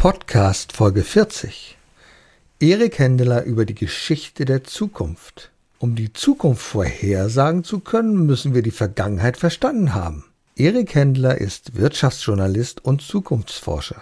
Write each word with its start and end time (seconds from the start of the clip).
Podcast 0.00 0.72
Folge 0.72 1.04
40. 1.04 1.76
Erik 2.58 2.98
Händeler 2.98 3.44
über 3.44 3.66
die 3.66 3.74
Geschichte 3.74 4.46
der 4.46 4.64
Zukunft. 4.64 5.50
Um 5.78 5.94
die 5.94 6.10
Zukunft 6.14 6.62
vorhersagen 6.62 7.64
zu 7.64 7.80
können, 7.80 8.24
müssen 8.24 8.54
wir 8.54 8.62
die 8.62 8.70
Vergangenheit 8.70 9.36
verstanden 9.36 9.92
haben. 9.92 10.24
Erik 10.56 10.94
Händler 10.94 11.36
ist 11.36 11.76
Wirtschaftsjournalist 11.76 12.82
und 12.82 13.02
Zukunftsforscher. 13.02 14.00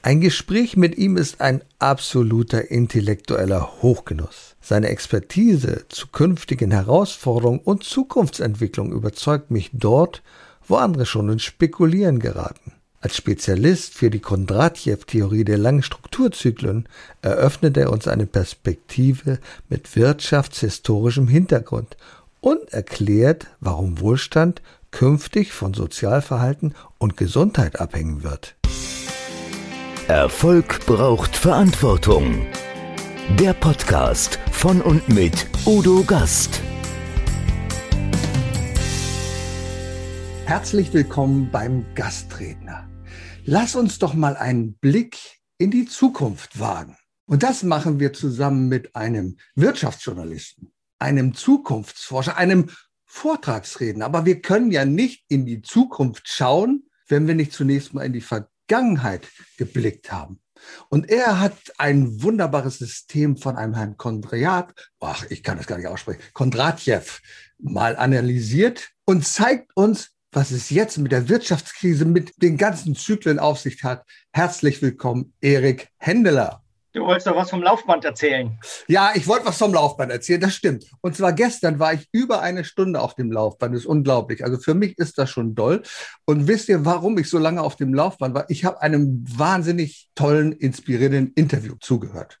Ein 0.00 0.22
Gespräch 0.22 0.78
mit 0.78 0.96
ihm 0.96 1.18
ist 1.18 1.42
ein 1.42 1.60
absoluter 1.78 2.70
intellektueller 2.70 3.82
Hochgenuss. 3.82 4.56
Seine 4.62 4.88
Expertise 4.88 5.84
zu 5.90 6.06
künftigen 6.06 6.70
Herausforderungen 6.70 7.60
und 7.60 7.84
Zukunftsentwicklung 7.84 8.92
überzeugt 8.92 9.50
mich 9.50 9.68
dort, 9.74 10.22
wo 10.66 10.76
andere 10.76 11.04
schon 11.04 11.28
ins 11.28 11.42
Spekulieren 11.42 12.18
geraten. 12.18 12.72
Als 13.00 13.16
Spezialist 13.16 13.94
für 13.94 14.10
die 14.10 14.18
Kondratjew-Theorie 14.18 15.44
der 15.44 15.58
langen 15.58 15.84
Strukturzyklen 15.84 16.88
eröffnet 17.22 17.76
er 17.76 17.92
uns 17.92 18.08
eine 18.08 18.26
Perspektive 18.26 19.38
mit 19.68 19.94
wirtschaftshistorischem 19.94 21.28
Hintergrund 21.28 21.96
und 22.40 22.72
erklärt, 22.72 23.46
warum 23.60 24.00
Wohlstand 24.00 24.62
künftig 24.90 25.52
von 25.52 25.74
Sozialverhalten 25.74 26.74
und 26.98 27.16
Gesundheit 27.16 27.80
abhängen 27.80 28.24
wird. 28.24 28.56
Erfolg 30.08 30.84
braucht 30.86 31.36
Verantwortung. 31.36 32.46
Der 33.38 33.52
Podcast 33.52 34.40
von 34.50 34.80
und 34.80 35.08
mit 35.08 35.46
Udo 35.66 36.02
Gast. 36.02 36.60
Herzlich 40.46 40.92
willkommen 40.94 41.50
beim 41.52 41.84
Gastredner. 41.94 42.87
Lass 43.50 43.76
uns 43.76 43.98
doch 43.98 44.12
mal 44.12 44.36
einen 44.36 44.74
Blick 44.74 45.16
in 45.56 45.70
die 45.70 45.86
Zukunft 45.86 46.60
wagen. 46.60 46.98
Und 47.24 47.42
das 47.42 47.62
machen 47.62 47.98
wir 47.98 48.12
zusammen 48.12 48.68
mit 48.68 48.94
einem 48.94 49.38
Wirtschaftsjournalisten, 49.54 50.70
einem 50.98 51.32
Zukunftsforscher, 51.32 52.36
einem 52.36 52.68
Vortragsredner. 53.06 54.04
Aber 54.04 54.26
wir 54.26 54.42
können 54.42 54.70
ja 54.70 54.84
nicht 54.84 55.24
in 55.28 55.46
die 55.46 55.62
Zukunft 55.62 56.28
schauen, 56.28 56.90
wenn 57.06 57.26
wir 57.26 57.34
nicht 57.34 57.54
zunächst 57.54 57.94
mal 57.94 58.04
in 58.04 58.12
die 58.12 58.20
Vergangenheit 58.20 59.26
geblickt 59.56 60.12
haben. 60.12 60.42
Und 60.90 61.08
er 61.08 61.40
hat 61.40 61.56
ein 61.78 62.22
wunderbares 62.22 62.76
System 62.76 63.38
von 63.38 63.56
einem 63.56 63.74
Herrn 63.74 63.96
Kondriat, 63.96 64.74
ach, 65.00 65.24
ich 65.30 65.42
kann 65.42 65.56
das 65.56 65.66
gar 65.66 65.78
nicht 65.78 65.88
aussprechen, 65.88 66.20
Kondratjew, 66.34 67.00
mal 67.56 67.96
analysiert 67.96 68.90
und 69.06 69.26
zeigt 69.26 69.74
uns, 69.74 70.10
was 70.32 70.50
es 70.50 70.70
jetzt 70.70 70.98
mit 70.98 71.12
der 71.12 71.28
Wirtschaftskrise, 71.28 72.04
mit 72.04 72.32
den 72.42 72.56
ganzen 72.56 72.94
Zyklen 72.94 73.38
auf 73.38 73.58
sich 73.58 73.82
hat. 73.82 74.04
Herzlich 74.32 74.82
willkommen, 74.82 75.32
Erik 75.40 75.88
Händeler. 75.98 76.62
Du 76.92 77.04
wolltest 77.04 77.26
doch 77.26 77.36
was 77.36 77.50
vom 77.50 77.62
Laufband 77.62 78.04
erzählen. 78.04 78.58
Ja, 78.88 79.12
ich 79.14 79.28
wollte 79.28 79.46
was 79.46 79.58
vom 79.58 79.72
Laufband 79.72 80.10
erzählen, 80.10 80.40
das 80.40 80.54
stimmt. 80.54 80.86
Und 81.00 81.16
zwar 81.16 81.32
gestern 81.32 81.78
war 81.78 81.92
ich 81.92 82.08
über 82.12 82.40
eine 82.40 82.64
Stunde 82.64 83.00
auf 83.00 83.14
dem 83.14 83.30
Laufband. 83.30 83.74
Das 83.74 83.82
ist 83.82 83.86
unglaublich. 83.86 84.42
Also 84.42 84.58
für 84.58 84.74
mich 84.74 84.98
ist 84.98 85.18
das 85.18 85.30
schon 85.30 85.54
doll. 85.54 85.82
Und 86.24 86.48
wisst 86.48 86.68
ihr, 86.68 86.84
warum 86.84 87.16
ich 87.18 87.28
so 87.28 87.38
lange 87.38 87.62
auf 87.62 87.76
dem 87.76 87.94
Laufband 87.94 88.34
war? 88.34 88.46
Ich 88.48 88.64
habe 88.64 88.80
einem 88.80 89.24
wahnsinnig 89.28 90.08
tollen, 90.14 90.52
inspirierenden 90.52 91.32
Interview 91.34 91.74
zugehört. 91.80 92.40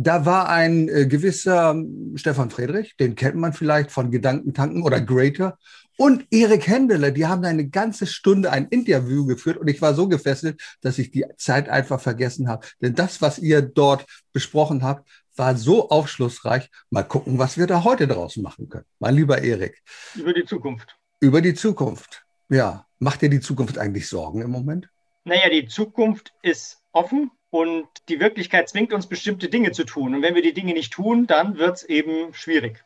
Da 0.00 0.24
war 0.24 0.48
ein 0.48 0.88
äh, 0.88 1.06
gewisser 1.06 1.74
Stefan 2.14 2.50
Friedrich, 2.50 2.96
den 2.96 3.16
kennt 3.16 3.34
man 3.34 3.52
vielleicht 3.52 3.90
von 3.90 4.10
Gedankentanken 4.12 4.84
oder 4.84 5.00
Greater 5.00 5.58
und 6.00 6.28
Erik 6.30 6.68
Händeler, 6.68 7.10
die 7.10 7.26
haben 7.26 7.44
eine 7.44 7.68
ganze 7.68 8.06
Stunde 8.06 8.52
ein 8.52 8.68
Interview 8.68 9.26
geführt 9.26 9.56
und 9.56 9.66
ich 9.66 9.82
war 9.82 9.94
so 9.94 10.06
gefesselt, 10.06 10.62
dass 10.80 10.98
ich 10.98 11.10
die 11.10 11.26
Zeit 11.36 11.68
einfach 11.68 12.00
vergessen 12.00 12.48
habe. 12.48 12.64
Denn 12.80 12.94
das, 12.94 13.20
was 13.20 13.40
ihr 13.40 13.62
dort 13.62 14.06
besprochen 14.32 14.84
habt, 14.84 15.10
war 15.34 15.56
so 15.56 15.90
aufschlussreich. 15.90 16.70
Mal 16.90 17.02
gucken, 17.02 17.38
was 17.38 17.58
wir 17.58 17.66
da 17.66 17.82
heute 17.82 18.06
draus 18.06 18.36
machen 18.36 18.68
können. 18.68 18.84
Mein 19.00 19.16
lieber 19.16 19.42
Erik. 19.42 19.82
Über 20.14 20.32
die 20.32 20.44
Zukunft. 20.44 20.96
Über 21.18 21.42
die 21.42 21.54
Zukunft. 21.54 22.24
Ja. 22.48 22.86
Macht 23.00 23.22
dir 23.22 23.28
die 23.28 23.40
Zukunft 23.40 23.76
eigentlich 23.76 24.08
Sorgen 24.08 24.40
im 24.42 24.50
Moment? 24.50 24.88
Naja, 25.24 25.50
die 25.50 25.66
Zukunft 25.66 26.32
ist 26.42 26.80
offen 26.92 27.32
und 27.50 27.86
die 28.08 28.20
Wirklichkeit 28.20 28.68
zwingt 28.68 28.92
uns, 28.92 29.06
bestimmte 29.06 29.48
Dinge 29.48 29.72
zu 29.72 29.84
tun. 29.84 30.14
Und 30.14 30.22
wenn 30.22 30.34
wir 30.34 30.42
die 30.42 30.54
Dinge 30.54 30.74
nicht 30.74 30.92
tun, 30.92 31.26
dann 31.26 31.58
wird 31.58 31.76
es 31.76 31.82
eben 31.84 32.34
schwierig. 32.34 32.84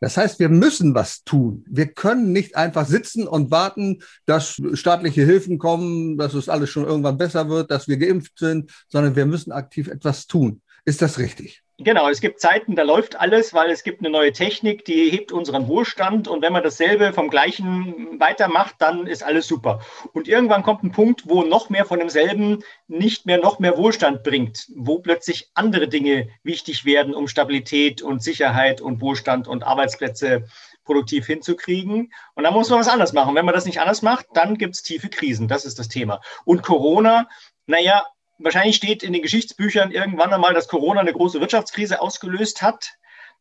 Das 0.00 0.16
heißt, 0.16 0.38
wir 0.40 0.48
müssen 0.48 0.94
was 0.94 1.24
tun. 1.24 1.64
Wir 1.68 1.86
können 1.86 2.32
nicht 2.32 2.56
einfach 2.56 2.86
sitzen 2.86 3.26
und 3.26 3.50
warten, 3.50 4.02
dass 4.26 4.60
staatliche 4.74 5.24
Hilfen 5.24 5.58
kommen, 5.58 6.18
dass 6.18 6.34
es 6.34 6.48
alles 6.48 6.70
schon 6.70 6.84
irgendwann 6.84 7.16
besser 7.16 7.48
wird, 7.48 7.70
dass 7.70 7.88
wir 7.88 7.96
geimpft 7.96 8.38
sind, 8.38 8.70
sondern 8.88 9.16
wir 9.16 9.26
müssen 9.26 9.52
aktiv 9.52 9.88
etwas 9.88 10.26
tun. 10.26 10.60
Ist 10.86 11.00
das 11.00 11.18
richtig? 11.18 11.62
Genau, 11.78 12.08
es 12.08 12.20
gibt 12.20 12.40
Zeiten, 12.40 12.76
da 12.76 12.82
läuft 12.82 13.16
alles, 13.16 13.52
weil 13.52 13.68
es 13.70 13.82
gibt 13.82 14.00
eine 14.00 14.10
neue 14.10 14.32
Technik, 14.32 14.84
die 14.84 15.10
hebt 15.10 15.32
unseren 15.32 15.66
Wohlstand 15.66 16.28
und 16.28 16.40
wenn 16.40 16.52
man 16.52 16.62
dasselbe 16.62 17.12
vom 17.12 17.30
gleichen 17.30 18.20
weitermacht, 18.20 18.76
dann 18.78 19.08
ist 19.08 19.24
alles 19.24 19.48
super. 19.48 19.80
Und 20.12 20.28
irgendwann 20.28 20.62
kommt 20.62 20.84
ein 20.84 20.92
Punkt, 20.92 21.22
wo 21.26 21.42
noch 21.42 21.70
mehr 21.70 21.84
von 21.84 21.98
demselben 21.98 22.62
nicht 22.86 23.26
mehr 23.26 23.38
noch 23.38 23.58
mehr 23.58 23.76
Wohlstand 23.76 24.22
bringt, 24.22 24.68
wo 24.76 25.00
plötzlich 25.00 25.50
andere 25.54 25.88
Dinge 25.88 26.28
wichtig 26.44 26.84
werden, 26.84 27.12
um 27.12 27.26
Stabilität 27.26 28.02
und 28.02 28.22
Sicherheit 28.22 28.80
und 28.80 29.00
Wohlstand 29.00 29.48
und 29.48 29.64
Arbeitsplätze 29.64 30.44
produktiv 30.84 31.26
hinzukriegen. 31.26 32.12
Und 32.34 32.44
dann 32.44 32.54
muss 32.54 32.70
man 32.70 32.78
was 32.78 32.88
anders 32.88 33.12
machen. 33.12 33.34
Wenn 33.34 33.46
man 33.46 33.54
das 33.54 33.64
nicht 33.64 33.80
anders 33.80 34.02
macht, 34.02 34.26
dann 34.34 34.58
gibt 34.58 34.76
es 34.76 34.82
tiefe 34.82 35.08
Krisen. 35.08 35.48
Das 35.48 35.64
ist 35.64 35.78
das 35.80 35.88
Thema. 35.88 36.20
Und 36.44 36.62
Corona, 36.62 37.28
naja, 37.66 38.04
wahrscheinlich 38.38 38.76
steht 38.76 39.02
in 39.02 39.12
den 39.12 39.22
Geschichtsbüchern 39.22 39.90
irgendwann 39.90 40.32
einmal, 40.32 40.54
dass 40.54 40.68
Corona 40.68 41.00
eine 41.00 41.12
große 41.12 41.40
Wirtschaftskrise 41.40 42.00
ausgelöst 42.00 42.62
hat. 42.62 42.94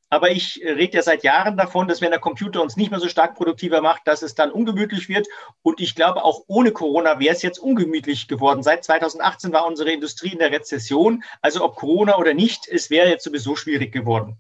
Aber 0.10 0.30
ich 0.30 0.62
rede 0.64 0.98
ja 0.98 1.02
seit 1.02 1.24
Jahren 1.24 1.58
davon, 1.58 1.88
dass 1.88 2.00
wenn 2.00 2.12
der 2.12 2.20
Computer 2.20 2.62
uns 2.62 2.78
nicht 2.78 2.92
mehr 2.92 3.00
so 3.00 3.08
stark 3.08 3.34
produktiver 3.34 3.82
macht, 3.82 4.04
dass 4.06 4.22
es 4.22 4.36
dann 4.36 4.52
ungemütlich 4.52 5.10
wird. 5.10 5.28
Und 5.64 5.82
ich 5.82 5.96
glaube, 5.96 6.24
auch 6.24 6.44
ohne 6.46 6.72
Corona 6.72 7.20
wäre 7.20 7.34
es 7.34 7.42
jetzt 7.42 7.58
ungemütlich 7.58 8.28
geworden. 8.28 8.62
Seit 8.62 8.84
2018 8.84 9.52
war 9.54 9.66
unsere 9.66 9.92
Industrie 9.92 10.34
in 10.34 10.38
der 10.38 10.52
Rezession. 10.52 11.24
Also 11.42 11.64
ob 11.66 11.76
Corona 11.76 12.18
oder 12.18 12.36
nicht, 12.36 12.68
es 12.68 12.92
wäre 12.92 13.10
jetzt 13.10 13.24
sowieso 13.24 13.56
schwierig 13.56 13.92
geworden. 13.92 14.38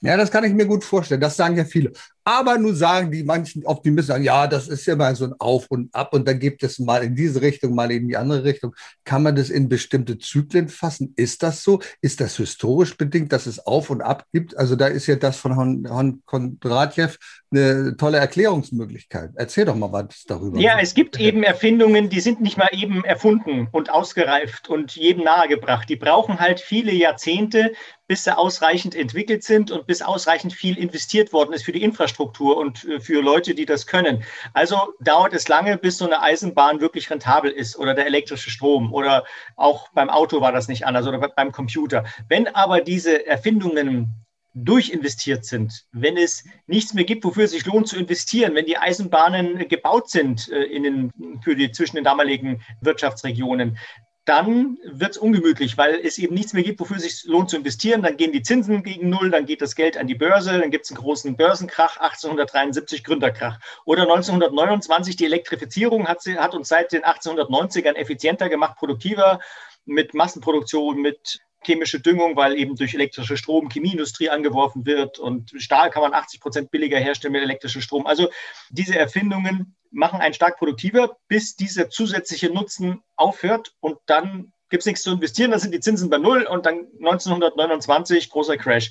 Ja, 0.00 0.16
das 0.16 0.30
kann 0.30 0.44
ich 0.44 0.52
mir 0.52 0.66
gut 0.66 0.84
vorstellen. 0.84 1.20
Das 1.20 1.36
sagen 1.36 1.56
ja 1.56 1.64
viele. 1.64 1.92
Aber 2.28 2.58
nun 2.58 2.74
sagen 2.74 3.12
die 3.12 3.22
manchen 3.22 3.64
Optimisten, 3.64 4.14
sagen, 4.14 4.24
ja, 4.24 4.48
das 4.48 4.66
ist 4.66 4.84
ja 4.86 4.96
mal 4.96 5.14
so 5.14 5.26
ein 5.26 5.34
Auf 5.38 5.66
und 5.68 5.94
Ab 5.94 6.12
und 6.12 6.26
dann 6.26 6.40
gibt 6.40 6.64
es 6.64 6.80
mal 6.80 7.04
in 7.04 7.14
diese 7.14 7.40
Richtung, 7.40 7.76
mal 7.76 7.92
in 7.92 8.08
die 8.08 8.16
andere 8.16 8.42
Richtung. 8.42 8.74
Kann 9.04 9.22
man 9.22 9.36
das 9.36 9.48
in 9.48 9.68
bestimmte 9.68 10.18
Zyklen 10.18 10.68
fassen? 10.68 11.14
Ist 11.14 11.44
das 11.44 11.62
so? 11.62 11.80
Ist 12.00 12.20
das 12.20 12.36
historisch 12.36 12.96
bedingt, 12.96 13.32
dass 13.32 13.46
es 13.46 13.64
Auf 13.64 13.90
und 13.90 14.02
Ab 14.02 14.24
gibt? 14.32 14.56
Also 14.56 14.74
da 14.74 14.88
ist 14.88 15.06
ja 15.06 15.14
das 15.14 15.36
von 15.36 15.56
Hon 15.56 16.20
Kondratjew 16.26 17.10
eine 17.52 17.96
tolle 17.96 18.18
Erklärungsmöglichkeit. 18.18 19.30
Erzähl 19.36 19.64
doch 19.64 19.76
mal 19.76 19.92
was 19.92 20.24
darüber. 20.26 20.58
Ja, 20.58 20.80
es 20.80 20.94
gibt 20.94 21.20
eben 21.20 21.44
Erfindungen, 21.44 22.08
die 22.08 22.18
sind 22.18 22.40
nicht 22.40 22.56
mal 22.58 22.70
eben 22.72 23.04
erfunden 23.04 23.68
und 23.70 23.88
ausgereift 23.90 24.68
und 24.68 24.96
jedem 24.96 25.22
nahegebracht. 25.22 25.88
Die 25.88 25.94
brauchen 25.94 26.40
halt 26.40 26.58
viele 26.58 26.92
Jahrzehnte, 26.92 27.72
bis 28.08 28.24
sie 28.24 28.36
ausreichend 28.36 28.96
entwickelt 28.96 29.44
sind 29.44 29.70
und 29.70 29.86
bis 29.86 30.02
ausreichend 30.02 30.52
viel 30.52 30.76
investiert 30.76 31.32
worden 31.32 31.52
ist 31.52 31.64
für 31.64 31.72
die 31.72 31.82
Infrastruktur 31.82 32.15
und 32.18 32.84
äh, 32.84 33.00
für 33.00 33.22
Leute, 33.22 33.54
die 33.54 33.66
das 33.66 33.86
können. 33.86 34.24
Also 34.52 34.94
dauert 35.00 35.32
es 35.34 35.48
lange, 35.48 35.78
bis 35.78 35.98
so 35.98 36.06
eine 36.06 36.22
Eisenbahn 36.22 36.80
wirklich 36.80 37.10
rentabel 37.10 37.50
ist 37.50 37.78
oder 37.78 37.94
der 37.94 38.06
elektrische 38.06 38.50
Strom 38.50 38.92
oder 38.92 39.24
auch 39.56 39.88
beim 39.90 40.10
Auto 40.10 40.40
war 40.40 40.52
das 40.52 40.68
nicht 40.68 40.86
anders 40.86 41.06
oder 41.06 41.18
beim 41.18 41.52
Computer. 41.52 42.04
Wenn 42.28 42.48
aber 42.48 42.80
diese 42.80 43.26
Erfindungen 43.26 44.26
durchinvestiert 44.56 45.44
sind, 45.44 45.84
wenn 45.92 46.16
es 46.16 46.44
nichts 46.66 46.94
mehr 46.94 47.04
gibt, 47.04 47.24
wofür 47.24 47.44
es 47.44 47.50
sich 47.50 47.66
lohnt 47.66 47.88
zu 47.88 47.98
investieren, 47.98 48.54
wenn 48.54 48.64
die 48.64 48.78
Eisenbahnen 48.78 49.68
gebaut 49.68 50.08
sind 50.08 50.48
äh, 50.48 50.62
in 50.62 50.82
den, 50.82 51.40
für 51.42 51.54
die, 51.54 51.70
zwischen 51.72 51.96
den 51.96 52.04
damaligen 52.04 52.62
Wirtschaftsregionen, 52.80 53.76
dann 54.26 54.78
wird 54.82 55.12
es 55.12 55.18
ungemütlich, 55.18 55.78
weil 55.78 55.94
es 56.04 56.18
eben 56.18 56.34
nichts 56.34 56.52
mehr 56.52 56.64
gibt, 56.64 56.80
wofür 56.80 56.96
es 56.96 57.04
sich 57.04 57.24
lohnt 57.24 57.48
zu 57.48 57.56
investieren. 57.56 58.02
Dann 58.02 58.16
gehen 58.16 58.32
die 58.32 58.42
Zinsen 58.42 58.82
gegen 58.82 59.08
Null, 59.08 59.30
dann 59.30 59.46
geht 59.46 59.62
das 59.62 59.76
Geld 59.76 59.96
an 59.96 60.08
die 60.08 60.16
Börse, 60.16 60.58
dann 60.58 60.70
gibt 60.70 60.84
es 60.84 60.90
einen 60.90 60.98
großen 60.98 61.36
Börsenkrach, 61.36 61.96
1873 61.98 63.04
Gründerkrach. 63.04 63.60
Oder 63.84 64.02
1929 64.02 65.16
die 65.16 65.26
Elektrifizierung 65.26 66.08
hat, 66.08 66.26
hat 66.26 66.54
uns 66.54 66.68
seit 66.68 66.92
den 66.92 67.04
1890ern 67.04 67.94
effizienter 67.94 68.48
gemacht, 68.48 68.76
produktiver 68.76 69.40
mit 69.86 70.14
Massenproduktion, 70.14 71.00
mit 71.00 71.40
chemische 71.64 72.00
Düngung, 72.00 72.36
weil 72.36 72.58
eben 72.58 72.76
durch 72.76 72.94
elektrische 72.94 73.36
Strom 73.36 73.68
Chemieindustrie 73.68 74.30
angeworfen 74.30 74.86
wird 74.86 75.18
und 75.18 75.50
Stahl 75.56 75.90
kann 75.90 76.02
man 76.02 76.14
80 76.14 76.40
Prozent 76.40 76.70
billiger 76.70 76.98
herstellen 76.98 77.32
mit 77.32 77.42
elektrischem 77.42 77.80
Strom. 77.80 78.06
Also 78.06 78.28
diese 78.70 78.96
Erfindungen 78.96 79.76
machen 79.90 80.20
einen 80.20 80.34
stark 80.34 80.58
produktiver, 80.58 81.16
bis 81.28 81.56
dieser 81.56 81.88
zusätzliche 81.90 82.50
Nutzen 82.50 83.02
aufhört 83.16 83.72
und 83.80 83.98
dann 84.06 84.52
gibt 84.68 84.82
es 84.82 84.86
nichts 84.86 85.02
zu 85.02 85.12
investieren, 85.12 85.50
dann 85.50 85.60
sind 85.60 85.72
die 85.72 85.80
Zinsen 85.80 86.10
bei 86.10 86.18
Null 86.18 86.42
und 86.44 86.66
dann 86.66 86.86
1929 86.98 88.30
großer 88.30 88.56
Crash. 88.56 88.90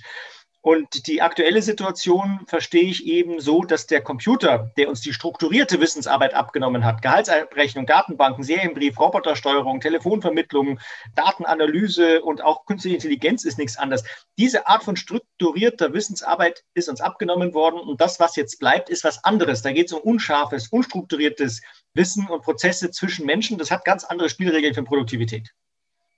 Und 0.66 1.06
die 1.06 1.22
aktuelle 1.22 1.62
Situation 1.62 2.40
verstehe 2.48 2.90
ich 2.90 3.06
eben 3.06 3.40
so, 3.40 3.62
dass 3.62 3.86
der 3.86 4.02
Computer, 4.02 4.72
der 4.78 4.90
uns 4.90 5.00
die 5.00 5.14
strukturierte 5.14 5.80
Wissensarbeit 5.80 6.34
abgenommen 6.34 6.84
hat, 6.84 7.04
Gehaltsabrechnung, 7.04 7.86
Datenbanken, 7.86 8.44
Serienbrief, 8.44 9.00
Robotersteuerung, 9.00 9.80
Telefonvermittlung, 9.80 10.80
Datenanalyse 11.14 12.24
und 12.24 12.44
auch 12.44 12.66
künstliche 12.66 12.96
Intelligenz 12.96 13.46
ist 13.46 13.60
nichts 13.60 13.78
anderes. 13.78 14.06
Diese 14.40 14.66
Art 14.66 14.84
von 14.84 14.96
strukturierter 14.96 15.94
Wissensarbeit 15.94 16.64
ist 16.74 16.90
uns 16.90 17.00
abgenommen 17.00 17.54
worden 17.54 17.80
und 17.80 18.02
das, 18.02 18.20
was 18.20 18.36
jetzt 18.36 18.60
bleibt, 18.60 18.90
ist 18.90 19.04
was 19.04 19.24
anderes. 19.24 19.62
Da 19.62 19.72
geht 19.72 19.86
es 19.86 19.94
um 19.94 20.02
unscharfes, 20.02 20.70
unstrukturiertes 20.70 21.62
Wissen 21.94 22.28
und 22.28 22.42
Prozesse 22.42 22.90
zwischen 22.90 23.28
Menschen. 23.28 23.60
Das 23.60 23.70
hat 23.70 23.86
ganz 23.86 24.04
andere 24.04 24.30
Spielregeln 24.30 24.74
für 24.74 24.84
Produktivität. 24.84 25.52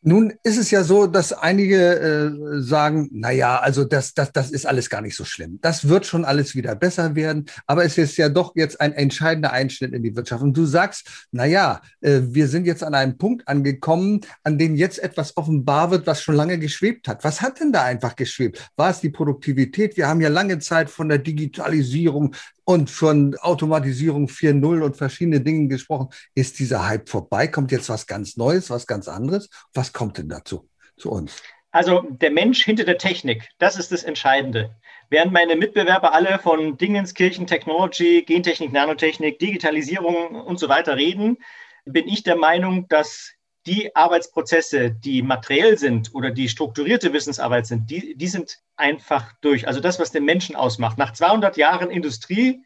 Nun 0.07 0.31
ist 0.43 0.57
es 0.57 0.71
ja 0.71 0.85
so, 0.85 1.05
dass 1.05 1.33
einige 1.33 1.99
äh, 1.99 2.61
sagen, 2.61 3.09
na 3.11 3.29
ja, 3.29 3.59
also 3.59 3.83
das, 3.83 4.13
das, 4.13 4.31
das 4.31 4.51
ist 4.51 4.65
alles 4.65 4.89
gar 4.89 5.01
nicht 5.01 5.17
so 5.17 5.25
schlimm. 5.25 5.59
Das 5.61 5.89
wird 5.89 6.05
schon 6.05 6.23
alles 6.23 6.55
wieder 6.55 6.75
besser 6.75 7.15
werden. 7.15 7.47
Aber 7.65 7.83
es 7.83 7.97
ist 7.97 8.15
ja 8.15 8.29
doch 8.29 8.55
jetzt 8.55 8.79
ein 8.79 8.93
entscheidender 8.93 9.51
Einschnitt 9.51 9.91
in 9.91 10.03
die 10.03 10.15
Wirtschaft. 10.15 10.41
Und 10.41 10.55
du 10.55 10.65
sagst, 10.65 11.27
na 11.33 11.43
ja, 11.43 11.81
äh, 11.99 12.21
wir 12.23 12.47
sind 12.47 12.65
jetzt 12.65 12.85
an 12.85 12.93
einem 12.93 13.17
Punkt 13.17 13.49
angekommen, 13.49 14.21
an 14.45 14.57
dem 14.57 14.77
jetzt 14.77 14.99
etwas 14.99 15.35
offenbar 15.35 15.91
wird, 15.91 16.07
was 16.07 16.21
schon 16.21 16.35
lange 16.35 16.57
geschwebt 16.57 17.09
hat. 17.09 17.25
Was 17.25 17.41
hat 17.41 17.59
denn 17.59 17.73
da 17.73 17.83
einfach 17.83 18.15
geschwebt? 18.15 18.65
War 18.77 18.91
es 18.91 19.01
die 19.01 19.09
Produktivität? 19.09 19.97
Wir 19.97 20.07
haben 20.07 20.21
ja 20.21 20.29
lange 20.29 20.59
Zeit 20.59 20.89
von 20.89 21.09
der 21.09 21.17
Digitalisierung 21.17 22.33
und 22.67 22.89
von 22.89 23.33
Automatisierung 23.37 24.27
4.0 24.27 24.81
und 24.81 24.97
verschiedene 24.97 25.39
Dingen 25.39 25.69
gesprochen. 25.69 26.09
Ist 26.35 26.59
dieser 26.59 26.85
Hype 26.85 27.07
vorbei? 27.07 27.47
Kommt 27.47 27.71
jetzt 27.71 27.87
was 27.87 28.05
ganz 28.05 28.35
Neues, 28.35 28.69
was 28.69 28.85
ganz 28.85 29.07
anderes? 29.07 29.49
Was 29.73 29.93
kommt 29.93 30.17
denn 30.17 30.27
dazu 30.27 30.69
zu 30.97 31.09
uns? 31.09 31.41
Also 31.71 32.01
der 32.01 32.31
Mensch 32.31 32.65
hinter 32.65 32.83
der 32.83 32.97
Technik, 32.97 33.47
das 33.57 33.77
ist 33.77 33.93
das 33.93 34.03
Entscheidende. 34.03 34.75
Während 35.09 35.31
meine 35.31 35.55
Mitbewerber 35.55 36.13
alle 36.13 36.39
von 36.39 36.77
Dingenskirchen, 36.77 37.47
Technology, 37.47 38.23
Gentechnik, 38.23 38.73
Nanotechnik, 38.73 39.39
Digitalisierung 39.39 40.35
und 40.35 40.59
so 40.59 40.67
weiter 40.67 40.97
reden, 40.97 41.37
bin 41.85 42.09
ich 42.09 42.23
der 42.23 42.35
Meinung, 42.35 42.89
dass 42.89 43.31
die 43.67 43.95
Arbeitsprozesse, 43.95 44.91
die 44.91 45.21
materiell 45.21 45.77
sind 45.77 46.15
oder 46.15 46.31
die 46.31 46.49
strukturierte 46.49 47.11
Wissensarbeit 47.13 47.67
sind, 47.67 47.89
die, 47.89 48.15
die 48.15 48.27
sind 48.27 48.59
einfach 48.77 49.33
durch. 49.41 49.67
Also 49.67 49.79
das, 49.79 49.99
was 49.99 50.11
den 50.11 50.25
Menschen 50.25 50.55
ausmacht. 50.55 50.97
Nach 50.97 51.13
200 51.13 51.57
Jahren 51.57 51.91
Industrie 51.91 52.63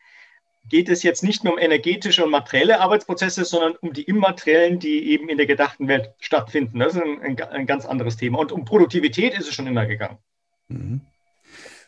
geht 0.69 0.89
es 0.89 1.01
jetzt 1.01 1.23
nicht 1.23 1.43
mehr 1.43 1.53
um 1.53 1.59
energetische 1.59 2.23
und 2.23 2.31
materielle 2.31 2.79
Arbeitsprozesse, 2.79 3.43
sondern 3.45 3.75
um 3.81 3.93
die 3.93 4.03
immateriellen, 4.03 4.79
die 4.79 5.11
eben 5.11 5.27
in 5.27 5.37
der 5.37 5.47
gedachten 5.47 5.87
Welt 5.87 6.13
stattfinden. 6.19 6.79
Das 6.79 6.93
ist 6.93 7.01
ein, 7.01 7.21
ein, 7.21 7.41
ein 7.41 7.65
ganz 7.65 7.85
anderes 7.85 8.15
Thema. 8.15 8.39
Und 8.39 8.51
um 8.51 8.63
Produktivität 8.63 9.37
ist 9.37 9.47
es 9.47 9.55
schon 9.55 9.67
immer 9.67 9.87
gegangen. 9.87 10.19
Mhm. 10.67 11.01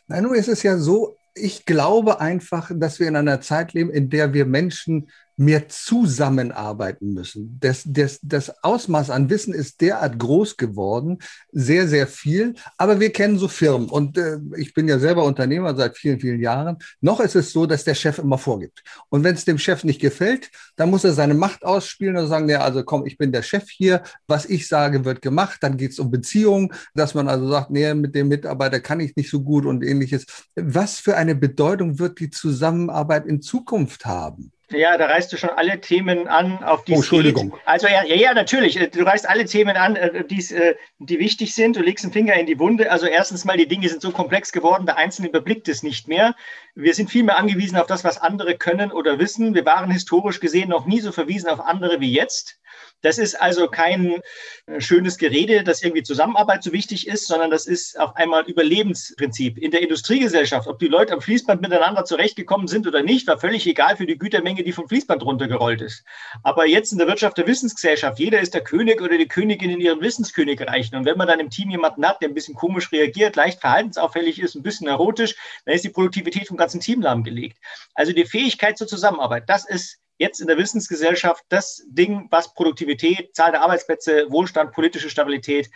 Na, 0.08 0.20
nun 0.20 0.34
ist 0.34 0.48
es 0.48 0.62
ja 0.62 0.76
so, 0.76 1.16
ich 1.34 1.64
glaube 1.64 2.20
einfach, 2.20 2.70
dass 2.74 3.00
wir 3.00 3.08
in 3.08 3.16
einer 3.16 3.40
Zeit 3.40 3.72
leben, 3.72 3.90
in 3.90 4.10
der 4.10 4.34
wir 4.34 4.44
Menschen 4.44 5.08
mehr 5.36 5.68
zusammenarbeiten 5.68 7.12
müssen. 7.12 7.58
Das, 7.60 7.82
das, 7.84 8.20
das 8.22 8.62
Ausmaß 8.62 9.10
an 9.10 9.30
Wissen 9.30 9.52
ist 9.52 9.80
derart 9.80 10.18
groß 10.18 10.56
geworden, 10.56 11.18
sehr, 11.52 11.88
sehr 11.88 12.06
viel. 12.06 12.54
Aber 12.78 13.00
wir 13.00 13.12
kennen 13.12 13.38
so 13.38 13.48
Firmen 13.48 13.88
und 13.88 14.16
äh, 14.16 14.38
ich 14.56 14.74
bin 14.74 14.88
ja 14.88 14.98
selber 14.98 15.24
Unternehmer 15.24 15.74
seit 15.74 15.96
vielen, 15.96 16.20
vielen 16.20 16.40
Jahren. 16.40 16.78
Noch 17.00 17.20
ist 17.20 17.34
es 17.34 17.52
so, 17.52 17.66
dass 17.66 17.84
der 17.84 17.94
Chef 17.94 18.18
immer 18.18 18.38
vorgibt. 18.38 18.82
Und 19.08 19.24
wenn 19.24 19.34
es 19.34 19.44
dem 19.44 19.58
Chef 19.58 19.84
nicht 19.84 20.00
gefällt, 20.00 20.50
dann 20.76 20.90
muss 20.90 21.04
er 21.04 21.12
seine 21.12 21.34
Macht 21.34 21.64
ausspielen 21.64 22.16
und 22.16 22.28
sagen, 22.28 22.48
ja, 22.48 22.60
also 22.60 22.84
komm, 22.84 23.06
ich 23.06 23.18
bin 23.18 23.32
der 23.32 23.42
Chef 23.42 23.68
hier. 23.68 24.02
Was 24.26 24.46
ich 24.46 24.68
sage, 24.68 25.04
wird 25.04 25.22
gemacht. 25.22 25.58
Dann 25.62 25.76
geht 25.76 25.92
es 25.92 25.98
um 25.98 26.10
Beziehungen, 26.10 26.72
dass 26.94 27.14
man 27.14 27.28
also 27.28 27.48
sagt, 27.48 27.70
nee, 27.70 27.92
mit 27.94 28.14
dem 28.14 28.28
Mitarbeiter 28.28 28.80
kann 28.80 29.00
ich 29.00 29.16
nicht 29.16 29.30
so 29.30 29.42
gut 29.42 29.66
und 29.66 29.82
ähnliches. 29.82 30.26
Was 30.54 30.98
für 30.98 31.16
eine 31.16 31.34
Bedeutung 31.34 31.98
wird 31.98 32.20
die 32.20 32.30
Zusammenarbeit 32.30 33.26
in 33.26 33.42
Zukunft 33.42 34.06
haben? 34.06 34.52
Ja, 34.74 34.96
da 34.96 35.06
reißt 35.06 35.32
du 35.32 35.36
schon 35.36 35.50
alle 35.50 35.80
Themen 35.80 36.28
an, 36.28 36.62
auf 36.64 36.84
die 36.84 36.92
oh, 36.92 36.96
Entschuldigung. 36.96 37.50
Geht. 37.50 37.60
Also 37.64 37.86
ja, 37.86 38.04
ja, 38.04 38.34
natürlich. 38.34 38.74
Du 38.90 39.02
reißt 39.02 39.28
alle 39.28 39.44
Themen 39.44 39.76
an, 39.76 39.96
äh, 39.96 40.24
die's, 40.24 40.52
äh, 40.52 40.74
die 40.98 41.18
wichtig 41.18 41.54
sind. 41.54 41.76
Du 41.76 41.80
legst 41.80 42.04
den 42.04 42.12
Finger 42.12 42.34
in 42.34 42.46
die 42.46 42.58
Wunde. 42.58 42.90
Also 42.90 43.06
erstens 43.06 43.44
mal, 43.44 43.56
die 43.56 43.68
Dinge 43.68 43.88
sind 43.88 44.02
so 44.02 44.10
komplex 44.10 44.52
geworden, 44.52 44.86
der 44.86 44.96
Einzelne 44.96 45.28
überblickt 45.28 45.68
es 45.68 45.82
nicht 45.82 46.08
mehr. 46.08 46.34
Wir 46.74 46.94
sind 46.94 47.10
viel 47.10 47.22
mehr 47.22 47.38
angewiesen 47.38 47.76
auf 47.76 47.86
das, 47.86 48.04
was 48.04 48.18
andere 48.18 48.56
können 48.56 48.92
oder 48.92 49.18
wissen. 49.18 49.54
Wir 49.54 49.64
waren 49.64 49.90
historisch 49.90 50.40
gesehen 50.40 50.68
noch 50.70 50.86
nie 50.86 51.00
so 51.00 51.12
verwiesen 51.12 51.48
auf 51.48 51.60
andere 51.60 52.00
wie 52.00 52.12
jetzt. 52.12 52.58
Das 53.04 53.18
ist 53.18 53.34
also 53.40 53.68
kein 53.68 54.20
äh, 54.66 54.80
schönes 54.80 55.18
Gerede, 55.18 55.62
dass 55.62 55.82
irgendwie 55.82 56.02
Zusammenarbeit 56.02 56.62
so 56.62 56.72
wichtig 56.72 57.06
ist, 57.06 57.26
sondern 57.26 57.50
das 57.50 57.66
ist 57.66 58.00
auf 58.00 58.16
einmal 58.16 58.44
Überlebensprinzip. 58.44 59.58
In 59.58 59.70
der 59.70 59.82
Industriegesellschaft, 59.82 60.66
ob 60.66 60.78
die 60.78 60.88
Leute 60.88 61.12
am 61.12 61.20
Fließband 61.20 61.60
miteinander 61.60 62.06
zurechtgekommen 62.06 62.66
sind 62.66 62.86
oder 62.86 63.02
nicht, 63.02 63.26
war 63.26 63.38
völlig 63.38 63.66
egal 63.66 63.96
für 63.98 64.06
die 64.06 64.16
Gütermenge, 64.16 64.62
die 64.64 64.72
vom 64.72 64.88
Fließband 64.88 65.22
runtergerollt 65.22 65.82
ist. 65.82 66.02
Aber 66.42 66.66
jetzt 66.66 66.92
in 66.92 66.98
der 66.98 67.06
Wirtschaft 67.06 67.36
der 67.36 67.46
Wissensgesellschaft, 67.46 68.18
jeder 68.18 68.40
ist 68.40 68.54
der 68.54 68.64
König 68.64 69.02
oder 69.02 69.18
die 69.18 69.28
Königin 69.28 69.70
in 69.70 69.80
ihren 69.80 70.00
Wissenskönigreichen. 70.00 70.96
Und 70.96 71.04
wenn 71.04 71.18
man 71.18 71.28
dann 71.28 71.40
im 71.40 71.50
Team 71.50 71.68
jemanden 71.68 72.06
hat, 72.06 72.22
der 72.22 72.30
ein 72.30 72.34
bisschen 72.34 72.54
komisch 72.54 72.90
reagiert, 72.90 73.36
leicht 73.36 73.60
verhaltensauffällig 73.60 74.40
ist, 74.40 74.54
ein 74.54 74.62
bisschen 74.62 74.86
erotisch, 74.86 75.36
dann 75.66 75.74
ist 75.74 75.84
die 75.84 75.90
Produktivität 75.90 76.48
vom 76.48 76.56
ganzen 76.56 76.80
Team 76.80 77.02
lahmgelegt. 77.02 77.58
Also 77.94 78.12
die 78.12 78.24
Fähigkeit 78.24 78.78
zur 78.78 78.86
Zusammenarbeit, 78.86 79.44
das 79.46 79.68
ist 79.68 79.98
jetzt 80.18 80.40
in 80.40 80.46
der 80.46 80.58
Wissensgesellschaft 80.58 81.44
das 81.48 81.82
Ding, 81.88 82.28
was 82.30 82.54
Produktivität, 82.54 83.34
Zahl 83.34 83.52
der 83.52 83.62
Arbeitsplätze, 83.62 84.30
Wohlstand, 84.30 84.72
politische 84.72 85.10
Stabilität 85.10 85.70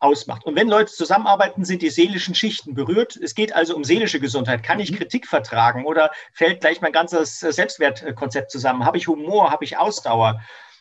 ausmacht. 0.00 0.46
Und 0.46 0.56
wenn 0.56 0.68
Leute 0.68 0.92
zusammenarbeiten, 0.92 1.64
sind 1.64 1.82
die 1.82 1.90
seelischen 1.90 2.34
Schichten 2.34 2.74
berührt. 2.74 3.16
Es 3.16 3.34
geht 3.34 3.54
also 3.54 3.76
um 3.76 3.84
seelische 3.84 4.18
Gesundheit. 4.18 4.62
Kann 4.62 4.80
ich 4.80 4.90
mhm. 4.90 4.96
Kritik 4.96 5.26
vertragen 5.26 5.84
oder 5.84 6.10
fällt 6.32 6.60
gleich 6.60 6.80
mein 6.80 6.92
ganzes 6.92 7.38
Selbstwertkonzept 7.40 8.50
zusammen? 8.50 8.84
Habe 8.84 8.96
ich 8.96 9.08
Humor? 9.08 9.50
Habe 9.50 9.64
ich 9.64 9.76
Ausdauer? 9.76 10.40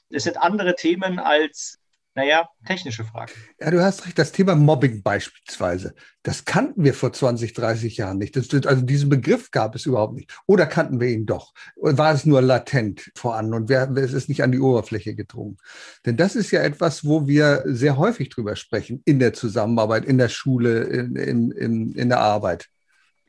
Es 0.09 0.23
sind 0.23 0.37
andere 0.37 0.75
Themen 0.75 1.19
als 1.19 1.78
naja, 2.19 2.49
technische 2.65 3.05
Frage. 3.05 3.31
Ja, 3.61 3.71
du 3.71 3.81
hast 3.81 4.05
recht. 4.05 4.19
Das 4.19 4.33
Thema 4.33 4.53
Mobbing 4.53 5.01
beispielsweise, 5.03 5.95
das 6.23 6.43
kannten 6.43 6.83
wir 6.83 6.93
vor 6.93 7.13
20, 7.13 7.53
30 7.53 7.95
Jahren 7.95 8.17
nicht. 8.17 8.35
Das, 8.35 8.49
also 8.65 8.81
diesen 8.81 9.07
Begriff 9.07 9.51
gab 9.51 9.73
es 9.73 9.85
überhaupt 9.85 10.15
nicht. 10.15 10.29
Oder 10.45 10.65
kannten 10.65 10.99
wir 10.99 11.07
ihn 11.07 11.25
doch? 11.25 11.53
War 11.77 12.13
es 12.13 12.25
nur 12.25 12.41
latent 12.41 13.09
voran 13.15 13.53
und 13.53 13.69
wer, 13.69 13.89
es 13.91 14.11
ist 14.11 14.27
nicht 14.27 14.43
an 14.43 14.51
die 14.51 14.59
Oberfläche 14.59 15.15
gedrungen? 15.15 15.57
Denn 16.05 16.17
das 16.17 16.35
ist 16.35 16.51
ja 16.51 16.61
etwas, 16.61 17.05
wo 17.05 17.25
wir 17.25 17.63
sehr 17.65 17.95
häufig 17.95 18.27
drüber 18.29 18.57
sprechen 18.57 19.01
in 19.05 19.19
der 19.19 19.31
Zusammenarbeit, 19.31 20.03
in 20.03 20.17
der 20.17 20.29
Schule, 20.29 20.83
in, 20.83 21.15
in, 21.15 21.51
in, 21.51 21.91
in 21.93 22.09
der 22.09 22.19
Arbeit. 22.19 22.69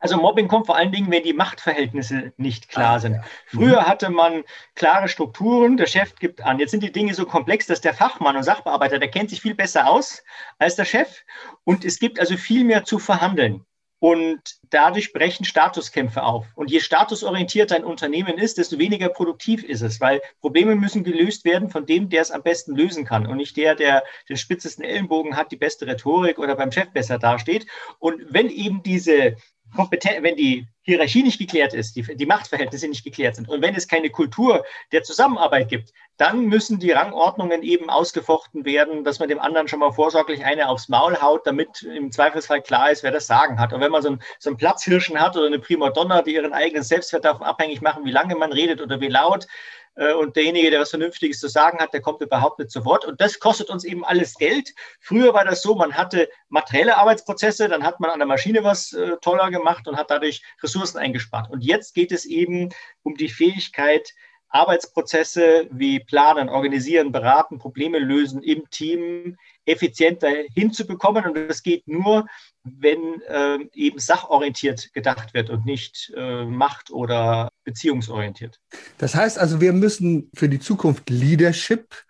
Also 0.01 0.17
Mobbing 0.17 0.49
kommt 0.49 0.67
vor 0.67 0.77
allen 0.77 0.93
Dingen, 0.93 1.11
wenn 1.11 1.23
die 1.23 1.35
Machtverhältnisse 1.35 2.33
nicht 2.39 2.69
klar 2.69 2.97
ah, 2.97 2.99
sind. 2.99 3.15
Ja. 3.15 3.25
Früher 3.47 3.81
mhm. 3.83 3.87
hatte 3.87 4.11
man 4.11 4.45
klare 4.75 5.09
Strukturen, 5.09 5.77
der 5.77 5.87
Chef 5.87 6.15
gibt 6.17 6.43
an. 6.43 6.59
Jetzt 6.59 6.71
sind 6.71 6.83
die 6.83 6.93
Dinge 6.93 7.15
so 7.15 7.27
komplex, 7.27 7.67
dass 7.67 7.83
der 7.83 7.95
Fachmann 7.95 8.37
und 8.37 8.43
Sachbearbeiter, 8.43 8.99
der 8.99 9.11
kennt 9.11 9.31
sich 9.31 9.43
viel 9.43 9.55
besser 9.55 9.89
aus 9.89 10.25
als 10.59 10.77
der 10.77 10.87
Chef. 10.87 11.23
Und 11.65 11.85
es 11.85 11.99
gibt 11.99 12.19
also 12.19 12.37
viel 12.37 12.65
mehr 12.65 12.85
zu 12.85 12.99
verhandeln. 12.99 13.65
Und 14.03 14.41
dadurch 14.71 15.13
brechen 15.13 15.45
Statuskämpfe 15.45 16.23
auf. 16.23 16.47
Und 16.55 16.71
je 16.71 16.81
statusorientierter 16.81 17.77
ein 17.77 17.85
Unternehmen 17.85 18.39
ist, 18.39 18.57
desto 18.57 18.79
weniger 18.79 19.11
produktiv 19.11 19.63
ist 19.63 19.83
es, 19.83 20.01
weil 20.01 20.23
Probleme 20.41 20.75
müssen 20.75 21.05
gelöst 21.05 21.45
werden 21.45 21.69
von 21.69 21.85
dem, 21.85 22.09
der 22.09 22.23
es 22.23 22.31
am 22.31 22.43
besten 22.43 22.75
lösen 22.75 23.05
kann 23.05 23.27
und 23.27 23.37
nicht 23.37 23.59
der, 23.59 23.75
der 23.75 24.03
den 24.31 24.39
spitzesten 24.39 24.83
Ellenbogen 24.83 25.37
hat, 25.37 25.53
die 25.53 25.57
beste 25.57 25.87
Rhetorik 25.87 26.39
oder 26.39 26.57
beim 26.57 26.73
Chef 26.73 26.89
besser 26.93 27.19
dasteht. 27.19 27.67
Und 27.99 28.23
wenn 28.33 28.49
eben 28.49 28.83
diese 28.83 29.37
Kompetenz, 29.75 30.23
wenn 30.23 30.37
die 30.37 30.67
Hierarchie 30.83 31.23
nicht 31.23 31.39
geklärt 31.39 31.75
ist, 31.75 31.95
die, 31.97 32.03
die 32.03 32.27
Machtverhältnisse 32.27 32.89
nicht 32.89 33.05
geklärt 33.05 33.37
sind 33.37 33.49
und 33.49 33.63
wenn 33.63 33.75
es 33.75 33.87
keine 33.87 34.11
Kultur 34.11 34.65
der 34.93 35.03
Zusammenarbeit 35.03 35.69
gibt, 35.69 35.93
dann 36.17 36.47
müssen 36.47 36.79
die 36.79 36.91
Rangordnungen 36.91 37.63
eben 37.63 37.89
ausgefochten 37.89 38.67
werden, 38.67 39.05
dass 39.05 39.21
man 39.21 39.29
dem 39.31 39.39
anderen 39.39 39.69
schon 39.69 39.79
mal 39.79 39.93
vorsorglich 39.93 40.45
eine 40.45 40.69
aufs 40.69 40.89
Maul 40.89 41.21
haut, 41.21 41.47
damit 41.47 41.83
im 41.83 42.13
Zweifelsfall 42.13 42.61
klar 42.61 42.91
ist, 42.91 43.03
wer 43.03 43.11
das 43.11 43.27
Sagen 43.27 43.59
hat. 43.59 43.73
Und 43.73 43.81
wenn 43.81 43.91
man 43.91 44.03
so 44.03 44.09
einen, 44.09 44.23
so 44.39 44.51
einen 44.51 44.59
Platzhirschen 44.59 45.19
hat 45.19 45.37
oder 45.37 45.47
eine 45.47 45.59
Primadonna, 45.59 46.21
die 46.21 46.35
ihren 46.35 46.53
eigenen 46.53 46.83
Selbstwert 46.83 47.25
davon 47.25 47.47
abhängig 47.47 47.81
machen, 47.81 48.05
wie 48.05 48.11
lange 48.11 48.37
man 48.37 48.53
redet 48.53 48.83
oder 48.83 49.01
wie 49.01 49.09
laut, 49.09 49.47
und 49.95 50.37
derjenige, 50.37 50.71
der 50.71 50.81
was 50.81 50.91
Vernünftiges 50.91 51.41
zu 51.41 51.49
sagen 51.49 51.79
hat, 51.79 51.93
der 51.93 52.01
kommt 52.01 52.21
überhaupt 52.21 52.59
nicht 52.59 52.71
zu 52.71 52.85
Wort. 52.85 53.05
Und 53.05 53.21
das 53.21 53.39
kostet 53.39 53.71
uns 53.71 53.85
eben 53.85 54.05
alles 54.05 54.35
Geld. 54.35 54.73
Früher 55.01 55.35
war 55.35 55.45
das 55.45 55.63
so, 55.63 55.75
man 55.75 55.95
hatte 55.95 56.29
materielle 56.49 56.97
Arbeitsprozesse, 56.97 57.69
dann 57.69 57.85
hat 57.85 58.01
man 58.01 58.11
an 58.11 58.19
der 58.19 58.29
Maschine 58.29 58.65
was 58.65 58.93
äh, 58.93 59.17
toller 59.21 59.51
gemacht 59.51 59.89
und 59.89 59.97
hat 59.97 60.11
dadurch 60.11 60.43
Ressourcen 60.63 60.99
eingespart. 60.99 61.51
Und 61.51 61.63
jetzt 61.63 61.95
geht 61.95 62.13
es 62.13 62.25
eben 62.25 62.71
um 63.03 63.15
die 63.17 63.29
Fähigkeit, 63.29 64.15
Arbeitsprozesse 64.51 65.69
wie 65.71 66.01
planen, 66.01 66.49
organisieren, 66.49 67.13
beraten, 67.13 67.59
Probleme 67.59 67.99
lösen 67.99 68.43
im 68.43 68.69
Team 68.71 69.37
effizienter 69.65 70.29
hinzubekommen. 70.55 71.25
Und 71.25 71.35
das 71.49 71.63
geht 71.63 71.87
nur, 71.87 72.27
wenn 72.65 73.23
äh, 73.23 73.59
eben 73.75 73.99
sachorientiert 73.99 74.93
gedacht 74.93 75.35
wird 75.35 75.51
und 75.51 75.65
nicht 75.65 76.13
äh, 76.17 76.45
macht- 76.45 76.91
oder 76.91 77.51
beziehungsorientiert. 77.65 78.59
Das 78.99 79.15
heißt 79.15 79.39
also, 79.39 79.61
wir 79.61 79.73
müssen 79.73 80.31
für 80.35 80.49
die 80.49 80.61
Zukunft 80.61 81.11
Leadership 81.11 82.05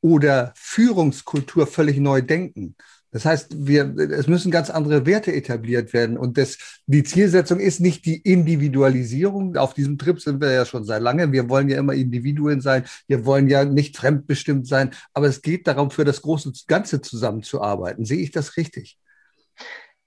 oder 0.00 0.52
Führungskultur 0.56 1.66
völlig 1.66 1.98
neu 1.98 2.20
denken. 2.20 2.76
Das 3.14 3.24
heißt, 3.24 3.64
wir, 3.64 3.94
es 3.96 4.26
müssen 4.26 4.50
ganz 4.50 4.70
andere 4.70 5.06
Werte 5.06 5.32
etabliert 5.32 5.92
werden. 5.92 6.18
Und 6.18 6.36
das, 6.36 6.58
die 6.86 7.04
Zielsetzung 7.04 7.60
ist 7.60 7.78
nicht 7.78 8.06
die 8.06 8.16
Individualisierung. 8.20 9.56
Auf 9.56 9.72
diesem 9.72 9.98
Trip 9.98 10.20
sind 10.20 10.40
wir 10.40 10.50
ja 10.50 10.66
schon 10.66 10.84
seit 10.84 11.00
langem. 11.00 11.30
Wir 11.30 11.48
wollen 11.48 11.68
ja 11.68 11.78
immer 11.78 11.92
Individuen 11.92 12.60
sein. 12.60 12.84
Wir 13.06 13.24
wollen 13.24 13.46
ja 13.46 13.64
nicht 13.64 13.96
fremdbestimmt 13.96 14.66
sein. 14.66 14.90
Aber 15.12 15.28
es 15.28 15.42
geht 15.42 15.68
darum, 15.68 15.92
für 15.92 16.04
das 16.04 16.22
große 16.22 16.52
Ganze 16.66 17.02
zusammenzuarbeiten. 17.02 18.04
Sehe 18.04 18.18
ich 18.18 18.32
das 18.32 18.56
richtig? 18.56 18.98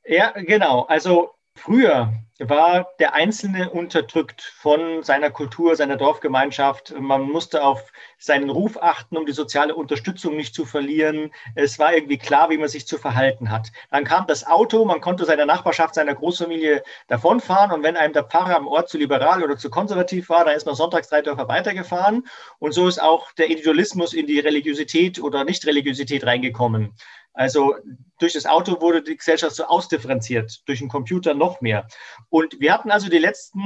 Ja, 0.03 0.31
genau. 0.31 0.81
Also 0.81 1.29
Früher 1.57 2.13
war 2.39 2.87
der 2.99 3.15
Einzelne 3.15 3.71
unterdrückt 3.71 4.41
von 4.41 5.01
seiner 5.01 5.31
Kultur, 5.31 5.75
seiner 5.75 5.97
Dorfgemeinschaft. 5.97 6.93
Man 6.99 7.23
musste 7.23 7.63
auf 7.63 7.91
seinen 8.19 8.51
Ruf 8.51 8.77
achten, 8.79 9.17
um 9.17 9.25
die 9.25 9.31
soziale 9.31 9.73
Unterstützung 9.73 10.37
nicht 10.37 10.53
zu 10.53 10.65
verlieren. 10.65 11.31
Es 11.55 11.79
war 11.79 11.95
irgendwie 11.95 12.19
klar, 12.19 12.51
wie 12.51 12.59
man 12.59 12.69
sich 12.69 12.85
zu 12.85 12.99
verhalten 12.99 13.49
hat. 13.49 13.71
Dann 13.89 14.03
kam 14.03 14.27
das 14.27 14.45
Auto, 14.45 14.85
man 14.85 15.01
konnte 15.01 15.25
seiner 15.25 15.47
Nachbarschaft, 15.47 15.95
seiner 15.95 16.13
Großfamilie 16.13 16.83
davonfahren. 17.07 17.71
Und 17.71 17.81
wenn 17.81 17.97
einem 17.97 18.13
der 18.13 18.25
Pfarrer 18.25 18.55
am 18.55 18.67
Ort 18.67 18.87
zu 18.89 18.99
liberal 18.99 19.43
oder 19.43 19.57
zu 19.57 19.71
konservativ 19.71 20.29
war, 20.29 20.45
dann 20.45 20.55
ist 20.55 20.67
man 20.67 20.75
sonntags 20.75 21.09
drei 21.09 21.23
Dörfer 21.23 21.47
weitergefahren. 21.47 22.27
Und 22.59 22.73
so 22.73 22.87
ist 22.87 23.01
auch 23.01 23.31
der 23.31 23.47
Individualismus 23.47 24.13
in 24.13 24.27
die 24.27 24.39
Religiosität 24.39 25.19
oder 25.19 25.43
Nicht-Religiosität 25.43 26.23
reingekommen. 26.23 26.93
Also 27.37 27.75
durch 28.19 28.33
das 28.33 28.47
Auto 28.47 28.81
wurde 28.81 29.03
die 29.03 29.15
Gesellschaft 29.15 29.55
so 29.55 29.65
ausdifferenziert, 29.65 30.67
durch 30.67 30.79
den 30.79 30.89
Computer 30.89 31.35
noch 31.35 31.61
mehr. 31.61 31.87
Und 32.29 32.59
wir 32.59 32.73
hatten 32.73 32.89
also 32.89 33.09
die 33.09 33.19
letzten 33.19 33.61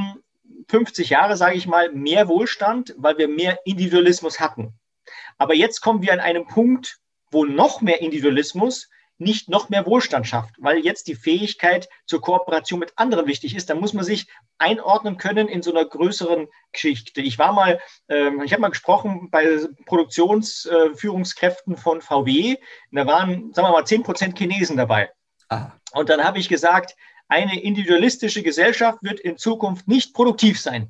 50 0.68 1.10
Jahre, 1.10 1.38
sage 1.38 1.56
ich 1.56 1.68
mal, 1.68 1.92
mehr 1.94 2.28
Wohlstand, 2.28 2.94
weil 2.98 3.18
wir 3.18 3.30
mehr 3.30 3.60
Individualismus 3.64 4.42
hatten. 4.42 4.74
Aber 5.38 5.54
jetzt 5.56 5.80
kommen 5.80 6.02
wir 6.02 6.12
an 6.12 6.20
einem 6.20 6.46
Punkt, 6.46 7.00
wo 7.32 7.46
noch 7.46 7.80
mehr 7.80 8.02
Individualismus 8.02 8.90
nicht 9.22 9.50
noch 9.50 9.70
mehr 9.70 9.86
Wohlstand 9.86 10.28
schafft, 10.28 10.56
weil 10.58 10.80
jetzt 10.80 11.08
die 11.08 11.16
Fähigkeit 11.16 11.88
zur 12.06 12.22
Kooperation 12.22 12.80
mit 12.80 12.94
anderen 12.98 13.28
wichtig 13.28 13.56
ist. 13.56 13.70
Da 13.70 13.76
muss 13.76 13.94
man 13.94 14.04
sich 14.04 14.28
einordnen 14.58 15.18
können 15.18 15.48
in 15.48 15.62
so 15.62 15.72
einer 15.72 15.86
größeren 15.86 16.48
Geschichte. 16.72 17.22
Ich 17.22 17.40
war 17.40 17.54
mal, 17.54 17.80
äh, 18.08 18.32
ich 18.44 18.52
habe 18.52 18.62
mal 18.62 18.70
gesprochen 18.70 19.30
bei 19.32 19.60
Produktionsführungskräften 19.86 21.76
äh, 21.76 21.78
von 21.78 22.02
VW. 22.02 22.58
Da 22.92 23.06
waren, 23.06 23.54
sagen 23.54 23.68
wir 23.68 23.72
mal, 23.72 23.86
10 23.86 24.04
Prozent 24.04 24.38
Chinesen 24.38 24.76
dabei. 24.76 25.12
Aha. 25.50 25.80
Und 25.94 26.10
dann 26.10 26.24
habe 26.24 26.40
ich 26.40 26.50
gesagt, 26.50 26.96
eine 27.28 27.62
individualistische 27.62 28.44
Gesellschaft 28.44 29.00
wird 29.04 29.20
in 29.20 29.38
Zukunft 29.38 29.88
nicht 29.88 30.14
produktiv 30.14 30.60
sein. 30.60 30.90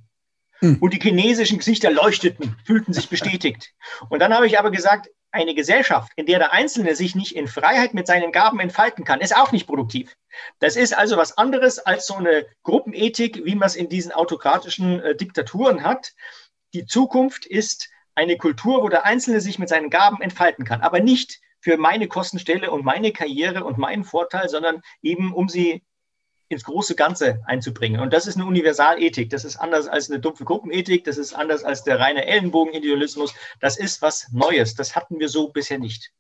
Hm. 0.60 0.78
Und 0.80 0.94
die 0.94 1.00
chinesischen 1.00 1.58
Gesichter 1.58 1.92
leuchteten, 1.92 2.56
fühlten 2.66 2.94
sich 2.94 3.10
bestätigt. 3.10 3.74
Und 4.10 4.20
dann 4.20 4.34
habe 4.34 4.48
ich 4.48 4.58
aber 4.58 4.72
gesagt, 4.72 5.10
eine 5.32 5.56
Gesellschaft, 5.56 6.12
in 6.16 6.26
der 6.26 6.40
der 6.40 6.54
Einzelne 6.54 6.96
sich 6.96 7.16
nicht 7.16 7.36
in 7.36 7.48
Freiheit 7.48 7.94
mit 7.94 8.08
seinen 8.08 8.32
Gaben 8.32 8.60
entfalten 8.60 9.06
kann, 9.06 9.22
ist 9.22 9.36
auch 9.36 9.52
nicht 9.52 9.68
produktiv. 9.68 10.16
Das 10.60 10.76
ist 10.76 10.98
also 10.98 11.18
was 11.18 11.38
anderes 11.38 11.80
als 11.80 12.08
so 12.08 12.16
eine 12.16 12.46
Gruppenethik, 12.64 13.46
wie 13.46 13.56
man 13.56 13.68
es 13.68 13.76
in 13.76 13.90
diesen 13.90 14.12
autokratischen 14.12 15.00
äh, 15.00 15.16
Diktaturen 15.16 15.84
hat. 15.84 16.14
Die 16.74 16.86
Zukunft 16.86 17.46
ist 17.46 17.90
eine 18.16 18.38
Kultur, 18.38 18.84
wo 18.84 18.90
der 18.90 19.06
Einzelne 19.06 19.42
sich 19.42 19.58
mit 19.58 19.70
seinen 19.70 19.90
Gaben 19.90 20.22
entfalten 20.22 20.66
kann, 20.66 20.82
aber 20.82 21.00
nicht 21.00 21.40
für 21.62 21.78
meine 21.78 22.08
Kostenstelle 22.08 22.72
und 22.72 22.84
meine 22.84 23.12
Karriere 23.12 23.64
und 23.64 23.78
meinen 23.78 24.04
Vorteil, 24.04 24.50
sondern 24.50 24.82
eben 25.02 25.34
um 25.34 25.48
sie 25.48 25.84
ins 26.52 26.64
große 26.64 26.96
Ganze 26.96 27.40
einzubringen. 27.46 28.02
Und 28.02 28.14
das 28.14 28.28
ist 28.28 28.36
eine 28.36 28.46
Universalethik. 28.46 29.30
Das 29.30 29.46
ist 29.46 29.58
anders 29.58 29.88
als 29.88 30.10
eine 30.10 30.20
dumpfe 30.20 30.46
Gruppenethik. 30.46 31.04
Das 31.04 31.18
ist 31.18 31.34
anders 31.34 31.64
als 31.64 31.84
der 31.84 32.00
reine 32.00 32.26
Ellenbogenidealismus. 32.26 33.34
Das 33.60 33.78
ist 33.78 34.02
was 34.02 34.28
Neues. 34.32 34.76
Das 34.76 34.96
hatten 34.96 35.20
wir 35.20 35.30
so 35.30 35.50
bisher 35.50 35.80
nicht. 35.80 36.12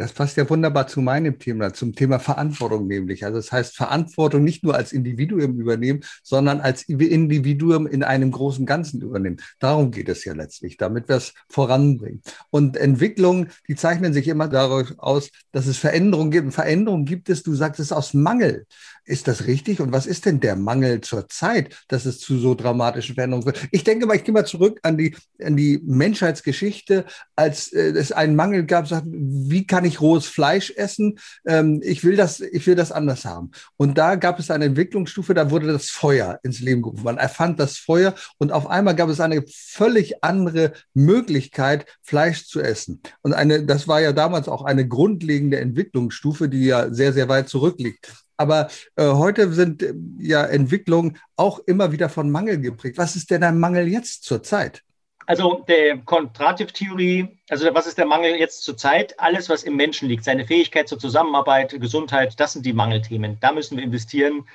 Das 0.00 0.12
passt 0.12 0.36
ja 0.36 0.48
wunderbar 0.48 0.86
zu 0.86 1.00
meinem 1.00 1.40
Thema, 1.40 1.74
zum 1.74 1.92
Thema 1.92 2.20
Verantwortung 2.20 2.86
nämlich. 2.86 3.24
Also 3.24 3.38
das 3.38 3.50
heißt, 3.50 3.74
Verantwortung 3.74 4.44
nicht 4.44 4.62
nur 4.62 4.76
als 4.76 4.92
Individuum 4.92 5.58
übernehmen, 5.58 6.04
sondern 6.22 6.60
als 6.60 6.84
Individuum 6.84 7.88
in 7.88 8.04
einem 8.04 8.30
großen 8.30 8.64
Ganzen 8.64 9.02
übernehmen. 9.02 9.38
Darum 9.58 9.90
geht 9.90 10.08
es 10.08 10.24
ja 10.24 10.34
letztlich, 10.34 10.76
damit 10.76 11.08
wir 11.08 11.16
es 11.16 11.34
voranbringen. 11.48 12.22
Und 12.50 12.76
Entwicklungen, 12.76 13.50
die 13.66 13.74
zeichnen 13.74 14.12
sich 14.12 14.28
immer 14.28 14.46
daraus 14.46 14.96
aus, 14.98 15.30
dass 15.50 15.66
es 15.66 15.78
Veränderungen 15.78 16.30
gibt. 16.30 16.44
Und 16.44 16.52
Veränderungen 16.52 17.04
gibt 17.04 17.28
es, 17.28 17.42
du 17.42 17.56
sagst 17.56 17.80
es 17.80 17.90
aus 17.90 18.14
Mangel. 18.14 18.66
Ist 19.08 19.26
das 19.26 19.46
richtig? 19.46 19.80
Und 19.80 19.90
was 19.90 20.06
ist 20.06 20.26
denn 20.26 20.38
der 20.38 20.54
Mangel 20.54 21.00
zur 21.00 21.30
Zeit, 21.30 21.74
dass 21.88 22.04
es 22.04 22.20
zu 22.20 22.38
so 22.38 22.54
dramatischen 22.54 23.14
Veränderungen 23.14 23.46
wird? 23.46 23.66
Ich 23.70 23.82
denke 23.82 24.04
mal, 24.04 24.16
ich 24.16 24.24
gehe 24.24 24.34
mal 24.34 24.44
zurück 24.44 24.80
an 24.82 24.98
die, 24.98 25.16
an 25.42 25.56
die 25.56 25.80
Menschheitsgeschichte, 25.82 27.06
als 27.34 27.72
äh, 27.72 27.92
es 27.92 28.12
einen 28.12 28.36
Mangel 28.36 28.66
gab, 28.66 28.86
sagt, 28.86 29.06
wie 29.08 29.66
kann 29.66 29.86
ich 29.86 30.02
rohes 30.02 30.26
Fleisch 30.26 30.74
essen? 30.76 31.18
Ähm, 31.46 31.80
ich 31.82 32.04
will 32.04 32.16
das, 32.16 32.40
ich 32.40 32.66
will 32.66 32.74
das 32.74 32.92
anders 32.92 33.24
haben. 33.24 33.50
Und 33.78 33.96
da 33.96 34.16
gab 34.16 34.38
es 34.38 34.50
eine 34.50 34.66
Entwicklungsstufe, 34.66 35.32
da 35.32 35.50
wurde 35.50 35.72
das 35.72 35.88
Feuer 35.88 36.38
ins 36.42 36.60
Leben 36.60 36.82
gerufen. 36.82 37.04
Man 37.04 37.16
erfand 37.16 37.58
das 37.58 37.78
Feuer 37.78 38.14
und 38.36 38.52
auf 38.52 38.66
einmal 38.66 38.94
gab 38.94 39.08
es 39.08 39.20
eine 39.20 39.42
völlig 39.48 40.22
andere 40.22 40.74
Möglichkeit, 40.92 41.86
Fleisch 42.02 42.46
zu 42.46 42.60
essen. 42.60 43.00
Und 43.22 43.32
eine, 43.32 43.64
das 43.64 43.88
war 43.88 44.02
ja 44.02 44.12
damals 44.12 44.48
auch 44.48 44.64
eine 44.64 44.86
grundlegende 44.86 45.58
Entwicklungsstufe, 45.60 46.50
die 46.50 46.66
ja 46.66 46.92
sehr, 46.92 47.14
sehr 47.14 47.30
weit 47.30 47.48
zurückliegt. 47.48 48.27
Aber 48.38 48.68
äh, 48.96 49.04
heute 49.04 49.52
sind 49.52 49.82
äh, 49.82 49.92
ja 50.18 50.44
Entwicklungen 50.44 51.18
auch 51.36 51.58
immer 51.66 51.92
wieder 51.92 52.08
von 52.08 52.30
Mangel 52.30 52.60
geprägt. 52.60 52.96
Was 52.96 53.16
ist 53.16 53.30
denn 53.30 53.42
ein 53.42 53.58
Mangel 53.58 53.86
jetzt 53.88 54.24
zur 54.24 54.42
Zeit? 54.42 54.84
Also 55.26 55.62
der 55.68 55.98
Kontrativtheorie, 55.98 57.28
also 57.50 57.68
was 57.74 57.86
ist 57.86 57.98
der 57.98 58.06
Mangel 58.06 58.36
jetzt 58.36 58.62
zur 58.62 58.78
Zeit? 58.78 59.20
Alles, 59.20 59.50
was 59.50 59.62
im 59.62 59.76
Menschen 59.76 60.08
liegt, 60.08 60.24
seine 60.24 60.46
Fähigkeit 60.46 60.88
zur 60.88 60.98
Zusammenarbeit, 60.98 61.78
Gesundheit, 61.78 62.40
das 62.40 62.54
sind 62.54 62.64
die 62.64 62.72
Mangelthemen. 62.72 63.36
Da 63.40 63.52
müssen 63.52 63.76
wir 63.76 63.84
investieren 63.84 64.46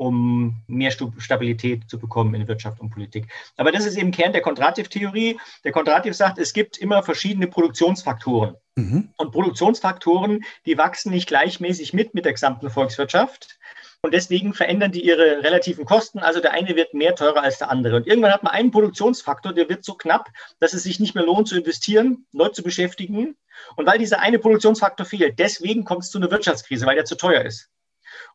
um 0.00 0.54
mehr 0.66 0.90
Stabilität 0.90 1.82
zu 1.90 1.98
bekommen 1.98 2.32
in 2.32 2.48
Wirtschaft 2.48 2.80
und 2.80 2.88
Politik. 2.88 3.26
Aber 3.58 3.70
das 3.70 3.84
ist 3.84 3.98
eben 3.98 4.12
Kern 4.12 4.32
der 4.32 4.40
Kontrativ-Theorie. 4.40 5.38
Der 5.62 5.72
Kontrativ 5.72 6.14
sagt, 6.14 6.38
es 6.38 6.54
gibt 6.54 6.78
immer 6.78 7.02
verschiedene 7.02 7.46
Produktionsfaktoren. 7.46 8.54
Mhm. 8.80 9.08
Und 9.16 9.32
Produktionsfaktoren, 9.32 10.44
die 10.66 10.78
wachsen 10.78 11.12
nicht 11.12 11.28
gleichmäßig 11.28 11.92
mit 11.92 12.14
mit 12.14 12.24
der 12.24 12.32
gesamten 12.32 12.70
Volkswirtschaft. 12.70 13.58
Und 14.02 14.14
deswegen 14.14 14.54
verändern 14.54 14.92
die 14.92 15.04
ihre 15.04 15.42
relativen 15.42 15.84
Kosten. 15.84 16.20
Also 16.20 16.40
der 16.40 16.52
eine 16.52 16.74
wird 16.74 16.94
mehr 16.94 17.14
teurer 17.14 17.42
als 17.42 17.58
der 17.58 17.70
andere. 17.70 17.96
Und 17.96 18.06
irgendwann 18.06 18.32
hat 18.32 18.42
man 18.42 18.52
einen 18.52 18.70
Produktionsfaktor, 18.70 19.52
der 19.52 19.68
wird 19.68 19.84
so 19.84 19.94
knapp, 19.94 20.30
dass 20.58 20.72
es 20.72 20.84
sich 20.84 21.00
nicht 21.00 21.14
mehr 21.14 21.24
lohnt 21.24 21.48
zu 21.48 21.58
investieren, 21.58 22.26
neu 22.32 22.48
zu 22.48 22.62
beschäftigen. 22.62 23.36
Und 23.76 23.86
weil 23.86 23.98
dieser 23.98 24.20
eine 24.20 24.38
Produktionsfaktor 24.38 25.04
fehlt, 25.04 25.38
deswegen 25.38 25.84
kommt 25.84 26.04
es 26.04 26.10
zu 26.10 26.18
einer 26.18 26.30
Wirtschaftskrise, 26.30 26.86
weil 26.86 26.94
der 26.94 27.04
zu 27.04 27.16
teuer 27.16 27.42
ist. 27.42 27.68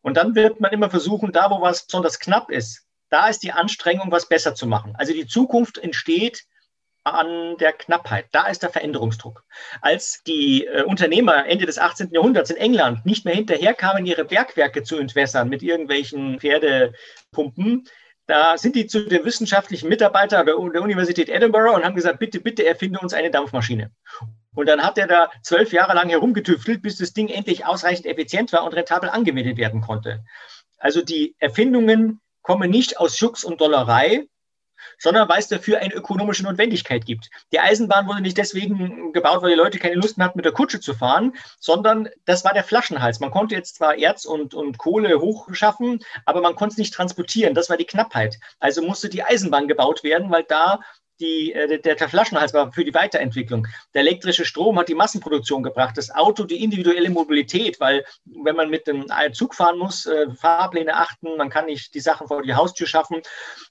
Und 0.02 0.16
dann 0.16 0.36
wird 0.36 0.60
man 0.60 0.72
immer 0.72 0.88
versuchen, 0.88 1.32
da 1.32 1.50
wo 1.50 1.60
was 1.60 1.86
besonders 1.86 2.20
knapp 2.20 2.50
ist, 2.50 2.86
da 3.08 3.28
ist 3.28 3.42
die 3.42 3.52
Anstrengung, 3.52 4.10
was 4.12 4.28
besser 4.28 4.54
zu 4.54 4.66
machen. 4.66 4.94
Also 4.96 5.12
die 5.12 5.26
Zukunft 5.26 5.78
entsteht 5.78 6.44
an 7.06 7.56
der 7.58 7.72
Knappheit. 7.72 8.26
Da 8.32 8.48
ist 8.48 8.62
der 8.62 8.70
Veränderungsdruck. 8.70 9.44
Als 9.80 10.22
die 10.26 10.66
äh, 10.66 10.82
Unternehmer 10.82 11.46
Ende 11.46 11.66
des 11.66 11.78
18. 11.78 12.10
Jahrhunderts 12.10 12.50
in 12.50 12.56
England 12.56 13.06
nicht 13.06 13.24
mehr 13.24 13.34
hinterherkamen, 13.34 14.06
ihre 14.06 14.24
Bergwerke 14.24 14.82
zu 14.82 14.98
entwässern 14.98 15.48
mit 15.48 15.62
irgendwelchen 15.62 16.40
Pferdepumpen, 16.40 17.88
da 18.26 18.58
sind 18.58 18.74
die 18.74 18.88
zu 18.88 19.06
den 19.06 19.24
wissenschaftlichen 19.24 19.88
Mitarbeitern 19.88 20.44
der, 20.44 20.56
der 20.56 20.82
Universität 20.82 21.28
Edinburgh 21.28 21.76
und 21.76 21.84
haben 21.84 21.94
gesagt, 21.94 22.18
bitte, 22.18 22.40
bitte 22.40 22.66
erfinde 22.66 22.98
uns 22.98 23.14
eine 23.14 23.30
Dampfmaschine. 23.30 23.92
Und 24.54 24.68
dann 24.68 24.82
hat 24.82 24.98
er 24.98 25.06
da 25.06 25.30
zwölf 25.42 25.72
Jahre 25.72 25.94
lang 25.94 26.08
herumgetüftelt, 26.08 26.82
bis 26.82 26.96
das 26.96 27.12
Ding 27.12 27.28
endlich 27.28 27.66
ausreichend 27.66 28.06
effizient 28.06 28.52
war 28.52 28.64
und 28.64 28.74
rentabel 28.74 29.10
angewendet 29.10 29.58
werden 29.58 29.80
konnte. 29.80 30.24
Also 30.78 31.02
die 31.02 31.36
Erfindungen 31.38 32.20
kommen 32.42 32.70
nicht 32.70 32.98
aus 32.98 33.16
Schux 33.16 33.44
und 33.44 33.60
Dollerei, 33.60 34.26
sondern 34.98 35.28
weil 35.28 35.38
es 35.38 35.48
dafür 35.48 35.78
eine 35.78 35.94
ökonomische 35.94 36.42
Notwendigkeit 36.42 37.04
gibt. 37.04 37.30
Die 37.52 37.60
Eisenbahn 37.60 38.06
wurde 38.06 38.20
nicht 38.20 38.38
deswegen 38.38 39.12
gebaut, 39.12 39.42
weil 39.42 39.50
die 39.50 39.56
Leute 39.56 39.78
keine 39.78 39.94
Lust 39.96 40.18
mehr 40.18 40.26
hatten, 40.26 40.38
mit 40.38 40.44
der 40.44 40.52
Kutsche 40.52 40.80
zu 40.80 40.94
fahren, 40.94 41.34
sondern 41.58 42.08
das 42.24 42.44
war 42.44 42.52
der 42.52 42.64
Flaschenhals. 42.64 43.20
Man 43.20 43.30
konnte 43.30 43.54
jetzt 43.54 43.76
zwar 43.76 43.96
Erz 43.96 44.24
und, 44.24 44.54
und 44.54 44.78
Kohle 44.78 45.20
hochschaffen, 45.20 46.00
aber 46.24 46.40
man 46.40 46.54
konnte 46.54 46.74
es 46.74 46.78
nicht 46.78 46.94
transportieren. 46.94 47.54
Das 47.54 47.70
war 47.70 47.76
die 47.76 47.84
Knappheit. 47.84 48.38
Also 48.58 48.82
musste 48.82 49.08
die 49.08 49.22
Eisenbahn 49.22 49.68
gebaut 49.68 50.02
werden, 50.02 50.30
weil 50.30 50.44
da 50.44 50.80
die, 51.20 51.52
äh, 51.52 51.80
der, 51.80 51.94
der 51.94 52.08
Flaschenhals 52.08 52.54
war 52.54 52.72
für 52.72 52.84
die 52.84 52.94
Weiterentwicklung. 52.94 53.66
Der 53.94 54.02
elektrische 54.02 54.44
Strom 54.44 54.78
hat 54.78 54.88
die 54.88 54.94
Massenproduktion 54.94 55.62
gebracht, 55.62 55.96
das 55.96 56.10
Auto 56.10 56.44
die 56.44 56.62
individuelle 56.62 57.10
Mobilität, 57.10 57.80
weil 57.80 58.04
wenn 58.24 58.56
man 58.56 58.70
mit 58.70 58.86
dem 58.86 59.06
Zug 59.32 59.54
fahren 59.54 59.78
muss, 59.78 60.06
äh, 60.06 60.30
Fahrpläne 60.34 60.94
achten, 60.94 61.36
man 61.36 61.50
kann 61.50 61.66
nicht 61.66 61.94
die 61.94 62.00
Sachen 62.00 62.28
vor 62.28 62.42
die 62.42 62.54
Haustür 62.54 62.86
schaffen. 62.86 63.22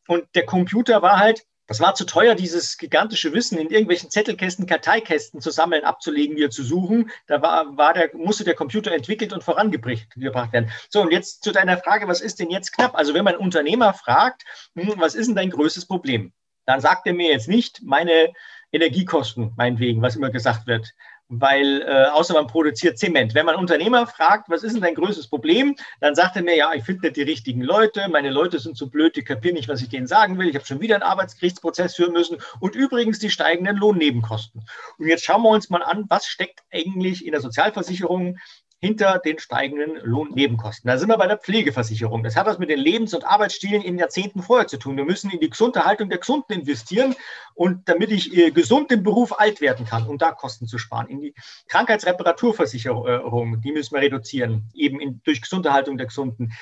Und 0.08 0.26
der 0.36 0.46
Computer 0.46 1.02
war 1.02 1.20
halt, 1.20 1.46
das 1.68 1.80
war 1.80 1.96
zu 1.96 2.06
teuer, 2.06 2.36
dieses 2.36 2.78
gigantische 2.78 3.34
Wissen 3.34 3.58
in 3.58 3.72
irgendwelchen 3.72 4.12
Zettelkästen, 4.12 4.68
Karteikästen 4.68 5.42
zu 5.42 5.50
sammeln, 5.50 5.84
abzulegen, 5.84 6.38
wieder 6.38 6.52
zu 6.52 6.64
suchen. 6.64 7.10
Da 7.26 7.42
war, 7.42 7.76
war 7.76 7.94
der, 7.94 8.12
musste 8.16 8.44
der 8.44 8.54
Computer 8.54 8.92
entwickelt 8.92 9.34
und 9.34 9.44
vorangebracht 9.44 10.54
werden. 10.54 10.72
So, 10.90 11.02
und 11.02 11.12
jetzt 11.12 11.44
zu 11.44 11.52
deiner 11.52 11.78
Frage, 11.78 12.08
was 12.08 12.22
ist 12.22 12.40
denn 12.40 12.52
jetzt 12.52 12.72
knapp? 12.74 12.96
Also 12.96 13.16
wenn 13.16 13.26
man 13.26 13.36
Unternehmer 13.36 13.94
fragt, 13.94 14.44
hm, 14.76 14.94
was 14.98 15.16
ist 15.16 15.28
denn 15.28 15.36
dein 15.36 15.50
größtes 15.50 15.88
Problem? 15.88 16.34
Dann 16.66 16.82
sagt 16.82 17.08
er 17.08 17.14
mir 17.14 17.32
jetzt 17.32 17.48
nicht 17.48 17.82
meine 17.84 18.34
Energiekosten, 18.72 19.54
meinetwegen, 19.56 20.02
was 20.02 20.16
immer 20.16 20.32
gesagt 20.32 20.68
wird. 20.68 20.94
weil 21.28 21.82
äh, 21.82 22.06
außer 22.12 22.34
man 22.34 22.48
produziert 22.48 23.00
Zement. 23.00 23.34
Wenn 23.34 23.46
man 23.46 23.56
Unternehmer 23.56 24.06
fragt, 24.06 24.50
was 24.50 24.64
ist 24.64 24.74
denn 24.74 24.82
dein 24.82 24.96
größtes 24.96 25.28
Problem, 25.28 25.76
dann 26.00 26.14
sagt 26.14 26.36
er 26.36 26.44
mir, 26.44 26.56
ja, 26.56 26.74
ich 26.74 26.84
finde 26.84 27.08
nicht 27.08 27.16
die 27.16 27.24
richtigen 27.24 27.62
Leute, 27.62 28.08
meine 28.10 28.30
Leute 28.30 28.60
sind 28.60 28.78
zu 28.78 28.90
blöd, 28.90 29.16
die 29.16 29.24
kapieren 29.24 29.56
nicht, 29.56 29.68
was 29.68 29.82
ich 29.82 29.90
denen 29.90 30.08
sagen 30.08 30.38
will, 30.38 30.48
ich 30.48 30.56
habe 30.56 30.66
schon 30.66 30.82
wieder 30.82 30.96
einen 30.96 31.04
Arbeitsgerichtsprozess 31.04 31.96
führen 31.96 32.14
müssen 32.14 32.38
und 32.60 32.76
übrigens 32.76 33.20
die 33.20 33.32
steigenden 33.32 33.78
Lohnnebenkosten. 33.78 34.66
Und 35.00 35.08
jetzt 35.08 35.26
schauen 35.26 35.42
wir 35.42 35.50
uns 35.50 35.70
mal 35.70 35.82
an, 35.82 36.06
was 36.10 36.28
steckt 36.28 36.62
eigentlich 36.72 37.26
in 37.26 37.32
der 37.32 37.42
Sozialversicherung 37.42 38.38
hinter 38.86 39.18
den 39.18 39.40
steigenden 39.40 39.98
Lohnnebenkosten. 40.04 40.88
Da 40.88 41.00
sind 41.00 41.10
wir 41.10 41.18
bei 41.18 41.26
der 41.26 41.40
Pflegeversicherung. 41.40 42.22
Das 42.22 42.36
hat 42.36 42.46
was 42.46 42.60
mit 42.60 42.70
den 42.70 42.78
Lebens- 42.78 43.16
und 43.16 43.26
Arbeitsstilen 43.26 43.82
in 43.82 43.98
Jahrzehnten 43.98 44.44
vorher 44.44 44.68
zu 44.68 44.78
tun. 44.78 44.96
Wir 44.96 45.06
müssen 45.06 45.32
in 45.32 45.40
die 45.40 45.50
Gesunderhaltung 45.50 46.10
der 46.10 46.20
Gesunden 46.20 46.54
investieren 46.54 47.16
und 47.56 47.90
damit 47.90 48.12
ich 48.12 48.38
äh, 48.38 48.52
gesund 48.52 48.92
im 48.92 49.02
Beruf 49.02 49.40
alt 49.40 49.60
werden 49.60 49.88
kann, 49.88 50.06
um 50.06 50.20
da 50.20 50.32
Kosten 50.32 50.68
zu 50.68 50.78
sparen. 50.78 51.08
In 51.08 51.20
die 51.20 51.34
Krankheitsreparaturversicherung, 51.68 53.60
die 53.62 53.72
müssen 53.72 53.96
wir 53.96 54.02
reduzieren, 54.02 54.70
eben 54.76 55.00
in, 55.00 55.20
durch 55.24 55.42
Gesunderhaltung 55.42 55.98
der 55.98 56.06
Gesunden. 56.06 56.54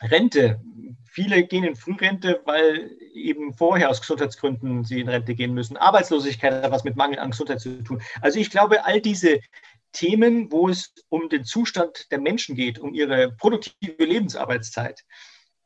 Rente. 0.00 0.60
Viele 1.10 1.44
gehen 1.44 1.64
in 1.64 1.76
Frührente, 1.76 2.40
weil 2.44 2.90
eben 3.14 3.54
vorher 3.54 3.88
aus 3.88 4.00
Gesundheitsgründen 4.00 4.84
sie 4.84 5.00
in 5.00 5.08
Rente 5.08 5.34
gehen 5.34 5.54
müssen. 5.54 5.76
Arbeitslosigkeit 5.76 6.62
hat 6.62 6.70
was 6.70 6.84
mit 6.84 6.96
Mangel 6.96 7.18
an 7.18 7.30
Gesundheit 7.30 7.60
zu 7.60 7.82
tun. 7.82 8.02
Also 8.20 8.38
ich 8.38 8.50
glaube, 8.50 8.84
all 8.84 9.00
diese 9.00 9.40
Themen, 9.94 10.52
wo 10.52 10.68
es 10.68 10.92
um 11.08 11.30
den 11.30 11.44
Zustand 11.44 12.10
der 12.10 12.20
Menschen 12.20 12.54
geht, 12.54 12.78
um 12.78 12.92
ihre 12.92 13.32
produktive 13.32 14.04
Lebensarbeitszeit. 14.04 15.04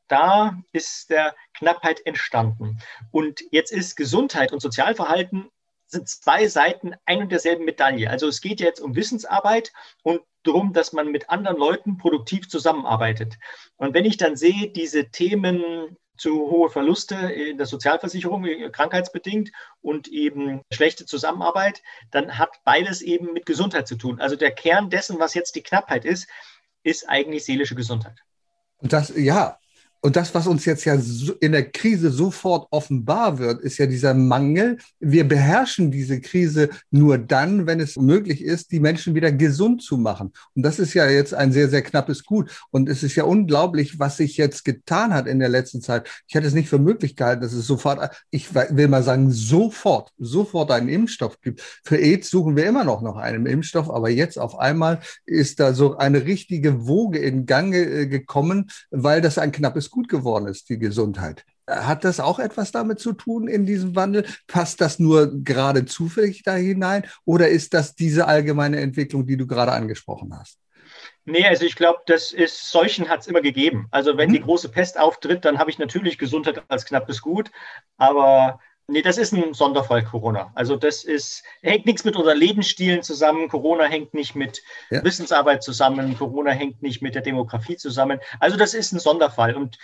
Da 0.06 0.62
ist 0.73 1.11
der 1.11 1.35
Knappheit 1.54 2.06
entstanden. 2.06 2.78
Und 3.11 3.40
jetzt 3.50 3.73
ist 3.73 3.97
Gesundheit 3.97 4.52
und 4.52 4.61
Sozialverhalten 4.61 5.50
sind 5.87 6.08
zwei 6.08 6.47
Seiten 6.49 6.94
ein 7.06 7.23
und 7.23 7.32
derselben 7.32 7.64
Medaille. 7.64 8.08
Also 8.08 8.28
es 8.28 8.40
geht 8.40 8.61
jetzt 8.61 8.80
um 8.80 8.94
Wissensarbeit 8.94 9.73
und 10.02 10.20
darum, 10.42 10.73
dass 10.73 10.92
man 10.92 11.08
mit 11.08 11.30
anderen 11.30 11.56
Leuten 11.56 11.97
produktiv 11.97 12.49
zusammenarbeitet. 12.49 13.38
Und 13.76 13.94
wenn 13.94 14.04
ich 14.04 14.18
dann 14.18 14.37
sehe, 14.37 14.70
diese 14.70 15.11
Themen 15.11 15.97
zu 16.19 16.51
hohe 16.51 16.69
Verluste 16.69 17.15
in 17.15 17.57
der 17.57 17.67
Sozialversicherung, 17.67 18.45
äh, 18.45 18.71
krankheitsbedingt 18.71 19.51
und 19.81 20.09
eben 20.09 20.63
schlechte 20.73 21.07
Zusammenarbeit, 21.07 21.83
dann 22.11 22.39
hat 22.39 22.61
beides 22.65 23.01
eben 23.01 23.33
mit 23.33 23.47
Gesundheit 23.47 23.89
zu 23.89 23.97
tun. 23.97 24.21
Also 24.21 24.37
der 24.37 24.51
Kern 24.51 24.91
dessen, 24.91 25.19
was 25.19 25.35
jetzt 25.35 25.55
die 25.55 25.63
Knappheit 25.63 26.05
ist, 26.05 26.29
ist 26.83 27.09
eigentlich 27.09 27.45
seelische 27.45 27.75
Gesundheit. 27.75 28.19
Und 28.79 28.93
das, 28.93 29.13
ja, 29.17 29.59
und 30.00 30.17
das, 30.17 30.35
was 30.35 30.47
uns 30.47 30.64
jetzt 30.64 30.85
ja 30.85 30.97
in 31.40 31.52
der 31.52 31.71
Krise 31.71 32.11
sofort 32.11 32.69
offenbar 32.71 33.38
wird, 33.38 33.61
ist 33.62 33.78
ja 33.78 33.87
dieser 33.87 34.14
Mangel. 34.14 34.78
Wir 35.00 35.26
beherrschen 35.26 35.90
diese 35.90 36.21
Krise 36.21 36.71
nur 36.90 37.19
dann, 37.19 37.67
wenn 37.67 37.81
es 37.81 37.97
möglich 37.97 38.45
ist, 38.45 38.71
die 38.71 38.78
Menschen 38.78 39.14
wieder 39.14 39.33
gesund 39.33 39.83
zu 39.83 39.99
machen. 39.99 40.33
Und 40.55 40.62
das 40.62 40.78
ist 40.78 40.95
ja 40.95 41.09
jetzt 41.09 41.35
ein 41.35 41.52
sehr, 41.52 41.69
sehr 41.69 41.83
knappes 41.83 42.25
Gut. 42.25 42.50
Und 42.71 42.88
es 42.88 43.02
ist 43.02 43.17
ja 43.17 43.25
unglaublich, 43.25 43.99
was 43.99 44.19
sich 44.19 44.37
jetzt 44.37 44.64
getan 44.64 45.12
hat 45.12 45.26
in 45.26 45.40
der 45.40 45.49
letzten 45.49 45.83
Zeit. 45.83 46.09
Ich 46.28 46.35
hätte 46.35 46.47
es 46.47 46.55
nicht 46.55 46.69
für 46.69 46.78
möglich 46.78 47.17
gehalten, 47.17 47.43
dass 47.43 47.52
es 47.52 47.67
sofort, 47.67 48.11
ich 48.31 48.55
will 48.55 48.88
mal 48.88 49.02
sagen, 49.02 49.33
sofort, 49.33 50.12
sofort 50.19 50.71
einen 50.71 50.88
Impfstoff 50.88 51.40
gibt. 51.40 51.61
Für 51.85 51.97
AIDS 51.99 52.31
suchen 52.31 52.57
wir 52.57 52.67
immer 52.67 52.85
noch 52.85 53.02
nach 53.02 53.17
einem 53.17 53.47
Impfstoff, 53.47 53.90
aber 53.90 54.11
jetzt 54.11 54.38
auf 54.38 54.59
einmal 54.59 55.00
ist 55.26 55.59
da 55.59 55.73
so 55.73 55.97
eine 55.97 56.25
richtige 56.25 56.87
Woge 56.87 57.19
in 57.19 57.47
Gang 57.47 57.75
äh, 57.75 58.07
gekommen, 58.07 58.71
weil 58.90 59.21
das 59.21 59.38
ein 59.38 59.52
knappes 59.52 59.88
gut 59.90 60.09
geworden 60.09 60.47
ist, 60.47 60.68
die 60.68 60.78
Gesundheit. 60.78 61.45
Hat 61.66 62.04
das 62.04 62.18
auch 62.18 62.38
etwas 62.38 62.73
damit 62.73 62.99
zu 62.99 63.12
tun 63.12 63.47
in 63.47 63.66
diesem 63.66 63.95
Wandel? 63.95 64.25
Passt 64.47 64.80
das 64.80 64.99
nur 64.99 65.42
gerade 65.45 65.85
zufällig 65.85 66.42
da 66.42 66.54
hinein 66.54 67.04
oder 67.25 67.49
ist 67.49 67.75
das 67.75 67.95
diese 67.95 68.26
allgemeine 68.26 68.80
Entwicklung, 68.80 69.26
die 69.26 69.37
du 69.37 69.47
gerade 69.47 69.73
angesprochen 69.73 70.37
hast? 70.38 70.59
Nee, 71.25 71.47
also 71.47 71.66
ich 71.66 71.76
glaube, 71.76 72.00
das 72.07 72.33
ist, 72.33 72.71
Seuchen 72.71 73.11
hat 73.11 73.21
es 73.21 73.26
immer 73.26 73.42
gegeben. 73.42 73.87
Also 73.90 74.16
wenn 74.16 74.30
mhm. 74.30 74.35
die 74.35 74.40
große 74.40 74.71
Pest 74.71 74.99
auftritt, 74.99 75.45
dann 75.45 75.59
habe 75.59 75.71
ich 75.71 75.78
natürlich 75.78 76.16
Gesundheit 76.16 76.62
als 76.68 76.87
knappes 76.87 77.21
Gut, 77.21 77.50
aber 77.99 78.61
Nee, 78.90 79.02
das 79.02 79.18
ist 79.18 79.35
ein 79.35 79.52
Sonderfall 79.52 80.02
Corona. 80.02 80.50
Also 80.54 80.75
das 80.76 81.04
ist, 81.04 81.42
hängt 81.61 81.85
nichts 81.85 82.04
mit 82.04 82.16
unseren 82.16 82.38
Lebensstilen 82.38 83.02
zusammen. 83.02 83.49
Corona 83.49 83.85
hängt 83.85 84.14
nicht 84.14 84.35
mit 84.35 84.62
ja. 84.90 85.04
Wissensarbeit 85.04 85.62
zusammen. 85.62 86.16
Corona 86.16 86.52
hängt 86.52 86.83
nicht 86.83 87.02
mit 87.02 87.14
der 87.14 87.21
Demografie 87.21 87.76
zusammen. 87.76 88.18
Also 88.40 88.57
das 88.57 88.73
ist 88.73 88.92
ein 88.92 88.99
Sonderfall. 88.99 89.54
Und 89.54 89.76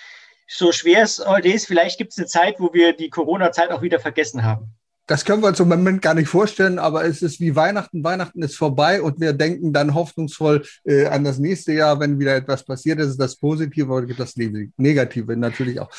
so 0.48 0.72
schwer 0.72 1.02
es 1.02 1.22
heute 1.24 1.48
ist, 1.48 1.66
vielleicht 1.66 1.98
gibt 1.98 2.12
es 2.12 2.18
eine 2.18 2.26
Zeit, 2.28 2.60
wo 2.60 2.72
wir 2.72 2.96
die 2.96 3.10
Corona-Zeit 3.10 3.70
auch 3.70 3.82
wieder 3.82 4.00
vergessen 4.00 4.42
haben. 4.42 4.68
Das 5.06 5.26
können 5.26 5.42
wir 5.42 5.48
uns 5.48 5.60
im 5.60 5.68
Moment 5.68 6.00
gar 6.00 6.14
nicht 6.14 6.28
vorstellen, 6.28 6.78
aber 6.78 7.04
es 7.04 7.20
ist 7.20 7.38
wie 7.38 7.54
Weihnachten. 7.54 8.02
Weihnachten 8.02 8.42
ist 8.42 8.56
vorbei 8.56 9.02
und 9.02 9.20
wir 9.20 9.34
denken 9.34 9.74
dann 9.74 9.94
hoffnungsvoll 9.94 10.64
äh, 10.84 11.06
an 11.06 11.24
das 11.24 11.38
nächste 11.38 11.74
Jahr, 11.74 12.00
wenn 12.00 12.18
wieder 12.18 12.34
etwas 12.34 12.64
passiert. 12.64 13.00
Ist 13.00 13.18
das 13.18 13.36
Positive 13.36 13.92
oder 13.92 14.06
das 14.14 14.34
Negative 14.36 15.36
natürlich 15.36 15.78
auch. 15.78 15.90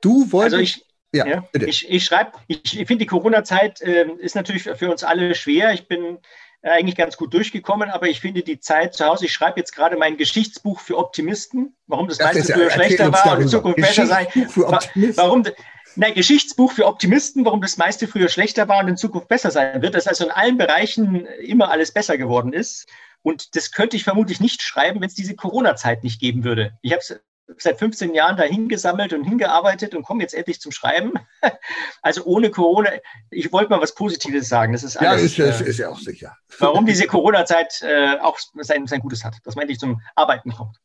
Du 0.00 0.32
wolltest. 0.32 0.54
Also 0.54 0.62
ich, 0.62 0.93
ja, 1.14 1.26
ja. 1.26 1.44
Ich, 1.52 1.88
ich 1.88 2.04
schreibe, 2.04 2.32
ich, 2.46 2.78
ich 2.78 2.86
finde, 2.86 3.04
die 3.04 3.06
Corona-Zeit 3.06 3.80
äh, 3.80 4.06
ist 4.18 4.34
natürlich 4.34 4.64
für 4.64 4.90
uns 4.90 5.04
alle 5.04 5.34
schwer. 5.34 5.72
Ich 5.72 5.88
bin 5.88 6.18
eigentlich 6.62 6.96
ganz 6.96 7.18
gut 7.18 7.34
durchgekommen, 7.34 7.90
aber 7.90 8.08
ich 8.08 8.20
finde 8.20 8.42
die 8.42 8.58
Zeit 8.58 8.94
zu 8.94 9.04
Hause, 9.04 9.26
ich 9.26 9.32
schreibe 9.34 9.60
jetzt 9.60 9.74
gerade 9.76 9.98
mein 9.98 10.16
Geschichtsbuch 10.16 10.80
für 10.80 10.96
Optimisten, 10.96 11.76
warum 11.86 12.08
das, 12.08 12.16
das 12.16 12.34
meiste 12.34 12.54
früher 12.54 12.70
schlechter 12.70 13.12
war 13.12 13.36
und 13.36 13.42
in 13.42 13.48
Zukunft 13.48 13.76
besser 13.76 14.06
sei. 14.06 14.26
Warum, 15.16 15.44
Nein, 15.96 16.14
Geschichtsbuch 16.14 16.72
für 16.72 16.86
Optimisten, 16.86 17.44
warum 17.44 17.60
das 17.60 17.76
meiste 17.76 18.08
früher 18.08 18.28
schlechter 18.28 18.68
war 18.68 18.80
und 18.80 18.88
in 18.88 18.96
Zukunft 18.96 19.28
besser 19.28 19.50
sein 19.50 19.80
wird, 19.80 19.94
dass 19.94 20.08
also 20.08 20.24
in 20.24 20.30
allen 20.30 20.58
Bereichen 20.58 21.26
immer 21.26 21.70
alles 21.70 21.92
besser 21.92 22.18
geworden 22.18 22.52
ist. 22.52 22.88
Und 23.22 23.54
das 23.54 23.70
könnte 23.70 23.96
ich 23.96 24.04
vermutlich 24.04 24.40
nicht 24.40 24.62
schreiben, 24.62 25.00
wenn 25.00 25.08
es 25.08 25.14
diese 25.14 25.36
Corona-Zeit 25.36 26.02
nicht 26.02 26.20
geben 26.20 26.44
würde. 26.44 26.76
Ich 26.82 26.92
habe 26.92 27.00
es 27.00 27.20
seit 27.58 27.78
15 27.78 28.14
Jahren 28.14 28.36
dahin 28.36 28.68
gesammelt 28.68 29.12
und 29.12 29.24
hingearbeitet 29.24 29.94
und 29.94 30.02
komme 30.02 30.22
jetzt 30.22 30.34
endlich 30.34 30.60
zum 30.60 30.72
Schreiben. 30.72 31.12
Also 32.02 32.24
ohne 32.24 32.50
Corona, 32.50 32.90
ich 33.30 33.50
wollte 33.50 33.70
mal 33.70 33.80
was 33.80 33.94
Positives 33.94 34.48
sagen. 34.48 34.74
Das 34.74 34.82
ist 34.82 34.96
alles, 34.98 35.36
ja, 35.36 35.46
ist, 35.46 35.60
äh, 35.60 35.64
ist 35.64 35.78
ja 35.78 35.88
auch 35.88 35.98
sicher. 35.98 36.36
Warum 36.58 36.84
diese 36.84 37.06
Corona-Zeit 37.06 37.82
äh, 37.82 38.18
auch 38.20 38.38
sein, 38.60 38.86
sein 38.86 39.00
Gutes 39.00 39.24
hat, 39.24 39.36
dass 39.44 39.54
man 39.54 39.62
endlich 39.62 39.78
zum 39.78 40.00
Arbeiten 40.14 40.52
kommt. 40.52 40.76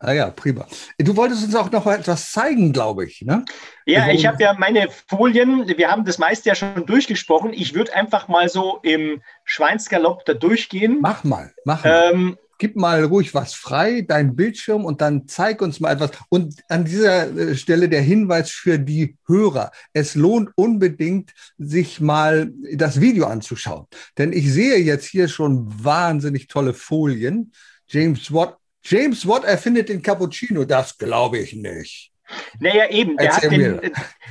Ah 0.00 0.12
ja, 0.12 0.30
prima. 0.30 0.66
Du 0.98 1.16
wolltest 1.16 1.44
uns 1.44 1.54
auch 1.54 1.70
noch 1.70 1.86
etwas 1.86 2.32
zeigen, 2.32 2.72
glaube 2.72 3.06
ich. 3.06 3.22
Ne? 3.22 3.44
Ja, 3.86 4.02
also, 4.02 4.12
ich 4.12 4.26
habe 4.26 4.42
ja 4.42 4.52
meine 4.54 4.88
Folien, 5.08 5.66
wir 5.66 5.90
haben 5.90 6.04
das 6.04 6.18
meiste 6.18 6.48
ja 6.48 6.54
schon 6.54 6.84
durchgesprochen. 6.84 7.52
Ich 7.52 7.74
würde 7.74 7.94
einfach 7.94 8.28
mal 8.28 8.48
so 8.48 8.80
im 8.82 9.22
Schweinsgalopp 9.44 10.24
da 10.26 10.34
durchgehen. 10.34 10.98
Mach 11.00 11.24
mal, 11.24 11.54
mach 11.64 11.84
mal. 11.84 12.10
Ähm, 12.12 12.38
gib 12.58 12.76
mal 12.76 13.04
ruhig 13.04 13.34
was 13.34 13.54
frei, 13.54 14.02
dein 14.02 14.36
Bildschirm 14.36 14.84
und 14.84 15.00
dann 15.00 15.26
zeig 15.28 15.62
uns 15.62 15.80
mal 15.80 15.92
etwas. 15.92 16.10
Und 16.28 16.62
an 16.68 16.84
dieser 16.84 17.36
äh, 17.36 17.54
Stelle 17.54 17.88
der 17.88 18.02
Hinweis 18.02 18.50
für 18.50 18.78
die 18.78 19.16
Hörer. 19.26 19.70
Es 19.92 20.14
lohnt 20.14 20.50
unbedingt, 20.56 21.32
sich 21.58 22.00
mal 22.00 22.52
das 22.72 23.00
Video 23.00 23.26
anzuschauen. 23.26 23.86
Denn 24.18 24.32
ich 24.32 24.52
sehe 24.52 24.78
jetzt 24.78 25.06
hier 25.06 25.28
schon 25.28 25.66
wahnsinnig 25.84 26.48
tolle 26.48 26.74
Folien. 26.74 27.52
James 27.86 28.32
Watt, 28.32 28.56
James 28.82 29.26
Watt 29.26 29.44
erfindet 29.44 29.88
den 29.88 30.02
Cappuccino. 30.02 30.64
Das 30.64 30.98
glaube 30.98 31.38
ich 31.38 31.54
nicht. 31.54 32.12
Naja, 32.58 32.88
eben. 32.90 33.16
Der 33.16 33.36
hat, 33.36 33.42
den, 33.42 33.80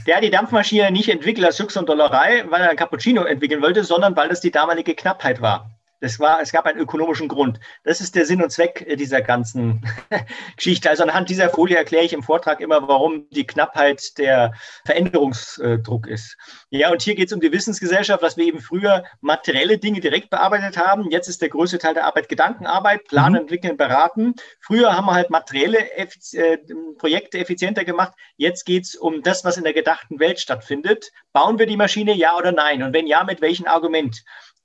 der 0.08 0.16
hat, 0.16 0.24
die 0.24 0.32
Dampfmaschine 0.32 0.92
nicht 0.92 1.10
entwickelt 1.10 1.46
als 1.46 1.58
Jux 1.58 1.78
und 1.78 1.88
Dollerei, 1.88 2.44
weil 2.50 2.62
er 2.62 2.70
ein 2.72 2.76
Cappuccino 2.76 3.24
entwickeln 3.24 3.62
wollte, 3.62 3.84
sondern 3.84 4.16
weil 4.16 4.30
das 4.30 4.42
die 4.42 4.52
damalige 4.52 4.96
Knappheit 4.96 5.42
war. 5.42 5.70
Das 6.04 6.20
war, 6.20 6.42
es 6.42 6.52
gab 6.52 6.66
einen 6.66 6.80
ökonomischen 6.80 7.30
Grund. 7.30 7.62
Das 7.86 8.02
ist 8.02 8.14
der 8.16 8.26
Sinn 8.26 8.44
und 8.44 8.52
Zweck 8.52 8.84
äh, 8.86 8.98
dieser 8.98 9.22
ganzen 9.22 9.86
Geschichte. 10.58 10.90
Also 10.90 11.04
anhand 11.04 11.30
dieser 11.30 11.50
Folie 11.50 11.78
erkläre 11.78 12.04
ich 12.04 12.12
im 12.12 12.24
Vortrag 12.24 12.60
immer, 12.60 12.90
warum 12.90 13.30
die 13.30 13.48
Knappheit 13.48 14.18
der 14.18 14.52
Veränderungsdruck 14.84 16.08
ist. 16.08 16.36
Ja, 16.72 16.92
und 16.92 17.02
hier 17.02 17.16
geht 17.16 17.28
es 17.28 17.34
um 17.34 17.40
die 17.40 17.54
Wissensgesellschaft, 17.54 18.22
was 18.22 18.36
wir 18.36 18.44
eben 18.44 18.60
früher 18.60 19.06
materielle 19.22 19.78
Dinge 19.78 20.02
direkt 20.02 20.30
bearbeitet 20.30 20.76
haben. 20.76 21.10
Jetzt 21.10 21.30
ist 21.30 21.42
der 21.42 21.48
größte 21.48 21.78
Teil 21.78 21.94
der 21.94 22.04
Arbeit 22.04 22.28
Gedankenarbeit, 22.28 23.06
Planen, 23.06 23.36
mhm. 23.36 23.42
entwickeln, 23.44 23.78
beraten. 23.78 24.34
Früher 24.60 24.98
haben 24.98 25.06
wir 25.06 25.14
halt 25.14 25.30
materielle 25.30 25.90
Effiz 25.94 26.34
äh, 26.34 26.58
Projekte 26.98 27.40
effizienter 27.40 27.86
gemacht. 27.86 28.12
Jetzt 28.36 28.66
geht 28.66 28.84
es 28.84 28.96
um 28.96 29.22
das, 29.22 29.46
was 29.46 29.56
in 29.56 29.64
der 29.64 29.72
gedachten 29.72 30.20
Welt 30.20 30.42
stattfindet. 30.42 31.12
Bauen 31.32 31.60
wir 31.60 31.66
die 31.66 31.78
Maschine, 31.78 32.14
ja 32.14 32.36
oder 32.36 32.52
nein? 32.52 32.84
Und 32.84 32.92
wenn 32.92 33.08
ja, 33.08 33.24
mit 33.24 33.40
welchem 33.40 33.68
Argument? 33.68 34.22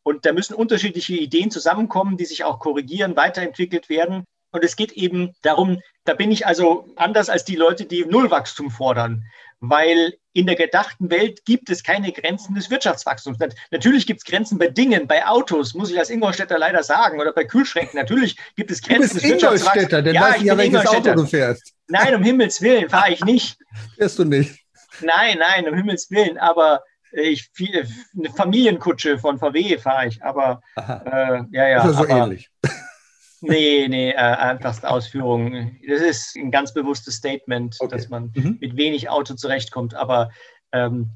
Und 0.08 0.24
da 0.24 0.32
müssen 0.32 0.54
unterschiedliche 0.54 1.16
Ideen 1.16 1.50
zusammenkommen, 1.50 2.16
die 2.16 2.24
sich 2.24 2.42
auch 2.42 2.60
korrigieren, 2.60 3.14
weiterentwickelt 3.14 3.90
werden. 3.90 4.24
Und 4.52 4.64
es 4.64 4.74
geht 4.74 4.92
eben 4.92 5.34
darum, 5.42 5.82
da 6.06 6.14
bin 6.14 6.32
ich 6.32 6.46
also 6.46 6.86
anders 6.96 7.28
als 7.28 7.44
die 7.44 7.56
Leute, 7.56 7.84
die 7.84 8.06
Nullwachstum 8.06 8.70
fordern, 8.70 9.24
weil 9.60 10.14
in 10.32 10.46
der 10.46 10.56
gedachten 10.56 11.10
Welt 11.10 11.44
gibt 11.44 11.68
es 11.68 11.82
keine 11.82 12.10
Grenzen 12.10 12.54
des 12.54 12.70
Wirtschaftswachstums. 12.70 13.36
Natürlich 13.70 14.06
gibt 14.06 14.20
es 14.20 14.24
Grenzen 14.24 14.56
bei 14.56 14.68
Dingen, 14.68 15.06
bei 15.06 15.26
Autos, 15.26 15.74
muss 15.74 15.90
ich 15.90 15.98
als 15.98 16.08
Ingolstädter 16.08 16.58
leider 16.58 16.82
sagen, 16.82 17.20
oder 17.20 17.34
bei 17.34 17.44
Kühlschränken. 17.44 18.00
Natürlich 18.00 18.38
gibt 18.56 18.70
es 18.70 18.80
Grenzen 18.80 19.08
du 19.08 19.14
bist 19.20 19.26
des 19.26 19.42
Ingolstädter, 19.42 20.00
denn 20.00 20.14
ja, 20.14 20.22
weiß 20.22 20.36
ich 20.38 20.44
ja, 20.44 20.56
welches 20.56 20.86
Auto 20.86 21.14
du 21.16 21.26
fährst. 21.26 21.74
Nein, 21.86 22.14
um 22.14 22.22
Himmels 22.22 22.62
Willen 22.62 22.88
fahre 22.88 23.12
ich 23.12 23.22
nicht. 23.22 23.58
Fährst 23.98 24.18
du 24.18 24.24
nicht? 24.24 24.58
Nein, 25.02 25.38
nein, 25.38 25.68
um 25.68 25.74
Himmels 25.74 26.10
Willen. 26.10 26.38
Aber 26.38 26.80
Ich, 27.12 27.50
eine 27.58 28.30
Familienkutsche 28.30 29.18
von 29.18 29.38
VW 29.38 29.78
fahre 29.78 30.08
ich, 30.08 30.22
aber 30.22 30.60
äh, 30.76 31.42
ja, 31.52 31.68
ja. 31.68 31.88
Ist 31.88 31.96
so 31.96 32.04
aber, 32.04 32.24
ähnlich. 32.24 32.50
Nee, 33.40 33.86
nee, 33.88 34.10
äh, 34.10 34.16
einfachste 34.16 34.90
Ausführung. 34.90 35.78
Das 35.86 36.00
ist 36.00 36.34
ein 36.36 36.50
ganz 36.50 36.74
bewusstes 36.74 37.14
Statement, 37.14 37.76
okay. 37.78 37.94
dass 37.94 38.08
man 38.08 38.32
mhm. 38.34 38.58
mit 38.60 38.76
wenig 38.76 39.08
Auto 39.10 39.34
zurechtkommt. 39.34 39.94
Aber 39.94 40.30
ähm, 40.72 41.10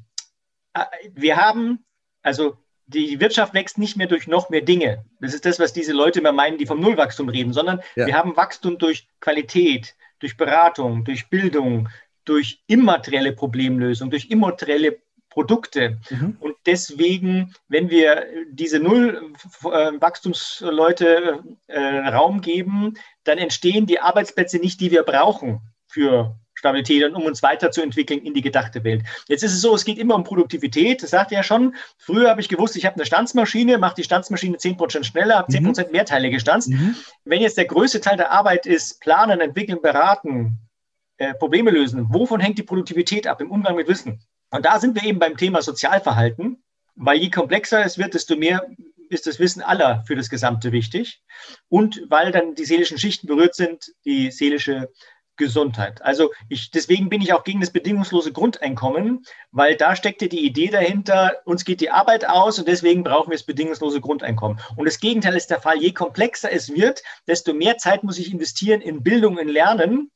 äh, 0.73 0.85
wir 1.13 1.37
haben, 1.37 1.85
also 2.21 2.57
die 2.85 3.19
Wirtschaft 3.19 3.53
wächst 3.53 3.77
nicht 3.77 3.97
mehr 3.97 4.07
durch 4.07 4.27
noch 4.27 4.49
mehr 4.49 4.61
Dinge. 4.61 5.05
Das 5.19 5.33
ist 5.33 5.45
das, 5.45 5.59
was 5.59 5.73
diese 5.73 5.93
Leute 5.93 6.19
immer 6.19 6.31
meinen, 6.31 6.57
die 6.57 6.65
vom 6.65 6.79
Nullwachstum 6.79 7.29
reden, 7.29 7.53
sondern 7.53 7.81
ja. 7.95 8.05
wir 8.05 8.15
haben 8.15 8.35
Wachstum 8.37 8.77
durch 8.77 9.07
Qualität, 9.19 9.95
durch 10.19 10.37
Beratung, 10.37 11.03
durch 11.03 11.29
Bildung, 11.29 11.89
durch 12.25 12.63
immaterielle 12.67 13.33
Problemlösung, 13.33 14.09
durch 14.09 14.29
immaterielle 14.29 14.99
Produkte. 15.33 15.99
Mhm. 16.09 16.37
Und 16.39 16.55
deswegen, 16.65 17.53
wenn 17.67 17.89
wir 17.89 18.25
diese 18.51 18.79
Null-Wachstumsleute 18.79 21.43
äh, 21.67 21.73
äh, 21.73 22.07
Raum 22.07 22.39
geben, 22.41 22.93
dann 23.23 23.39
entstehen 23.39 23.87
die 23.87 23.99
Arbeitsplätze 23.99 24.59
nicht, 24.59 24.79
die 24.79 24.91
wir 24.91 25.03
brauchen 25.03 25.59
für 25.87 26.35
Stabilität 26.53 27.03
und 27.03 27.15
um 27.15 27.23
uns 27.23 27.41
weiterzuentwickeln 27.41 28.21
in 28.21 28.35
die 28.35 28.41
gedachte 28.41 28.83
Welt. 28.83 29.03
Jetzt 29.27 29.43
ist 29.43 29.53
es 29.53 29.61
so, 29.61 29.73
es 29.73 29.85
geht 29.85 29.97
immer 29.97 30.13
um 30.15 30.23
Produktivität. 30.23 31.01
Das 31.01 31.09
sagt 31.09 31.31
ja 31.31 31.41
schon. 31.41 31.75
Früher 31.97 32.29
habe 32.29 32.41
ich 32.41 32.47
gewusst, 32.47 32.75
ich 32.75 32.85
habe 32.85 32.95
eine 32.95 33.05
Stanzmaschine, 33.05 33.79
mache 33.79 33.95
die 33.95 34.03
Stanzmaschine 34.03 34.57
10% 34.57 35.03
schneller, 35.03 35.37
habe 35.37 35.51
10% 35.51 35.87
mhm. 35.87 35.91
mehr 35.91 36.05
Teile 36.05 36.29
gestanzt. 36.29 36.69
Mhm. 36.69 36.95
Wenn 37.25 37.41
jetzt 37.41 37.57
der 37.57 37.65
größte 37.65 38.01
Teil 38.01 38.17
der 38.17 38.31
Arbeit 38.31 38.67
ist, 38.67 39.01
planen, 39.01 39.41
entwickeln, 39.41 39.81
beraten, 39.81 40.59
äh, 41.17 41.33
Probleme 41.33 41.71
lösen, 41.71 42.05
wovon 42.09 42.39
hängt 42.39 42.59
die 42.59 42.63
Produktivität 42.63 43.25
ab 43.27 43.41
im 43.41 43.51
Umgang 43.51 43.75
mit 43.75 43.87
Wissen? 43.87 44.23
Und 44.53 44.65
da 44.65 44.79
sind 44.79 44.93
wir 44.93 45.03
eben 45.03 45.17
beim 45.17 45.35
Thema 45.35 45.63
Sozialverhalten, 45.63 46.63
weil 46.95 47.17
je 47.17 47.31
komplexer 47.31 47.83
es 47.83 47.97
wird, 47.97 48.13
desto 48.13 48.35
mehr 48.35 48.63
ist 49.09 49.25
das 49.25 49.39
Wissen 49.39 49.63
aller 49.63 50.03
für 50.05 50.15
das 50.15 50.29
Gesamte 50.29 50.71
wichtig. 50.71 51.23
Und 51.69 52.03
weil 52.09 52.31
dann 52.31 52.53
die 52.53 52.65
seelischen 52.65 52.99
Schichten 52.99 53.25
berührt 53.25 53.55
sind, 53.55 53.91
die 54.05 54.29
seelische 54.29 54.91
Gesundheit. 55.37 56.03
Also 56.03 56.31
ich, 56.49 56.69
deswegen 56.69 57.09
bin 57.09 57.23
ich 57.23 57.33
auch 57.33 57.43
gegen 57.43 57.61
das 57.61 57.71
bedingungslose 57.71 58.31
Grundeinkommen, 58.31 59.25
weil 59.51 59.75
da 59.75 59.95
steckte 59.95 60.29
die 60.29 60.45
Idee 60.45 60.69
dahinter, 60.69 61.41
uns 61.45 61.65
geht 61.65 61.81
die 61.81 61.89
Arbeit 61.89 62.29
aus 62.29 62.59
und 62.59 62.67
deswegen 62.67 63.03
brauchen 63.03 63.31
wir 63.31 63.37
das 63.37 63.47
bedingungslose 63.47 64.01
Grundeinkommen. 64.01 64.59
Und 64.75 64.85
das 64.85 64.99
Gegenteil 64.99 65.35
ist 65.35 65.49
der 65.49 65.61
Fall. 65.61 65.81
Je 65.81 65.93
komplexer 65.93 66.51
es 66.51 66.71
wird, 66.71 67.01
desto 67.25 67.55
mehr 67.55 67.79
Zeit 67.79 68.03
muss 68.03 68.19
ich 68.19 68.31
investieren 68.31 68.81
in 68.81 69.01
Bildung, 69.01 69.39
in 69.39 69.47
Lernen. 69.47 70.11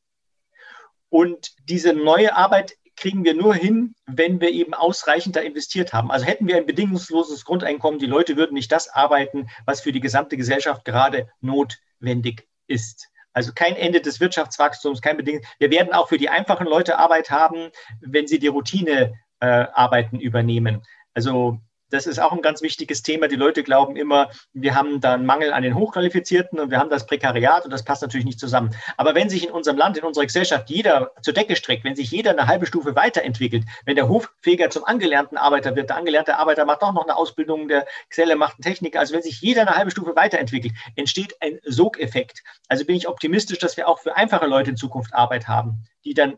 Und 1.10 1.56
diese 1.68 1.94
neue 1.94 2.36
Arbeit 2.36 2.76
kriegen 2.98 3.24
wir 3.24 3.36
nur 3.36 3.54
hin, 3.54 3.96
wenn 4.06 4.42
wir 4.42 4.50
eben 4.50 4.74
ausreichend 4.74 5.36
da 5.36 5.40
investiert 5.40 5.94
haben. 5.94 6.12
Also 6.12 6.26
hätten 6.26 6.48
wir 6.48 6.58
ein 6.58 6.66
bedingungsloses 6.66 7.46
Grundeinkommen, 7.46 8.00
die 8.00 8.08
Leute 8.08 8.36
würden 8.36 8.56
nicht 8.56 8.72
das 8.72 8.90
arbeiten, 8.90 9.48
was 9.66 9.82
für 9.82 9.92
die 9.92 10.02
gesamte 10.02 10.36
Gesellschaft 10.36 10.84
gerade 10.84 11.30
notwendig 11.40 12.48
ist. 12.68 13.08
Also 13.34 13.54
kein 13.54 13.76
Ende 13.76 14.02
des 14.02 14.20
Wirtschaftswachstums, 14.20 15.02
kein 15.02 15.16
Bedingung. 15.16 15.44
Wir 15.60 15.70
werden 15.70 15.94
auch 15.94 16.10
für 16.10 16.18
die 16.18 16.30
einfachen 16.30 16.66
Leute 16.66 16.98
Arbeit 16.98 17.30
haben, 17.30 17.70
wenn 18.02 18.26
sie 18.26 18.40
die 18.40 18.48
Routinearbeiten 18.48 20.20
äh, 20.20 20.24
übernehmen. 20.24 20.82
Also 21.14 21.60
das 21.90 22.06
ist 22.06 22.20
auch 22.20 22.32
ein 22.32 22.42
ganz 22.42 22.62
wichtiges 22.62 23.02
Thema. 23.02 23.28
Die 23.28 23.36
Leute 23.36 23.64
glauben 23.64 23.96
immer, 23.96 24.30
wir 24.54 24.76
haben 24.76 25.00
da 25.00 25.14
einen 25.14 25.26
Mangel 25.26 25.54
an 25.54 25.64
den 25.64 25.76
Hochqualifizierten 25.76 26.60
und 26.60 26.72
wir 26.72 26.80
haben 26.80 26.90
das 26.90 27.06
Prekariat 27.06 27.64
und 27.66 27.72
das 27.72 27.84
passt 27.84 28.02
natürlich 28.02 28.26
nicht 28.26 28.40
zusammen. 28.40 28.76
Aber 28.98 29.16
wenn 29.16 29.30
sich 29.30 29.46
in 29.46 29.52
unserem 29.52 29.78
Land, 29.78 29.98
in 29.98 30.04
unserer 30.04 30.26
Gesellschaft 30.26 30.70
jeder 30.70 31.12
zur 31.22 31.34
Decke 31.34 31.56
streckt, 31.56 31.84
wenn 31.84 31.96
sich 31.96 32.12
jeder 32.12 32.32
eine 32.32 32.48
halbe 32.48 32.66
Stufe 32.66 32.96
weiterentwickelt, 32.96 33.66
wenn 33.86 33.96
der 33.96 34.10
Hoffeger 34.10 34.70
zum 34.70 34.84
angelernten 34.84 35.38
Arbeiter 35.38 35.76
wird, 35.76 35.90
der 35.90 35.98
angelernte 35.98 36.38
Arbeiter 36.38 36.66
macht 36.66 36.82
auch 36.82 36.94
noch 36.94 37.04
eine 37.04 37.16
Ausbildung, 37.16 37.68
der 37.68 37.86
Geselle 38.10 38.36
macht 38.36 38.56
einen 38.56 38.64
Techniker, 38.64 39.00
also 39.00 39.14
wenn 39.14 39.24
sich 39.24 39.42
jeder 39.42 39.62
eine 39.62 39.76
halbe 39.76 39.92
Stufe 39.92 40.16
weiterentwickelt, 40.16 40.74
entsteht 40.96 41.36
ein 41.42 41.60
Sogeffekt. 41.64 42.44
Also 42.68 42.86
bin 42.86 42.96
ich 42.96 43.08
optimistisch, 43.08 43.60
dass 43.60 43.78
wir 43.78 43.88
auch 43.88 44.00
für 44.00 44.16
einfache 44.16 44.46
Leute 44.46 44.72
in 44.72 44.78
Zukunft 44.78 45.14
Arbeit 45.14 45.48
haben, 45.48 45.84
die 46.04 46.14
dann 46.14 46.36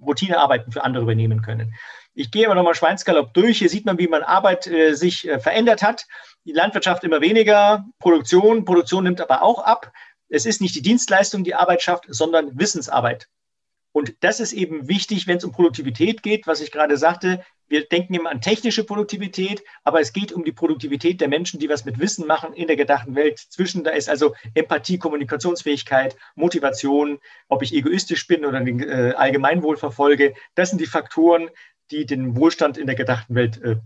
Routinearbeiten 0.00 0.72
für 0.72 0.82
andere 0.82 1.02
übernehmen 1.02 1.42
können. 1.42 1.74
Ich 2.14 2.30
gehe 2.30 2.46
aber 2.46 2.54
nochmal 2.54 2.74
Schweinsgalopp 2.74 3.32
durch. 3.34 3.58
Hier 3.58 3.68
sieht 3.68 3.86
man, 3.86 3.98
wie 3.98 4.08
man 4.08 4.22
Arbeit 4.22 4.66
äh, 4.66 4.94
sich 4.94 5.28
äh, 5.28 5.38
verändert 5.38 5.82
hat. 5.82 6.06
Die 6.44 6.52
Landwirtschaft 6.52 7.04
immer 7.04 7.20
weniger, 7.20 7.86
Produktion, 7.98 8.64
Produktion 8.64 9.04
nimmt 9.04 9.20
aber 9.20 9.42
auch 9.42 9.60
ab. 9.60 9.92
Es 10.28 10.46
ist 10.46 10.60
nicht 10.60 10.74
die 10.74 10.82
Dienstleistung, 10.82 11.44
die 11.44 11.54
Arbeit 11.54 11.82
schafft, 11.82 12.04
sondern 12.08 12.58
Wissensarbeit. 12.58 13.28
Und 13.92 14.14
das 14.20 14.38
ist 14.38 14.52
eben 14.52 14.88
wichtig, 14.88 15.26
wenn 15.26 15.38
es 15.38 15.44
um 15.44 15.50
Produktivität 15.52 16.22
geht, 16.22 16.46
was 16.46 16.60
ich 16.60 16.70
gerade 16.70 16.96
sagte. 16.96 17.44
Wir 17.66 17.86
denken 17.86 18.14
immer 18.14 18.30
an 18.30 18.40
technische 18.40 18.84
Produktivität, 18.84 19.62
aber 19.84 20.00
es 20.00 20.12
geht 20.12 20.32
um 20.32 20.44
die 20.44 20.52
Produktivität 20.52 21.20
der 21.20 21.28
Menschen, 21.28 21.60
die 21.60 21.68
was 21.68 21.84
mit 21.84 21.98
Wissen 21.98 22.26
machen 22.26 22.52
in 22.52 22.66
der 22.66 22.76
gedachten 22.76 23.14
Welt. 23.14 23.38
Zwischen 23.38 23.84
da 23.84 23.90
ist 23.90 24.08
also 24.08 24.34
Empathie, 24.54 24.98
Kommunikationsfähigkeit, 24.98 26.16
Motivation, 26.34 27.18
ob 27.48 27.62
ich 27.62 27.74
egoistisch 27.74 28.26
bin 28.26 28.44
oder 28.44 28.60
den 28.60 28.80
äh, 28.80 29.14
Allgemeinwohl 29.16 29.76
verfolge. 29.76 30.34
Das 30.54 30.70
sind 30.70 30.80
die 30.80 30.86
Faktoren, 30.86 31.48
die 31.90 32.06
den 32.06 32.36
Wohlstand 32.36 32.78
in 32.78 32.86
der 32.86 32.96
gedachten 32.96 33.34
Welt 33.34 33.60
äh, 33.62 33.76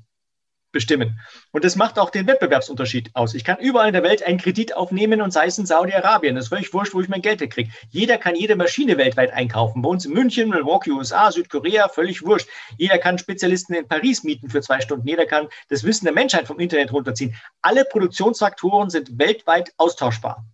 bestimmen. 0.75 1.19
Und 1.53 1.65
das 1.65 1.77
macht 1.77 1.99
auch 1.99 2.11
den 2.11 2.27
Wettbewerbsunterschied 2.27 3.11
aus. 3.15 3.33
Ich 3.33 3.45
kann 3.45 3.59
überall 3.59 3.87
in 3.87 3.95
der 3.95 4.03
Welt 4.03 4.23
einen 4.23 4.39
Kredit 4.39 4.77
aufnehmen 4.77 5.23
und 5.23 5.33
sei 5.33 5.47
es 5.47 5.57
in 5.57 5.65
Saudi-Arabien. 5.65 6.35
Das 6.35 6.47
ist 6.47 6.49
völlig 6.51 6.75
wurscht, 6.75 6.93
wo 6.93 7.01
ich 7.01 7.09
mein 7.09 7.23
Geld 7.23 7.41
herkriege. 7.41 7.71
Jeder 7.89 8.19
kann 8.19 8.35
jede 8.35 8.57
Maschine 8.57 8.99
weltweit 8.99 9.33
einkaufen. 9.33 9.81
Bei 9.81 9.89
uns 9.89 10.05
in 10.05 10.13
München, 10.13 10.51
Milwaukee, 10.51 10.91
USA, 10.91 11.33
Südkorea, 11.33 11.89
völlig 11.89 12.23
wurscht. 12.27 12.49
Jeder 12.77 12.99
kann 12.99 13.17
Spezialisten 13.17 13.75
in 13.75 13.89
Paris 13.89 14.25
mieten 14.25 14.51
für 14.51 14.61
zwei 14.61 14.81
Stunden. 14.81 15.09
Jeder 15.09 15.25
kann 15.25 15.49
das 15.69 15.85
Wissen 15.85 16.05
der 16.05 16.15
Menschheit 16.15 16.47
vom 16.47 16.59
Internet 16.59 16.93
runterziehen. 16.93 17.35
Alle 17.63 17.85
Produktionsfaktoren 17.85 18.91
sind 18.91 19.19
weltweit 19.19 19.73
austauschbar. 19.79 20.45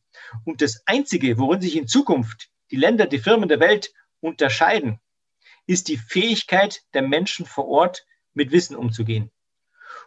Und 0.44 0.60
das 0.60 0.82
Einzige, 0.86 1.38
worin 1.38 1.60
sich 1.60 1.76
in 1.76 1.88
Zukunft 1.88 2.50
die 2.70 2.76
Länder, 2.76 3.06
die 3.06 3.18
Firmen 3.18 3.48
der 3.48 3.58
Welt 3.58 3.90
unterscheiden, 4.20 5.00
ist 5.70 5.86
die 5.86 5.98
Fähigkeit 5.98 6.82
der 6.94 7.02
Menschen 7.02 7.46
vor 7.46 7.68
Ort, 7.68 8.04
mit 8.34 8.50
Wissen 8.50 8.74
umzugehen. 8.74 9.30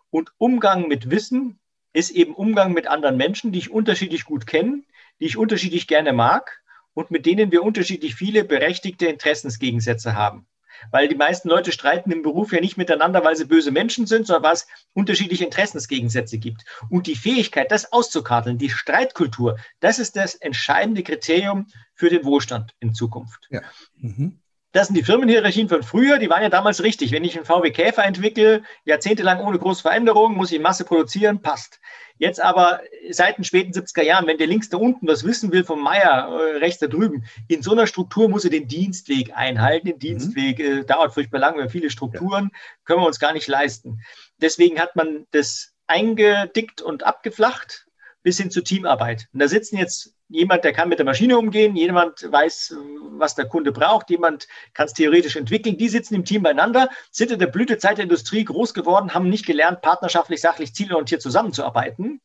Und 0.10 0.32
Umgang 0.38 0.90
mit 0.90 1.10
Wissen 1.10 1.58
ist 1.94 2.12
eben 2.12 2.36
Umgang 2.36 2.74
mit 2.74 2.88
anderen 2.88 3.16
Menschen, 3.16 3.54
die 3.54 3.60
ich 3.60 3.72
unterschiedlich 3.72 4.26
gut 4.26 4.46
kenne, 4.46 4.84
die 5.22 5.26
ich 5.26 5.38
unterschiedlich 5.38 5.88
gerne 5.88 6.12
mag 6.12 6.62
und 6.94 7.12
mit 7.12 7.26
denen 7.26 7.54
wir 7.54 7.64
unterschiedlich 7.64 8.16
viele 8.16 8.44
berechtigte 8.44 9.06
Interessensgegensätze 9.06 10.16
haben. 10.16 10.48
Weil 10.92 11.08
die 11.08 11.16
meisten 11.16 11.48
Leute 11.48 11.72
streiten 11.72 12.12
im 12.12 12.24
Beruf 12.24 12.52
ja 12.52 12.60
nicht 12.60 12.76
miteinander, 12.76 13.24
weil 13.24 13.38
sie 13.38 13.46
böse 13.46 13.72
Menschen 13.72 14.06
sind, 14.06 14.28
sondern 14.28 14.44
weil 14.44 14.56
es 14.56 14.68
unterschiedliche 14.92 15.46
Interessensgegensätze 15.46 16.40
gibt. 16.40 16.66
Und 16.90 17.08
die 17.08 17.16
Fähigkeit, 17.16 17.72
das 17.72 17.94
auszukarteln, 17.94 18.58
die 18.58 18.70
Streitkultur, 18.70 19.58
das 19.80 19.98
ist 19.98 20.18
das 20.18 20.36
entscheidende 20.36 21.04
Kriterium 21.04 21.68
für 21.96 22.10
den 22.10 22.26
Wohlstand 22.26 22.76
in 22.82 22.94
Zukunft. 22.94 23.48
Ja. 23.50 23.62
Mhm. 23.96 24.43
Das 24.74 24.88
sind 24.88 24.98
die 24.98 25.04
Firmenhierarchien 25.04 25.70
von 25.70 25.84
früher, 25.84 26.18
die 26.18 26.32
waren 26.32 26.42
ja 26.42 26.50
damals 26.50 26.82
richtig. 26.82 27.12
Wenn 27.12 27.24
ich 27.24 27.36
einen 27.36 27.46
VW 27.46 27.70
Käfer 27.70 28.04
entwickle, 28.04 28.64
jahrzehntelang 28.86 29.40
ohne 29.40 29.60
große 29.60 29.84
Veränderungen, 29.84 30.36
muss 30.36 30.50
ich 30.50 30.58
in 30.58 30.64
Masse 30.64 30.84
produzieren, 30.84 31.44
passt. 31.44 31.80
Jetzt 32.18 32.42
aber 32.42 32.82
seit 33.12 33.38
den 33.38 33.44
späten 33.44 33.72
70er 33.72 34.02
Jahren, 34.02 34.26
wenn 34.26 34.40
der 34.40 34.48
links 34.48 34.70
da 34.70 34.78
unten 34.78 35.08
was 35.08 35.24
wissen 35.24 35.52
will 35.52 35.64
vom 35.64 35.80
Meier, 35.80 36.28
äh, 36.28 36.58
rechts 36.58 36.80
da 36.80 36.88
drüben, 36.88 37.24
in 37.48 37.62
so 37.62 37.74
einer 37.74 37.86
Struktur 37.86 38.30
muss 38.30 38.46
er 38.46 38.50
den 38.50 38.68
Dienstweg 38.68 39.32
einhalten. 39.36 39.88
Den 39.88 39.96
mhm. 39.96 40.00
Dienstweg 40.00 40.60
äh, 40.60 40.84
dauert 40.84 41.14
furchtbar 41.14 41.40
lang, 41.40 41.56
weil 41.56 41.70
viele 41.70 41.92
Strukturen 41.92 42.50
können 42.84 43.02
wir 43.02 43.08
uns 43.08 43.20
gar 43.20 43.34
nicht 43.34 43.48
leisten. 43.48 44.02
Deswegen 44.42 44.80
hat 44.80 44.96
man 44.96 45.28
das 45.30 45.74
eingedickt 45.86 46.82
und 46.82 47.04
abgeflacht 47.04 47.86
bis 48.24 48.38
hin 48.38 48.50
zur 48.50 48.64
Teamarbeit. 48.64 49.28
Und 49.34 49.40
da 49.42 49.48
sitzen 49.48 49.78
jetzt 49.78 50.16
jemand, 50.30 50.64
der 50.64 50.74
kann 50.74 50.90
mit 50.90 50.98
der 50.98 51.06
Maschine 51.06 51.38
umgehen, 51.38 51.76
jemand 51.76 52.32
weiß, 52.32 52.76
was 53.12 53.36
der 53.36 53.46
Kunde 53.46 53.72
braucht, 53.72 54.10
jemand 54.10 54.48
kann 54.74 54.88
es 54.88 54.94
theoretisch 54.94 55.36
entwickeln. 55.36 55.78
Die 55.78 55.90
sitzen 55.90 56.16
im 56.16 56.26
Team 56.26 56.42
beieinander, 56.44 56.90
sind 57.12 57.32
in 57.32 57.40
der 57.40 57.48
Blütezeit 57.48 57.98
der 57.98 58.04
Industrie 58.04 58.44
groß 58.44 58.74
geworden, 58.74 59.14
haben 59.14 59.30
nicht 59.30 59.46
gelernt, 59.46 59.82
partnerschaftlich, 59.82 60.42
sachlich, 60.42 60.74
zielorientiert 60.74 61.22
zusammenzuarbeiten 61.22 62.22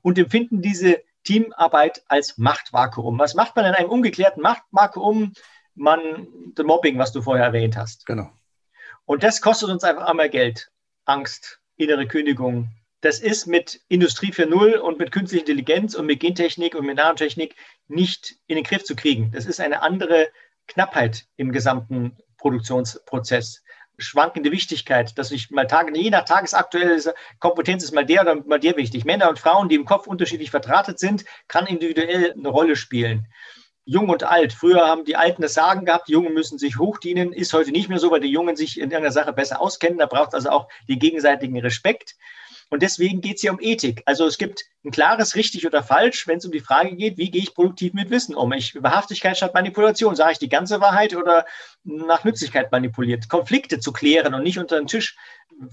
und 0.00 0.18
empfinden 0.18 0.62
diese 0.62 1.02
Teamarbeit 1.24 2.02
als 2.08 2.38
Machtvakuum. 2.38 3.18
Was 3.18 3.34
macht 3.34 3.54
man 3.56 3.66
in 3.66 3.74
einem 3.74 3.90
ungeklärten 3.90 4.42
Machtvakuum? 4.42 5.32
Man, 5.74 6.28
das 6.54 6.66
Mobbing, 6.66 6.98
was 6.98 7.12
du 7.12 7.22
vorher 7.22 7.46
erwähnt 7.46 7.76
hast. 7.76 8.06
Genau. 8.06 8.30
Und 9.04 9.22
das 9.22 9.40
kostet 9.40 9.70
uns 9.70 9.84
einfach 9.84 10.06
einmal 10.06 10.28
Geld, 10.28 10.70
Angst, 11.04 11.60
innere 11.76 12.06
Kündigung, 12.06 12.68
das 13.02 13.18
ist 13.18 13.46
mit 13.46 13.80
Industrie 13.88 14.32
4.0 14.32 14.76
und 14.76 14.98
mit 14.98 15.10
künstlicher 15.10 15.42
Intelligenz 15.42 15.94
und 15.94 16.06
mit 16.06 16.20
Gentechnik 16.20 16.76
und 16.76 16.86
mit 16.86 16.96
Nanotechnik 16.96 17.56
nicht 17.88 18.36
in 18.46 18.54
den 18.54 18.64
Griff 18.64 18.84
zu 18.84 18.94
kriegen. 18.94 19.32
Das 19.32 19.44
ist 19.44 19.60
eine 19.60 19.82
andere 19.82 20.28
Knappheit 20.68 21.26
im 21.36 21.50
gesamten 21.50 22.16
Produktionsprozess. 22.38 23.62
Schwankende 23.98 24.52
Wichtigkeit, 24.52 25.18
dass 25.18 25.32
ich 25.32 25.50
mal 25.50 25.66
Tage, 25.66 25.96
je 25.98 26.10
nach 26.10 26.24
tagesaktuelle 26.24 27.14
Kompetenz 27.40 27.82
ist 27.82 27.92
mal 27.92 28.06
der 28.06 28.22
oder 28.22 28.36
mal 28.36 28.60
der 28.60 28.76
wichtig. 28.76 29.04
Männer 29.04 29.28
und 29.28 29.38
Frauen, 29.38 29.68
die 29.68 29.74
im 29.74 29.84
Kopf 29.84 30.06
unterschiedlich 30.06 30.52
verdrahtet 30.52 31.00
sind, 31.00 31.24
kann 31.48 31.66
individuell 31.66 32.32
eine 32.32 32.48
Rolle 32.48 32.76
spielen. 32.76 33.26
Jung 33.84 34.10
und 34.10 34.22
alt. 34.22 34.52
Früher 34.52 34.86
haben 34.86 35.04
die 35.04 35.16
Alten 35.16 35.42
das 35.42 35.54
Sagen 35.54 35.86
gehabt, 35.86 36.06
die 36.06 36.12
Jungen 36.12 36.34
müssen 36.34 36.56
sich 36.56 36.78
hochdienen. 36.78 37.32
Ist 37.32 37.52
heute 37.52 37.72
nicht 37.72 37.88
mehr 37.88 37.98
so, 37.98 38.12
weil 38.12 38.20
die 38.20 38.30
Jungen 38.30 38.54
sich 38.54 38.76
in 38.76 38.84
irgendeiner 38.84 39.10
Sache 39.10 39.32
besser 39.32 39.60
auskennen. 39.60 39.98
Da 39.98 40.06
braucht 40.06 40.28
es 40.28 40.34
also 40.34 40.50
auch 40.50 40.68
den 40.88 41.00
gegenseitigen 41.00 41.58
Respekt. 41.58 42.14
Und 42.72 42.80
deswegen 42.80 43.20
geht 43.20 43.36
es 43.36 43.42
hier 43.42 43.52
um 43.52 43.58
Ethik. 43.60 44.02
Also 44.06 44.26
es 44.26 44.38
gibt 44.38 44.64
ein 44.82 44.90
klares 44.90 45.36
richtig 45.36 45.66
oder 45.66 45.82
falsch, 45.82 46.26
wenn 46.26 46.38
es 46.38 46.46
um 46.46 46.52
die 46.52 46.60
Frage 46.60 46.96
geht, 46.96 47.18
wie 47.18 47.30
gehe 47.30 47.42
ich 47.42 47.54
produktiv 47.54 47.92
mit 47.92 48.08
Wissen 48.08 48.34
um? 48.34 48.50
Ich 48.54 48.82
Wahrhaftigkeit 48.82 49.36
statt 49.36 49.52
Manipulation. 49.52 50.16
Sage 50.16 50.32
ich 50.32 50.38
die 50.38 50.48
ganze 50.48 50.80
Wahrheit 50.80 51.14
oder 51.14 51.44
nach 51.84 52.24
Nützlichkeit 52.24 52.72
manipuliert? 52.72 53.28
Konflikte 53.28 53.78
zu 53.78 53.92
klären 53.92 54.32
und 54.32 54.42
nicht 54.42 54.58
unter 54.58 54.78
den 54.78 54.86
Tisch 54.86 55.18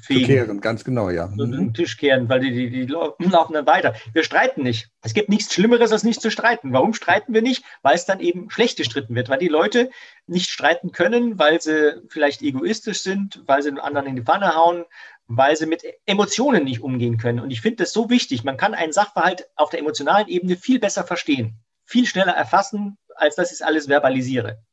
fegen. 0.02 0.20
Zu 0.20 0.26
kehren, 0.26 0.60
ganz 0.60 0.84
genau, 0.84 1.10
ja. 1.10 1.28
Unter 1.38 1.46
den 1.46 1.74
Tisch 1.74 1.96
kehren, 1.96 2.28
weil 2.28 2.42
die, 2.42 2.52
die, 2.52 2.86
die 2.86 2.92
laufen 2.92 3.54
dann 3.54 3.66
weiter. 3.66 3.96
Wir 4.12 4.24
streiten 4.24 4.64
nicht. 4.64 4.90
Es 5.02 5.14
gibt 5.14 5.30
nichts 5.30 5.54
Schlimmeres, 5.54 5.94
als 5.94 6.04
nicht 6.04 6.20
zu 6.20 6.30
streiten. 6.30 6.74
Warum 6.74 6.94
streiten 6.94 7.34
wir 7.34 7.42
nicht? 7.42 7.64
Weil 7.82 7.96
es 7.96 8.08
dann 8.08 8.20
eben 8.20 8.50
schlecht 8.50 8.78
gestritten 8.78 9.16
wird, 9.16 9.30
weil 9.30 9.40
die 9.40 9.48
Leute 9.48 9.90
nicht 10.28 10.50
streiten 10.50 10.92
können, 10.92 11.40
weil 11.40 11.62
sie 11.62 12.02
vielleicht 12.10 12.42
egoistisch 12.42 13.04
sind, 13.04 13.42
weil 13.46 13.62
sie 13.62 13.70
den 13.70 13.80
anderen 13.80 14.08
in 14.08 14.18
die 14.18 14.22
Pfanne 14.22 14.54
hauen, 14.54 14.84
weil 15.30 15.56
sie 15.56 15.68
mit 15.68 15.84
Emotionen 16.08 16.63
nicht 16.63 16.82
umgehen 16.82 17.20
können. 17.20 17.39
Und 17.39 17.52
ich 17.52 17.62
finde 17.62 17.84
das 17.84 17.94
so 17.94 18.10
wichtig. 18.10 18.44
Man 18.44 18.58
kann 18.58 18.74
einen 18.74 18.92
Sachverhalt 18.92 19.48
auf 19.56 19.70
der 19.70 19.80
emotionalen 19.80 20.28
Ebene 20.28 20.58
viel 20.58 20.80
besser 20.80 21.04
verstehen, 21.04 21.60
viel 21.86 22.08
schneller 22.08 22.34
erfassen, 22.34 22.98
als 23.15 23.36
dass 23.36 23.52
ich 23.52 23.60
es 23.60 23.62
alles 23.62 23.88
verbalisiere. 23.88 24.63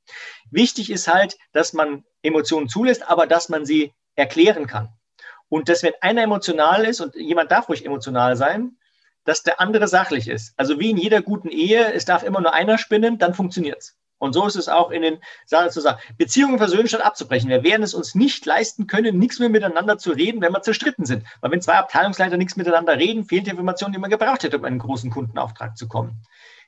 Wichtig 0.51 0.91
ist 0.91 1.09
halt, 1.09 1.37
dass 1.53 1.75
man 1.75 2.05
Emotionen 2.23 2.71
zulässt, 2.71 3.07
aber 3.07 3.27
dass 3.27 3.51
man 3.51 3.67
sie 3.67 3.93
erklären 4.15 4.67
kann. 4.67 4.89
Und 5.51 5.69
dass 5.69 5.83
wenn 5.83 5.93
einer 6.01 6.23
emotional 6.23 6.87
ist 6.87 7.01
und 7.01 7.15
jemand 7.15 7.51
darf 7.51 7.69
ruhig 7.69 7.85
emotional 7.85 8.35
sein, 8.35 8.79
dass 9.25 9.43
der 9.43 9.61
andere 9.61 9.89
sachlich 9.89 10.27
ist. 10.27 10.55
Also 10.57 10.81
wie 10.81 10.91
in 10.91 10.97
jeder 10.97 11.21
guten 11.21 11.49
Ehe, 11.49 11.93
es 11.93 12.07
darf 12.07 12.23
immer 12.23 12.41
nur 12.41 12.55
einer 12.55 12.79
spinnen, 12.79 13.19
dann 13.19 13.35
funktioniert 13.35 13.79
es. 13.81 13.99
Und 14.19 14.33
so 14.33 14.47
ist 14.47 14.57
es 14.57 14.69
auch 14.69 14.91
in 14.91 15.03
den 15.03 15.19
Sachen 15.45 15.71
zu 15.71 15.81
sagen. 15.81 16.01
Beziehungen 16.17 16.59
versöhnen 16.59 16.89
statt 16.89 17.03
abzubrechen. 17.05 17.51
Wir 17.51 17.63
werden 17.63 17.83
es 17.83 17.95
uns 17.95 18.15
nicht 18.15 18.47
leisten 18.47 18.87
können, 18.87 19.19
nichts 19.19 19.39
mehr 19.39 19.49
miteinander 19.49 19.99
zu 19.99 20.13
reden, 20.13 20.41
wenn 20.41 20.53
wir 20.53 20.63
zerstritten 20.63 21.05
sind. 21.05 21.25
Weil 21.41 21.51
wenn 21.51 21.61
zwei 21.61 21.75
Abteilungsleiter 21.75 22.37
nichts 22.37 22.57
miteinander 22.57 22.97
reden, 22.97 23.25
fehlt 23.25 23.47
die 23.47 23.51
Information, 23.51 23.93
die 23.93 23.99
man 23.99 24.11
gebraucht 24.11 24.43
hätte, 24.43 24.59
um 24.59 24.65
einen 24.65 24.79
großen 24.79 25.11
Kundenauftrag 25.11 25.77
zu 25.77 25.87
kommen. 25.89 26.23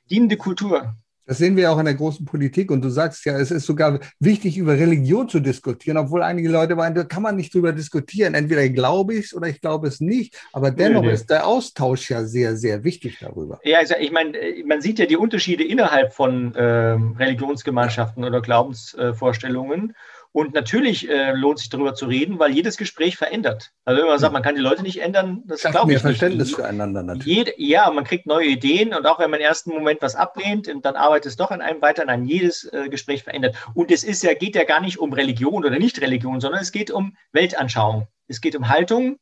Dienende 0.09 0.37
Kultur. 0.37 0.95
Das 1.29 1.37
sehen 1.37 1.55
wir 1.55 1.71
auch 1.71 1.77
in 1.77 1.85
der 1.85 1.93
großen 1.93 2.25
Politik. 2.25 2.71
Und 2.71 2.81
du 2.81 2.89
sagst 2.89 3.23
ja, 3.23 3.37
es 3.37 3.51
ist 3.51 3.67
sogar 3.67 3.99
wichtig, 4.19 4.57
über 4.57 4.73
Religion 4.73 5.29
zu 5.29 5.39
diskutieren, 5.39 5.97
obwohl 5.97 6.23
einige 6.23 6.49
Leute 6.49 6.75
meinen, 6.75 6.95
da 6.95 7.03
kann 7.03 7.21
man 7.21 7.35
nicht 7.35 7.53
drüber 7.53 7.71
diskutieren. 7.71 8.33
Entweder 8.33 8.67
glaube 8.69 9.13
ich 9.13 9.25
es 9.25 9.35
oder 9.35 9.47
ich 9.47 9.61
glaube 9.61 9.87
es 9.87 10.01
nicht. 10.01 10.35
Aber 10.53 10.71
dennoch 10.71 11.01
nee, 11.01 11.09
nee. 11.09 11.13
ist 11.13 11.29
der 11.29 11.45
Austausch 11.45 12.09
ja 12.09 12.23
sehr, 12.23 12.57
sehr 12.57 12.83
wichtig 12.83 13.19
darüber. 13.21 13.59
Ja, 13.63 13.77
also 13.77 13.93
ich 13.99 14.11
meine, 14.11 14.31
man 14.65 14.81
sieht 14.81 14.97
ja 14.97 15.05
die 15.05 15.17
Unterschiede 15.17 15.63
innerhalb 15.63 16.13
von 16.13 16.55
äh, 16.55 16.63
Religionsgemeinschaften 16.63 18.23
oder 18.23 18.41
Glaubensvorstellungen. 18.41 19.91
Äh, 19.91 19.93
und 20.31 20.53
natürlich 20.53 21.09
äh, 21.09 21.31
lohnt 21.31 21.59
sich 21.59 21.69
darüber 21.69 21.95
zu 21.95 22.05
reden, 22.05 22.37
weil 22.37 22.51
jedes 22.51 22.77
Gespräch 22.77 23.17
verändert. 23.17 23.71
Also 23.83 24.01
wenn 24.01 24.09
man 24.09 24.19
sagt, 24.19 24.31
man 24.31 24.43
kann 24.43 24.55
die 24.55 24.61
Leute 24.61 24.83
nicht 24.83 25.01
ändern, 25.01 25.43
das 25.47 25.61
glaube 25.61 25.79
ich 25.79 25.85
mehr 25.87 25.99
Verständnis 25.99 26.53
füreinander 26.53 27.01
natürlich. 27.01 27.25
Jede, 27.25 27.53
ja, 27.57 27.89
man 27.89 28.03
kriegt 28.03 28.27
neue 28.27 28.45
Ideen 28.45 28.93
und 28.93 29.07
auch 29.07 29.17
wenn 29.17 29.31
man 29.31 29.39
im 29.39 29.45
ersten 29.45 29.71
Moment 29.71 30.01
was 30.01 30.15
ablehnt, 30.15 30.71
dann 30.83 30.95
arbeitet 30.95 31.31
es 31.31 31.35
doch 31.35 31.49
an 31.49 31.61
einem 31.61 31.81
weiter, 31.81 32.07
an 32.07 32.25
jedes 32.25 32.65
äh, 32.65 32.89
Gespräch 32.89 33.23
verändert. 33.23 33.55
Und 33.73 33.89
es 33.91 34.03
ist 34.03 34.23
ja, 34.23 34.35
geht 34.35 34.55
ja 34.55 34.65
gar 34.65 34.81
nicht 34.81 34.99
um 34.99 35.13
Religion 35.13 35.65
oder 35.65 35.79
Nicht-Religion, 35.79 36.39
sondern 36.39 36.61
es 36.61 36.71
geht 36.71 36.91
um 36.91 37.17
Weltanschauung. 37.31 38.07
Es 38.27 38.39
geht 38.39 38.55
um 38.55 38.69
Haltung 38.69 39.17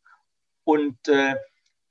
und 0.66 1.08
äh, 1.08 1.36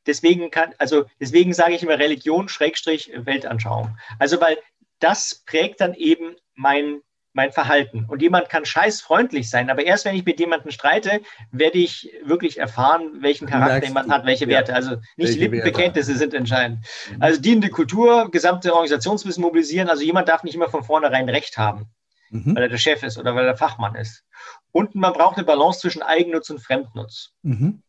deswegen 0.07 0.51
kann, 0.51 0.75
also 0.77 1.07
deswegen 1.19 1.55
sage 1.55 1.75
ich 1.75 1.83
immer 1.83 1.99
Religion 1.99 2.51
Schrägstrich 2.51 3.11
Weltanschauung. 3.17 3.97
Also 4.19 4.41
weil 4.43 4.59
das 4.99 5.43
prägt 5.47 5.81
dann 5.81 5.95
eben 5.95 6.37
mein 6.55 7.01
mein 7.37 7.53
Verhalten. 7.53 8.07
Und 8.09 8.23
jemand 8.23 8.49
kann 8.49 8.65
scheißfreundlich 8.65 9.49
sein, 9.51 9.69
aber 9.69 9.85
erst 9.85 10.07
wenn 10.07 10.17
ich 10.17 10.25
mit 10.25 10.41
jemandem 10.41 10.71
streite, 10.71 11.21
werde 11.53 11.77
ich 11.77 12.11
wirklich 12.25 12.59
erfahren, 12.59 13.19
welchen 13.21 13.47
Charakter 13.47 13.87
jemand 13.87 14.11
hat, 14.11 14.25
welche 14.25 14.49
Werte. 14.49 14.75
Also 14.75 14.97
nicht 15.17 15.39
Lippenbekenntnisse 15.39 16.17
sind 16.17 16.33
entscheidend. 16.33 16.81
Mhm. 17.11 17.23
Also 17.23 17.41
dienende 17.41 17.69
Kultur, 17.69 18.31
gesamte 18.31 18.73
Organisationswissen 18.73 19.43
mobilisieren. 19.43 19.91
Also 19.91 20.03
jemand 20.03 20.29
darf 20.29 20.45
nicht 20.45 20.55
immer 20.55 20.71
von 20.71 20.83
vornherein 20.83 21.29
Recht 21.29 21.59
haben, 21.59 21.91
mhm. 22.31 22.57
weil 22.57 22.65
er 22.65 22.69
der 22.71 22.79
Chef 22.79 23.03
ist 23.03 23.19
oder 23.19 23.37
weil 23.37 23.47
er 23.47 23.57
Fachmann 23.57 23.95
ist. 23.97 24.25
Und 24.73 24.95
man 24.95 25.13
braucht 25.13 25.37
eine 25.37 25.45
Balance 25.45 25.81
zwischen 25.81 26.03
Eigennutz 26.03 26.49
und 26.49 26.61
Fremdnutz. 26.61 27.33
Mhm. 27.43 27.83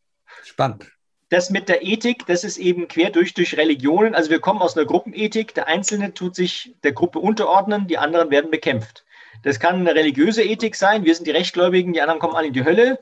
Spannend 0.44 0.92
das 1.30 1.50
mit 1.50 1.68
der 1.68 1.84
Ethik, 1.84 2.26
das 2.26 2.46
ist 2.46 2.58
eben 2.58 2.88
quer 2.88 3.10
durch, 3.10 3.34
durch 3.34 3.58
Religionen. 3.58 4.16
Also 4.16 4.30
wir 4.30 4.40
kommen 4.40 4.62
aus 4.62 4.78
einer 4.78 4.86
Gruppenethik. 4.86 5.54
Der 5.56 5.68
Einzelne 5.68 6.14
tut 6.14 6.36
sich 6.36 6.74
der 6.84 6.94
Gruppe 6.94 7.20
unterordnen, 7.20 7.88
die 7.88 7.98
anderen 7.98 8.30
werden 8.30 8.50
bekämpft. 8.50 9.04
Das 9.44 9.60
kann 9.60 9.76
eine 9.76 9.96
religiöse 9.96 10.44
Ethik 10.44 10.76
sein. 10.76 11.06
Wir 11.06 11.16
sind 11.16 11.26
die 11.26 11.32
Rechtgläubigen, 11.32 11.94
die 11.94 12.02
anderen 12.02 12.20
kommen 12.20 12.36
alle 12.36 12.48
in 12.48 12.54
die 12.54 12.66
Hölle. 12.66 13.00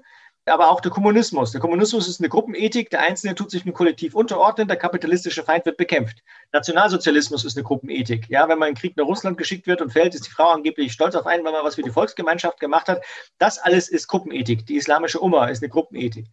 Aber 0.48 0.69
auch 0.69 0.80
der 0.80 0.91
Kommunismus. 0.91 1.52
Der 1.54 1.60
Kommunismus 1.60 2.08
ist 2.08 2.19
eine 2.19 2.30
Gruppenethik. 2.30 2.91
Der 2.91 3.02
Einzelne 3.02 3.34
tut 3.34 3.50
sich 3.50 3.63
dem 3.63 3.74
Kollektiv 3.74 4.13
unterordnen. 4.13 4.67
Der 4.67 4.78
kapitalistische 4.78 5.43
Feind 5.43 5.65
wird 5.65 5.78
bekämpft. 5.78 6.17
Nationalsozialismus 6.54 7.43
ist 7.45 7.58
eine 7.58 7.63
Gruppenethik. 7.63 8.30
Ja, 8.30 8.48
wenn 8.48 8.60
man 8.60 8.69
in 8.69 8.76
Krieg 8.76 8.95
nach 8.95 9.06
Russland 9.06 9.39
geschickt 9.39 9.65
wird 9.65 9.82
und 9.82 9.91
fällt, 9.91 10.13
ist 10.13 10.28
die 10.28 10.30
Frau 10.30 10.50
angeblich 10.50 10.93
stolz 10.93 11.15
auf 11.15 11.26
einen, 11.26 11.43
weil 11.43 11.52
man 11.52 11.65
was 11.65 11.76
für 11.76 11.82
die 11.82 11.89
Volksgemeinschaft 11.89 12.60
gemacht 12.60 12.88
hat. 12.88 13.04
Das 13.39 13.58
alles 13.58 13.89
ist 13.89 14.08
Gruppenethik. 14.08 14.67
Die 14.67 14.76
islamische 14.76 15.19
Umma 15.19 15.48
ist 15.48 15.63
eine 15.63 15.69
Gruppenethik. 15.69 16.28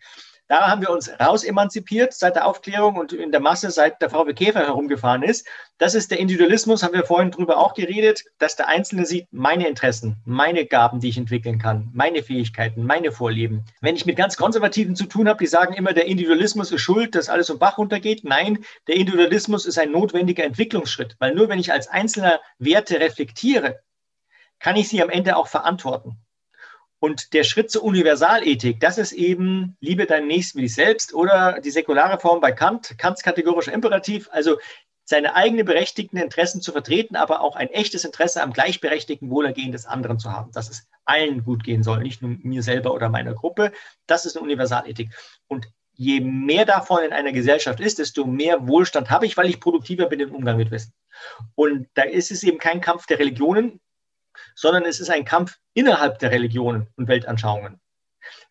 Da 0.48 0.68
haben 0.68 0.82
wir 0.82 0.90
uns 0.90 1.10
raus 1.18 1.44
emanzipiert 1.44 2.12
seit 2.12 2.36
der 2.36 2.46
Aufklärung 2.46 2.96
und 2.96 3.12
in 3.12 3.32
der 3.32 3.40
Masse, 3.40 3.70
seit 3.70 4.02
der 4.02 4.10
VW 4.10 4.34
Käfer 4.34 4.60
herumgefahren 4.60 5.22
ist. 5.22 5.46
Das 5.78 5.94
ist 5.94 6.10
der 6.10 6.18
Individualismus, 6.18 6.82
haben 6.82 6.94
wir 6.94 7.04
vorhin 7.04 7.30
drüber 7.30 7.58
auch 7.58 7.74
geredet, 7.74 8.24
dass 8.38 8.56
der 8.56 8.68
Einzelne 8.68 9.06
sieht, 9.06 9.28
meine 9.30 9.66
Interessen, 9.66 10.16
meine 10.24 10.66
Gaben, 10.66 11.00
die 11.00 11.08
ich 11.08 11.16
entwickeln 11.16 11.58
kann, 11.58 11.88
meine 11.94 12.22
Fähigkeiten, 12.22 12.84
meine 12.84 13.12
Vorlieben. 13.12 13.64
Wenn 13.80 13.96
ich 13.96 14.04
mit 14.04 14.16
ganz 14.16 14.36
Konservativen 14.36 14.94
zu 14.94 15.06
tun 15.06 15.28
habe, 15.28 15.38
die 15.38 15.46
sagen 15.46 15.74
immer, 15.74 15.92
der 15.92 16.06
Individualismus 16.06 16.70
ist 16.72 16.82
schuld, 16.82 17.14
dass 17.14 17.28
alles 17.28 17.48
um 17.48 17.58
Bach 17.58 17.78
runtergeht. 17.78 18.24
Nein, 18.24 18.64
der 18.88 18.96
Individualismus 18.96 19.64
ist 19.64 19.78
ein 19.78 19.92
notwendiger 19.92 20.44
Entwicklungsschritt, 20.44 21.16
weil 21.18 21.34
nur 21.34 21.48
wenn 21.48 21.60
ich 21.60 21.72
als 21.72 21.88
Einzelner 21.88 22.40
Werte 22.58 23.00
reflektiere, 23.00 23.80
kann 24.58 24.76
ich 24.76 24.88
sie 24.88 25.02
am 25.02 25.10
Ende 25.10 25.36
auch 25.36 25.48
verantworten. 25.48 26.21
Und 27.02 27.32
der 27.32 27.42
Schritt 27.42 27.68
zur 27.68 27.82
Universalethik, 27.82 28.78
das 28.78 28.96
ist 28.96 29.10
eben, 29.10 29.76
liebe 29.80 30.06
deinen 30.06 30.28
Nächsten 30.28 30.58
wie 30.58 30.62
dich 30.62 30.74
selbst 30.76 31.12
oder 31.12 31.58
die 31.60 31.72
säkulare 31.72 32.20
Form 32.20 32.40
bei 32.40 32.52
Kant, 32.52 32.96
Kants 32.96 33.24
kategorischer 33.24 33.72
Imperativ, 33.72 34.28
also 34.30 34.58
seine 35.02 35.34
eigenen 35.34 35.66
berechtigten 35.66 36.16
Interessen 36.16 36.60
zu 36.60 36.70
vertreten, 36.70 37.16
aber 37.16 37.40
auch 37.40 37.56
ein 37.56 37.70
echtes 37.70 38.04
Interesse 38.04 38.40
am 38.40 38.52
gleichberechtigten 38.52 39.30
Wohlergehen 39.30 39.72
des 39.72 39.84
anderen 39.84 40.20
zu 40.20 40.30
haben, 40.30 40.52
dass 40.52 40.70
es 40.70 40.86
allen 41.04 41.42
gut 41.42 41.64
gehen 41.64 41.82
soll, 41.82 42.04
nicht 42.04 42.22
nur 42.22 42.36
mir 42.40 42.62
selber 42.62 42.94
oder 42.94 43.08
meiner 43.08 43.34
Gruppe. 43.34 43.72
Das 44.06 44.24
ist 44.24 44.36
eine 44.36 44.44
Universalethik. 44.44 45.10
Und 45.48 45.66
je 45.94 46.20
mehr 46.20 46.66
davon 46.66 47.02
in 47.02 47.12
einer 47.12 47.32
Gesellschaft 47.32 47.80
ist, 47.80 47.98
desto 47.98 48.26
mehr 48.26 48.68
Wohlstand 48.68 49.10
habe 49.10 49.26
ich, 49.26 49.36
weil 49.36 49.50
ich 49.50 49.58
produktiver 49.58 50.06
bin 50.06 50.20
im 50.20 50.32
Umgang 50.32 50.56
mit 50.56 50.70
Wissen. 50.70 50.92
Und 51.56 51.88
da 51.94 52.02
ist 52.02 52.30
es 52.30 52.44
eben 52.44 52.58
kein 52.58 52.80
Kampf 52.80 53.06
der 53.06 53.18
Religionen, 53.18 53.80
sondern 54.54 54.84
es 54.84 55.00
ist 55.00 55.10
ein 55.10 55.24
Kampf 55.24 55.58
innerhalb 55.74 56.18
der 56.18 56.30
Religionen 56.30 56.86
und 56.96 57.08
Weltanschauungen. 57.08 57.80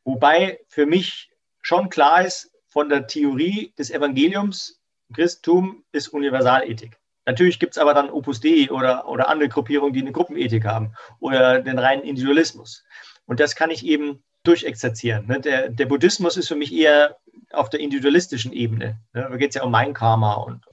Wobei 0.03 0.59
für 0.67 0.85
mich 0.85 1.31
schon 1.61 1.89
klar 1.89 2.25
ist, 2.25 2.51
von 2.67 2.89
der 2.89 3.05
Theorie 3.05 3.73
des 3.77 3.91
Evangeliums, 3.91 4.79
Christentum 5.13 5.83
ist 5.91 6.07
Universalethik. 6.07 6.97
Natürlich 7.25 7.59
gibt 7.59 7.73
es 7.73 7.77
aber 7.77 7.93
dann 7.93 8.09
Opus 8.09 8.39
Dei 8.39 8.71
oder, 8.71 9.07
oder 9.07 9.29
andere 9.29 9.49
Gruppierungen, 9.49 9.93
die 9.93 10.01
eine 10.01 10.11
Gruppenethik 10.11 10.65
haben 10.65 10.93
oder 11.19 11.59
den 11.59 11.77
reinen 11.77 12.03
Individualismus. 12.03 12.83
Und 13.25 13.39
das 13.39 13.55
kann 13.55 13.69
ich 13.69 13.85
eben 13.85 14.23
durchexerzieren. 14.43 15.27
Ne? 15.27 15.39
Der, 15.39 15.69
der 15.69 15.85
Buddhismus 15.85 16.37
ist 16.37 16.47
für 16.47 16.55
mich 16.55 16.73
eher 16.73 17.17
auf 17.51 17.69
der 17.69 17.79
individualistischen 17.79 18.53
Ebene. 18.53 18.99
Ne? 19.13 19.27
Da 19.29 19.37
geht 19.37 19.49
es 19.49 19.55
ja 19.55 19.63
um 19.63 19.71
mein 19.71 19.93
Karma 19.93 20.33
und 20.33 20.65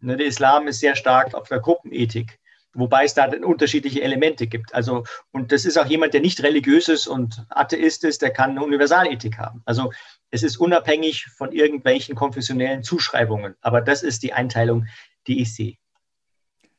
ne, 0.00 0.16
der 0.16 0.26
Islam 0.26 0.68
ist 0.68 0.80
sehr 0.80 0.96
stark 0.96 1.34
auf 1.34 1.48
der 1.48 1.60
Gruppenethik. 1.60 2.39
Wobei 2.72 3.04
es 3.04 3.14
da 3.14 3.24
unterschiedliche 3.26 4.02
Elemente 4.02 4.46
gibt. 4.46 4.74
Also, 4.74 5.04
und 5.32 5.50
das 5.50 5.64
ist 5.64 5.76
auch 5.76 5.86
jemand, 5.86 6.14
der 6.14 6.20
nicht 6.20 6.42
religiös 6.42 6.88
ist 6.88 7.06
und 7.06 7.44
Atheist 7.50 8.04
ist, 8.04 8.22
der 8.22 8.30
kann 8.30 8.50
eine 8.50 8.62
Universalethik 8.62 9.38
haben. 9.38 9.62
Also, 9.64 9.90
es 10.30 10.42
ist 10.42 10.56
unabhängig 10.56 11.26
von 11.36 11.52
irgendwelchen 11.52 12.14
konfessionellen 12.14 12.82
Zuschreibungen. 12.82 13.56
Aber 13.60 13.80
das 13.80 14.02
ist 14.02 14.22
die 14.22 14.32
Einteilung, 14.32 14.86
die 15.26 15.42
ich 15.42 15.52
sehe. 15.52 15.76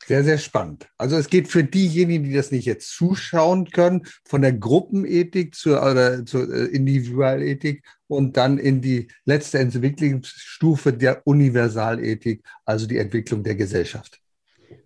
Sehr, 0.08 0.24
sehr 0.24 0.40
spannend. 0.40 0.88
Also 0.98 1.16
es 1.16 1.30
geht 1.30 1.48
für 1.48 1.64
diejenigen, 1.64 2.24
die 2.24 2.34
das 2.34 2.52
nicht 2.52 2.66
jetzt 2.66 2.90
zuschauen 2.90 3.70
können, 3.70 4.08
von 4.26 4.42
der 4.42 4.54
Gruppenethik 4.54 5.54
zur, 5.54 5.82
oder 5.84 6.26
zur 6.26 6.52
äh, 6.52 6.66
Individualethik 6.66 7.84
und 8.08 8.36
dann 8.36 8.58
in 8.58 8.82
die 8.82 9.10
letzte 9.26 9.60
Entwicklungsstufe 9.60 10.92
der 10.92 11.26
Universalethik, 11.28 12.44
also 12.66 12.88
die 12.88 12.98
Entwicklung 12.98 13.44
der 13.44 13.56
Gesellschaft. 13.56 14.21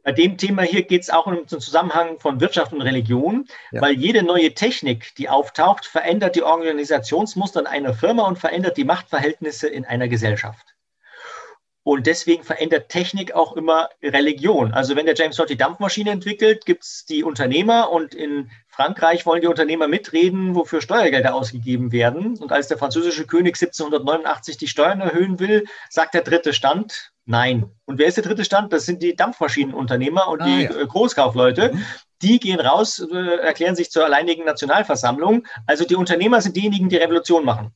Bei 0.06 0.12
dem 0.12 0.38
Thema 0.38 0.62
hier 0.62 0.84
geht 0.84 1.02
es 1.02 1.10
auch 1.10 1.26
um 1.26 1.48
den 1.48 1.60
Zusammenhang 1.60 2.20
von 2.20 2.40
Wirtschaft 2.40 2.72
und 2.72 2.82
Religion, 2.82 3.48
ja. 3.72 3.82
weil 3.82 3.96
jede 3.96 4.22
neue 4.22 4.54
Technik, 4.54 5.16
die 5.16 5.30
auftaucht, 5.30 5.88
verändert 5.88 6.36
die 6.36 6.44
Organisationsmuster 6.44 7.62
in 7.62 7.66
einer 7.66 7.96
Firma 7.96 8.28
und 8.28 8.38
verändert 8.38 8.78
die 8.78 8.84
Machtverhältnisse 8.84 9.68
in 9.68 9.84
einer 9.84 10.08
Gesellschaft. 10.08 10.76
Und 11.82 12.06
deswegen 12.06 12.44
verändert 12.44 12.90
Technik 12.90 13.34
auch 13.34 13.58
immer 13.58 13.90
Religion. 14.04 14.74
Also 14.74 14.96
wenn 14.96 15.08
der 15.08 15.16
James 15.16 15.40
Watt 15.40 15.50
die 15.50 15.58
Dampfmaschine 15.58 16.12
entwickelt, 16.12 16.68
gibt 16.68 16.84
es 16.84 17.06
die 17.06 17.24
Unternehmer 17.24 17.92
und 17.92 18.14
in 18.14 18.52
Frankreich 18.76 19.26
wollen 19.26 19.40
die 19.40 19.48
Unternehmer 19.48 19.88
mitreden, 19.88 20.54
wofür 20.54 20.82
Steuergelder 20.82 21.34
ausgegeben 21.34 21.94
werden. 21.94 22.38
Und 22.38 22.52
als 22.52 22.68
der 22.68 22.78
französische 22.78 23.26
König 23.26 23.56
1789 23.56 24.58
die 24.58 24.68
Steuern 24.68 25.00
erhöhen 25.00 25.40
will, 25.40 25.64
sagt 25.90 26.14
der 26.14 26.24
dritte 26.24 26.52
Stand, 26.52 27.14
nein. 27.24 27.72
Und 27.86 28.00
wer 28.00 28.08
ist 28.08 28.18
der 28.18 28.26
dritte 28.26 28.44
Stand? 28.44 28.74
Das 28.74 28.86
sind 28.86 29.02
die 29.02 29.16
Dampfmaschinenunternehmer 29.16 30.28
und 30.28 30.42
ah, 30.42 30.46
die 30.46 30.64
ja. 30.64 30.72
Äh, 30.72 30.88
Großkaufleute. 30.88 31.72
Mhm. 31.72 31.86
Die 32.22 32.38
gehen 32.38 32.60
raus, 32.60 33.00
äh, 33.00 33.38
erklären 33.38 33.78
sich 33.78 33.92
zur 33.92 34.04
alleinigen 34.04 34.44
Nationalversammlung. 34.44 35.48
Also 35.66 35.86
die 35.86 35.96
Unternehmer 35.96 36.42
sind 36.42 36.58
diejenigen, 36.58 36.90
die 36.90 36.98
Revolution 36.98 37.46
machen. 37.46 37.74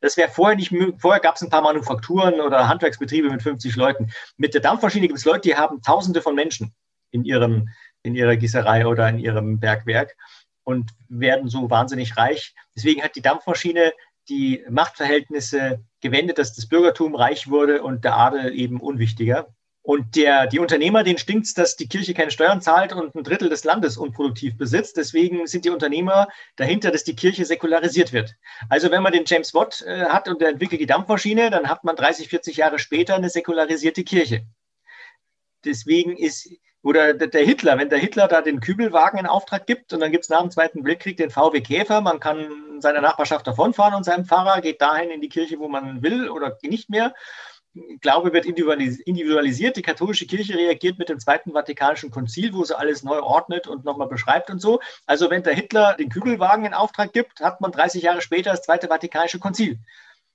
Das 0.00 0.16
wäre 0.16 0.30
vorher 0.30 0.56
nicht 0.56 0.70
möglich. 0.70 0.94
Vorher 1.00 1.20
gab 1.20 1.34
es 1.34 1.42
ein 1.42 1.50
paar 1.50 1.62
Manufakturen 1.62 2.40
oder 2.40 2.68
Handwerksbetriebe 2.68 3.30
mit 3.30 3.42
50 3.42 3.74
Leuten. 3.74 4.12
Mit 4.36 4.54
der 4.54 4.60
Dampfmaschine 4.60 5.08
gibt 5.08 5.18
es 5.18 5.24
Leute, 5.24 5.48
die 5.48 5.56
haben 5.56 5.82
Tausende 5.82 6.22
von 6.22 6.36
Menschen 6.36 6.72
in, 7.10 7.24
ihrem, 7.24 7.68
in 8.02 8.14
ihrer 8.14 8.36
Gießerei 8.36 8.86
oder 8.86 9.08
in 9.08 9.18
ihrem 9.18 9.60
Bergwerk 9.60 10.16
und 10.64 10.90
werden 11.08 11.48
so 11.48 11.70
wahnsinnig 11.70 12.16
reich. 12.16 12.54
Deswegen 12.76 13.02
hat 13.02 13.16
die 13.16 13.22
Dampfmaschine 13.22 13.92
die 14.28 14.64
Machtverhältnisse 14.70 15.84
gewendet, 16.00 16.38
dass 16.38 16.54
das 16.54 16.68
Bürgertum 16.68 17.14
reich 17.14 17.48
wurde 17.48 17.82
und 17.82 18.04
der 18.04 18.16
Adel 18.16 18.54
eben 18.54 18.80
unwichtiger. 18.80 19.54
Und 19.82 20.14
der, 20.14 20.46
die 20.46 20.58
Unternehmer, 20.58 21.02
denen 21.02 21.18
stinkt 21.18 21.46
es, 21.46 21.54
dass 21.54 21.74
die 21.74 21.88
Kirche 21.88 22.12
keine 22.12 22.30
Steuern 22.30 22.60
zahlt 22.60 22.92
und 22.92 23.14
ein 23.14 23.24
Drittel 23.24 23.48
des 23.48 23.64
Landes 23.64 23.96
unproduktiv 23.96 24.56
besitzt. 24.58 24.98
Deswegen 24.98 25.46
sind 25.46 25.64
die 25.64 25.70
Unternehmer 25.70 26.28
dahinter, 26.56 26.90
dass 26.90 27.02
die 27.02 27.16
Kirche 27.16 27.46
säkularisiert 27.46 28.12
wird. 28.12 28.34
Also 28.68 28.90
wenn 28.90 29.02
man 29.02 29.12
den 29.12 29.24
James 29.26 29.54
Watt 29.54 29.82
äh, 29.86 30.04
hat 30.04 30.28
und 30.28 30.42
der 30.42 30.50
entwickelt 30.50 30.82
die 30.82 30.86
Dampfmaschine, 30.86 31.50
dann 31.50 31.68
hat 31.68 31.82
man 31.82 31.96
30, 31.96 32.28
40 32.28 32.58
Jahre 32.58 32.78
später 32.78 33.14
eine 33.14 33.30
säkularisierte 33.30 34.04
Kirche. 34.04 34.44
Deswegen 35.64 36.16
ist, 36.16 36.48
oder 36.82 37.12
der 37.12 37.44
Hitler, 37.44 37.78
wenn 37.78 37.90
der 37.90 37.98
Hitler 37.98 38.26
da 38.26 38.40
den 38.40 38.60
Kübelwagen 38.60 39.18
in 39.18 39.26
Auftrag 39.26 39.66
gibt 39.66 39.92
und 39.92 40.00
dann 40.00 40.12
gibt 40.12 40.24
es 40.24 40.30
nach 40.30 40.40
dem 40.40 40.50
Zweiten 40.50 40.84
Weltkrieg 40.84 41.16
den 41.18 41.30
VW 41.30 41.60
Käfer, 41.60 42.00
man 42.00 42.20
kann 42.20 42.80
seiner 42.80 43.02
Nachbarschaft 43.02 43.46
davonfahren 43.46 43.94
und 43.94 44.04
seinem 44.04 44.24
Fahrer 44.24 44.62
geht 44.62 44.80
dahin 44.80 45.10
in 45.10 45.20
die 45.20 45.28
Kirche, 45.28 45.58
wo 45.58 45.68
man 45.68 46.02
will 46.02 46.30
oder 46.30 46.56
nicht 46.62 46.88
mehr. 46.88 47.14
Glaube 48.00 48.32
wird 48.32 48.46
individualisiert. 48.46 49.76
Die 49.76 49.82
katholische 49.82 50.26
Kirche 50.26 50.56
reagiert 50.56 50.98
mit 50.98 51.08
dem 51.08 51.20
Zweiten 51.20 51.52
Vatikanischen 51.52 52.10
Konzil, 52.10 52.52
wo 52.52 52.64
sie 52.64 52.76
alles 52.76 53.04
neu 53.04 53.20
ordnet 53.20 53.68
und 53.68 53.84
nochmal 53.84 54.08
beschreibt 54.08 54.50
und 54.50 54.60
so. 54.60 54.80
Also 55.06 55.30
wenn 55.30 55.44
der 55.44 55.54
Hitler 55.54 55.94
den 55.94 56.08
Kügelwagen 56.08 56.64
in 56.64 56.74
Auftrag 56.74 57.12
gibt, 57.12 57.40
hat 57.40 57.60
man 57.60 57.70
30 57.70 58.02
Jahre 58.02 58.22
später 58.22 58.50
das 58.50 58.62
Zweite 58.62 58.88
Vatikanische 58.88 59.38
Konzil. 59.38 59.78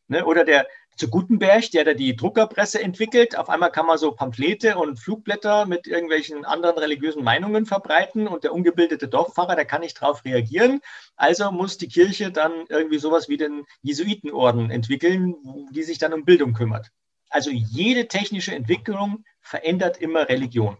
Ne? 0.07 0.25
Oder 0.25 0.45
der 0.45 0.67
zu 0.95 1.09
Gutenberg, 1.09 1.69
der 1.71 1.83
da 1.83 1.93
die 1.93 2.15
Druckerpresse 2.15 2.81
entwickelt. 2.81 3.37
Auf 3.37 3.49
einmal 3.49 3.71
kann 3.71 3.85
man 3.85 3.97
so 3.97 4.11
Pamphlete 4.11 4.77
und 4.77 4.99
Flugblätter 4.99 5.65
mit 5.65 5.87
irgendwelchen 5.87 6.45
anderen 6.45 6.77
religiösen 6.77 7.23
Meinungen 7.23 7.65
verbreiten 7.65 8.27
und 8.27 8.43
der 8.43 8.53
ungebildete 8.53 9.07
Dorffahrer, 9.07 9.55
der 9.55 9.65
kann 9.65 9.81
nicht 9.81 10.01
darauf 10.01 10.23
reagieren. 10.23 10.81
Also 11.15 11.51
muss 11.51 11.77
die 11.77 11.89
Kirche 11.89 12.31
dann 12.31 12.51
irgendwie 12.69 12.99
sowas 12.99 13.27
wie 13.27 13.37
den 13.37 13.65
Jesuitenorden 13.81 14.71
entwickeln, 14.71 15.35
die 15.71 15.83
sich 15.83 15.97
dann 15.97 16.13
um 16.13 16.25
Bildung 16.25 16.53
kümmert. 16.53 16.91
Also 17.29 17.51
jede 17.51 18.07
technische 18.07 18.55
Entwicklung 18.55 19.25
verändert 19.41 19.97
immer 19.97 20.29
Religion. 20.29 20.77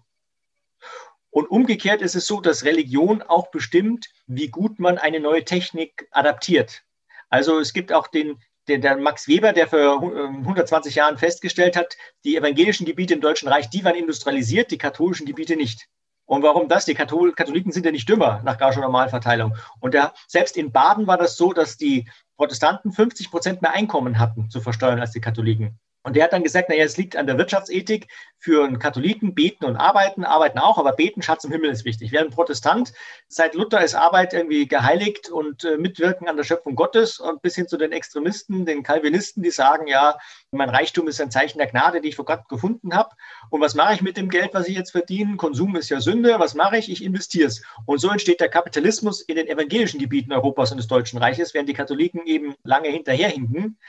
Und 1.30 1.47
umgekehrt 1.51 2.01
ist 2.01 2.15
es 2.15 2.28
so, 2.28 2.39
dass 2.39 2.63
Religion 2.63 3.21
auch 3.21 3.51
bestimmt, 3.51 4.08
wie 4.25 4.47
gut 4.47 4.80
man 4.80 4.97
eine 4.97 5.19
neue 5.19 5.43
Technik 5.43 6.08
adaptiert. 6.12 6.84
Also 7.30 7.60
es 7.60 7.73
gibt 7.73 7.91
auch 7.91 8.08
den, 8.08 8.41
den 8.67 8.82
der 8.82 8.97
Max 8.97 9.28
Weber, 9.28 9.54
der 9.54 9.67
für 9.67 10.01
120 10.01 10.95
Jahren 10.95 11.17
festgestellt 11.17 11.75
hat, 11.75 11.95
die 12.23 12.36
evangelischen 12.36 12.86
Gebiete 12.86 13.13
im 13.13 13.21
Deutschen 13.21 13.47
Reich, 13.47 13.69
die 13.69 13.84
waren 13.84 13.95
industrialisiert, 13.95 14.71
die 14.71 14.78
katholischen 14.78 15.25
Gebiete 15.25 15.56
nicht. 15.56 15.88
Und 16.25 16.41
warum 16.41 16.67
das? 16.67 16.86
Die 16.86 16.95
Katholiken 16.95 17.71
sind 17.71 17.86
ja 17.86 17.91
nicht 17.91 18.10
dümmer 18.10 18.41
nach 18.43 18.58
Gauscher 18.58 18.82
Normalverteilung. 18.82 19.56
Und 19.80 19.93
der, 19.93 20.13
selbst 20.28 20.58
in 20.58 20.71
Baden 20.71 21.06
war 21.06 21.17
das 21.17 21.38
so, 21.38 21.54
dass 21.54 21.78
die 21.78 22.10
Protestanten 22.36 22.91
50 22.91 23.30
Prozent 23.30 23.62
mehr 23.62 23.73
Einkommen 23.73 24.17
hatten 24.17 24.49
zu 24.49 24.60
versteuern 24.60 24.99
als 24.99 25.12
die 25.12 25.21
Katholiken. 25.21 25.80
Und 26.06 26.15
der 26.15 26.26
hat 26.26 26.34
dann 26.34 26.44
gesagt, 26.44 26.70
naja, 26.70 26.84
es 26.84 26.98
liegt 26.98 27.15
an 27.15 27.26
der 27.26 27.39
Wirtschaftsethik. 27.39 28.08
Für 28.38 28.63
einen 28.63 28.78
Katholiken 28.78 29.34
beten 29.34 29.65
und 29.65 29.76
arbeiten, 29.76 30.24
arbeiten 30.24 30.60
auch, 30.60 30.78
aber 30.78 30.91
beten, 30.91 31.24
Schatz 31.24 31.44
im 31.46 31.52
Himmel 31.52 31.72
ist 31.72 31.84
wichtig. 31.84 32.12
Während 32.12 32.36
Protestant, 32.36 32.94
seit 33.28 33.56
Luther 33.56 33.84
ist 33.84 33.96
Arbeit 33.96 34.32
irgendwie 34.36 34.68
geheiligt 34.68 35.30
und 35.30 35.63
äh, 35.63 35.78
mitwirken 35.78 36.30
an 36.30 36.38
der 36.38 36.44
Schöpfung 36.44 36.76
Gottes 36.76 37.20
und 37.20 37.41
bis 37.41 37.56
hin 37.56 37.68
zu 37.68 37.76
den 37.76 37.91
Extremisten, 37.91 38.68
den 38.68 38.84
Calvinisten, 38.84 39.41
die 39.41 39.50
sagen, 39.50 39.88
ja, 39.88 40.15
mein 40.52 40.70
Reichtum 40.70 41.08
ist 41.08 41.20
ein 41.20 41.32
Zeichen 41.32 41.58
der 41.58 41.65
Gnade, 41.65 42.02
die 42.02 42.10
ich 42.10 42.15
vor 42.15 42.26
Gott 42.26 42.48
gefunden 42.50 42.94
habe. 42.94 43.10
Und 43.50 43.62
was 43.62 43.74
mache 43.74 43.96
ich 43.96 44.04
mit 44.04 44.15
dem 44.15 44.30
Geld, 44.30 44.54
was 44.54 44.68
ich 44.68 44.76
jetzt 44.76 44.91
verdiene? 44.91 45.38
Konsum 45.38 45.76
ist 45.76 45.89
ja 45.89 46.02
Sünde. 46.02 46.36
Was 46.38 46.54
mache 46.54 46.78
ich? 46.78 46.91
Ich 46.91 47.04
investiere 47.04 47.48
es. 47.48 47.63
Und 47.88 47.98
so 47.98 48.12
entsteht 48.12 48.41
der 48.41 48.50
Kapitalismus 48.50 49.22
in 49.22 49.38
den 49.38 49.48
evangelischen 49.48 50.00
Gebieten 50.00 50.34
Europas 50.34 50.70
und 50.70 50.78
des 50.78 50.86
Deutschen 50.86 51.18
Reiches, 51.18 51.56
während 51.56 51.68
die 51.68 51.74
Katholiken 51.74 52.28
eben 52.28 52.54
lange 52.63 52.89
hinterherhinken 52.89 53.80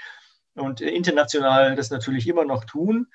und 0.57 0.81
international 0.81 1.77
das 1.77 1.91
natürlich 1.91 2.29
immer 2.29 2.45
noch 2.45 2.65
tun. 2.65 3.07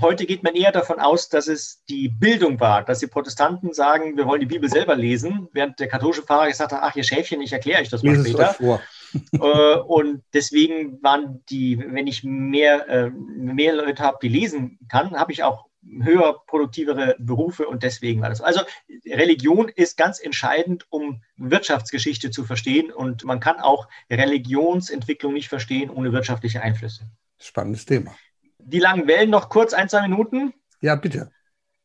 Heute 0.00 0.24
geht 0.24 0.42
man 0.42 0.54
eher 0.54 0.72
davon 0.72 0.98
aus, 0.98 1.28
dass 1.28 1.46
es 1.46 1.84
die 1.88 2.08
Bildung 2.08 2.58
war, 2.58 2.84
dass 2.84 3.00
die 3.00 3.06
Protestanten 3.06 3.74
sagen, 3.74 4.16
wir 4.16 4.26
wollen 4.26 4.40
die 4.40 4.46
Bibel 4.46 4.70
selber 4.70 4.96
lesen, 4.96 5.48
während 5.52 5.78
der 5.78 5.88
katholische 5.88 6.22
Pfarrer 6.22 6.48
gesagt 6.48 6.72
hat, 6.72 6.80
ach 6.82 6.96
ihr 6.96 7.04
Schäfchen, 7.04 7.42
ich 7.42 7.52
erkläre 7.52 7.82
euch 7.82 7.90
das 7.90 8.02
mal 8.02 8.18
später. 8.18 8.80
Äh, 9.32 9.74
und 9.74 10.22
deswegen 10.34 11.02
waren 11.02 11.42
die, 11.50 11.80
wenn 11.84 12.06
ich 12.06 12.22
mehr, 12.22 12.88
äh, 12.88 13.10
mehr 13.10 13.74
Leute 13.74 14.04
habe, 14.04 14.18
die 14.22 14.28
lesen 14.28 14.78
kann, 14.88 15.18
habe 15.18 15.32
ich 15.32 15.42
auch 15.42 15.66
höher 15.82 16.42
produktivere 16.46 17.16
Berufe 17.18 17.66
und 17.66 17.82
deswegen 17.82 18.20
war 18.20 18.28
das. 18.28 18.40
Also 18.40 18.60
Religion 19.06 19.68
ist 19.68 19.96
ganz 19.96 20.20
entscheidend, 20.20 20.86
um 20.90 21.22
Wirtschaftsgeschichte 21.36 22.30
zu 22.30 22.44
verstehen 22.44 22.92
und 22.92 23.24
man 23.24 23.40
kann 23.40 23.60
auch 23.60 23.88
Religionsentwicklung 24.10 25.32
nicht 25.32 25.48
verstehen 25.48 25.90
ohne 25.90 26.12
wirtschaftliche 26.12 26.62
Einflüsse. 26.62 27.04
Spannendes 27.38 27.86
Thema. 27.86 28.14
Die 28.58 28.78
langen 28.78 29.06
Wellen 29.06 29.30
noch 29.30 29.48
kurz, 29.48 29.72
ein, 29.72 29.88
zwei 29.88 30.02
Minuten. 30.02 30.52
Ja, 30.80 30.96
bitte. 30.96 31.30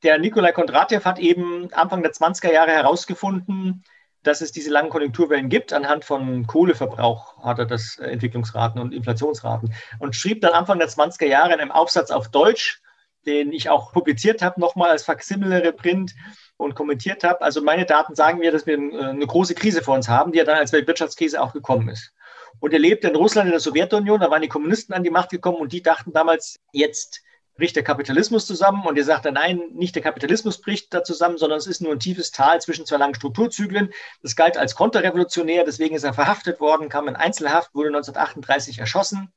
Der 0.04 0.20
Nikolai 0.20 0.52
Kondratjew 0.52 1.04
hat 1.06 1.20
eben 1.20 1.74
Anfang 1.74 2.04
der 2.04 2.12
20er 2.12 2.52
Jahre 2.52 2.72
herausgefunden, 2.72 3.84
dass 4.26 4.42
es 4.42 4.52
diese 4.52 4.72
langen 4.72 4.90
Konjunkturwellen 4.90 5.50
gibt. 5.50 5.72
Anhand 5.72 6.04
von 6.04 6.46
Kohleverbrauch 6.48 7.44
hat 7.44 7.60
er 7.60 7.66
das 7.66 7.98
äh, 7.98 8.08
Entwicklungsraten 8.08 8.82
und 8.82 8.94
Inflationsraten 8.94 9.74
und 10.00 10.16
schrieb 10.16 10.42
dann 10.42 10.54
Anfang 10.54 10.80
der 10.80 10.90
20er 10.90 11.26
Jahre 11.26 11.54
in 11.54 11.60
einem 11.60 11.72
Aufsatz 11.72 12.12
auf 12.12 12.30
Deutsch, 12.30 12.82
den 13.26 13.52
ich 13.52 13.70
auch 13.70 13.92
publiziert 13.92 14.42
habe, 14.42 14.60
nochmal 14.60 14.90
als 14.90 15.04
Faksimile 15.04 15.64
Reprint 15.64 16.14
und 16.58 16.76
kommentiert 16.76 17.24
habe. 17.24 17.42
Also 17.42 17.62
meine 17.62 17.86
Daten 17.86 18.16
sagen 18.16 18.40
mir, 18.40 18.52
dass 18.52 18.66
wir 18.66 18.78
äh, 18.78 19.06
eine 19.06 19.28
große 19.28 19.56
Krise 19.56 19.82
vor 19.82 19.96
uns 19.96 20.08
haben, 20.08 20.32
die 20.32 20.38
ja 20.38 20.46
dann 20.46 20.58
als 20.58 20.72
Weltwirtschaftskrise 20.72 21.42
auch 21.42 21.54
gekommen 21.54 21.90
ist. 21.90 22.14
Und 22.60 22.74
er 22.74 22.80
lebte 22.80 23.10
in 23.10 23.16
Russland, 23.16 23.48
in 23.48 23.52
der 23.52 23.60
Sowjetunion, 23.60 24.22
da 24.22 24.32
waren 24.32 24.42
die 24.42 24.48
Kommunisten 24.48 24.94
an 24.94 25.04
die 25.04 25.10
Macht 25.10 25.30
gekommen 25.30 25.58
und 25.58 25.74
die 25.74 25.82
dachten 25.82 26.14
damals, 26.14 26.60
jetzt 26.72 27.22
bricht 27.58 27.76
der 27.76 27.84
Kapitalismus 27.84 28.46
zusammen 28.46 28.86
und 28.86 28.98
er 28.98 29.04
sagte, 29.04 29.32
nein, 29.32 29.62
nicht 29.74 29.96
der 29.96 30.04
Kapitalismus 30.04 30.60
bricht 30.60 30.94
da 30.94 31.04
zusammen, 31.04 31.38
sondern 31.38 31.58
es 31.58 31.68
ist 31.68 31.82
nur 31.82 31.94
ein 31.94 32.00
tiefes 32.00 32.32
Tal 32.32 32.60
zwischen 32.62 32.86
zwei 32.86 32.98
langen 32.98 33.16
Strukturzyklen. 33.16 33.94
Das 34.22 34.36
galt 34.36 34.58
als 34.58 34.76
konterrevolutionär, 34.76 35.64
deswegen 35.64 35.96
ist 35.96 36.04
er 36.04 36.14
verhaftet 36.14 36.60
worden, 36.60 36.90
kam 36.90 37.08
in 37.08 37.16
Einzelhaft, 37.16 37.74
wurde 37.74 37.90
1938 37.90 38.80
erschossen. 38.80 39.34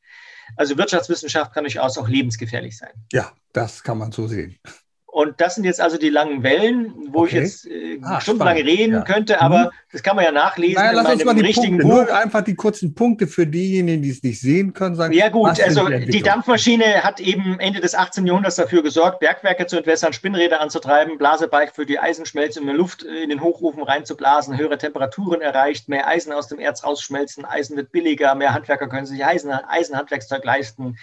Also 0.56 0.76
Wirtschaftswissenschaft 0.76 1.52
kann 1.52 1.64
durchaus 1.64 1.98
auch 1.98 2.08
lebensgefährlich 2.08 2.76
sein. 2.76 2.92
Ja, 3.12 3.32
das 3.52 3.82
kann 3.82 3.98
man 3.98 4.12
so 4.12 4.26
sehen. 4.26 4.58
Und 5.18 5.40
das 5.40 5.56
sind 5.56 5.64
jetzt 5.64 5.80
also 5.80 5.98
die 5.98 6.10
langen 6.10 6.44
Wellen, 6.44 6.94
wo 7.10 7.22
okay. 7.22 7.26
ich 7.26 7.32
jetzt 7.32 7.66
äh, 7.66 7.98
ah, 8.02 8.20
stundenlang 8.20 8.56
reden 8.56 8.92
ja. 8.92 9.00
könnte, 9.00 9.40
aber 9.40 9.64
mhm. 9.64 9.70
das 9.90 10.04
kann 10.04 10.14
man 10.14 10.24
ja 10.24 10.30
nachlesen. 10.30 10.76
Naja, 10.76 10.92
lass 10.92 11.12
uns 11.12 11.24
mal 11.24 11.34
die 11.34 11.40
richtigen 11.40 11.78
Punkte, 11.78 11.88
Buch. 11.88 12.06
Nur 12.06 12.16
einfach 12.16 12.42
die 12.42 12.54
kurzen 12.54 12.94
Punkte 12.94 13.26
für 13.26 13.44
diejenigen, 13.44 14.00
die 14.00 14.10
es 14.10 14.22
nicht 14.22 14.40
sehen 14.40 14.74
können. 14.74 14.94
Sagen, 14.94 15.12
ja 15.12 15.28
gut, 15.28 15.60
also 15.60 15.88
die, 15.88 16.06
die, 16.06 16.22
Dampfmaschine 16.22 17.02
hat 17.02 17.18
eben 17.18 17.58
Ende 17.58 17.80
des 17.80 17.96
18. 17.96 18.28
Jahrhunderts 18.28 18.54
dafür 18.54 18.84
gesorgt, 18.84 19.18
Bergwerke 19.18 19.66
zu 19.66 19.76
entwässern, 19.76 20.12
Spinnräder 20.12 20.60
anzutreiben, 20.60 21.18
Blasebalg 21.18 21.74
für 21.74 21.84
die 21.84 21.98
Eisenschmelze 21.98 22.60
in 22.60 22.66
der 22.66 22.76
Luft 22.76 23.02
in 23.02 23.28
den 23.28 23.42
Hochofen 23.42 23.82
reinzublasen, 23.82 24.56
höhere 24.56 24.78
Temperaturen 24.78 25.40
erreicht, 25.40 25.88
mehr 25.88 26.06
Eisen 26.06 26.32
aus 26.32 26.46
dem 26.46 26.60
Erz 26.60 26.84
rausschmelzen, 26.84 27.44
Eisen 27.44 27.76
wird 27.76 27.90
billiger, 27.90 28.36
mehr 28.36 28.54
Handwerker 28.54 28.86
können 28.86 29.06
sich 29.06 29.24
Eisen, 29.24 29.50
Eisenhandwerkszeug 29.50 30.44
leisten. 30.44 30.96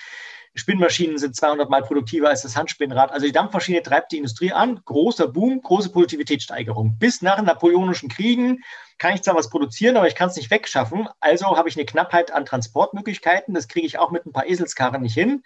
Spinnmaschinen 0.56 1.18
sind 1.18 1.36
200 1.36 1.70
Mal 1.70 1.84
produktiver 1.84 2.30
als 2.30 2.42
das 2.44 2.56
Handspinnrad. 2.56 3.12
Also 3.12 3.26
die 3.26 3.34
Dampfmaschine 3.34 3.84
treibt 3.84 4.14
die 4.14 4.18
Industrie 4.18 4.54
an. 4.54 4.80
Großer 4.86 5.28
Boom, 5.28 5.62
große 5.62 5.92
Produktivitätssteigerung. 5.92 6.98
Bis 6.98 7.22
nach 7.22 7.36
den 7.36 7.46
napoleonischen 7.46 8.08
Kriegen 8.08 8.64
kann 8.98 9.14
ich 9.14 9.22
zwar 9.22 9.36
was 9.36 9.50
produzieren, 9.50 9.98
aber 9.98 10.08
ich 10.08 10.16
kann 10.16 10.30
es 10.30 10.38
nicht 10.38 10.50
wegschaffen. 10.50 11.10
Also 11.20 11.58
habe 11.58 11.68
ich 11.68 11.76
eine 11.76 11.86
Knappheit 11.86 12.32
an 12.32 12.46
Transportmöglichkeiten. 12.46 13.54
Das 13.54 13.68
kriege 13.68 13.86
ich 13.86 14.00
auch 14.00 14.12
mit 14.12 14.26
ein 14.26 14.32
paar 14.32 14.48
Eselskarren 14.48 15.02
nicht 15.02 15.14
hin. 15.14 15.44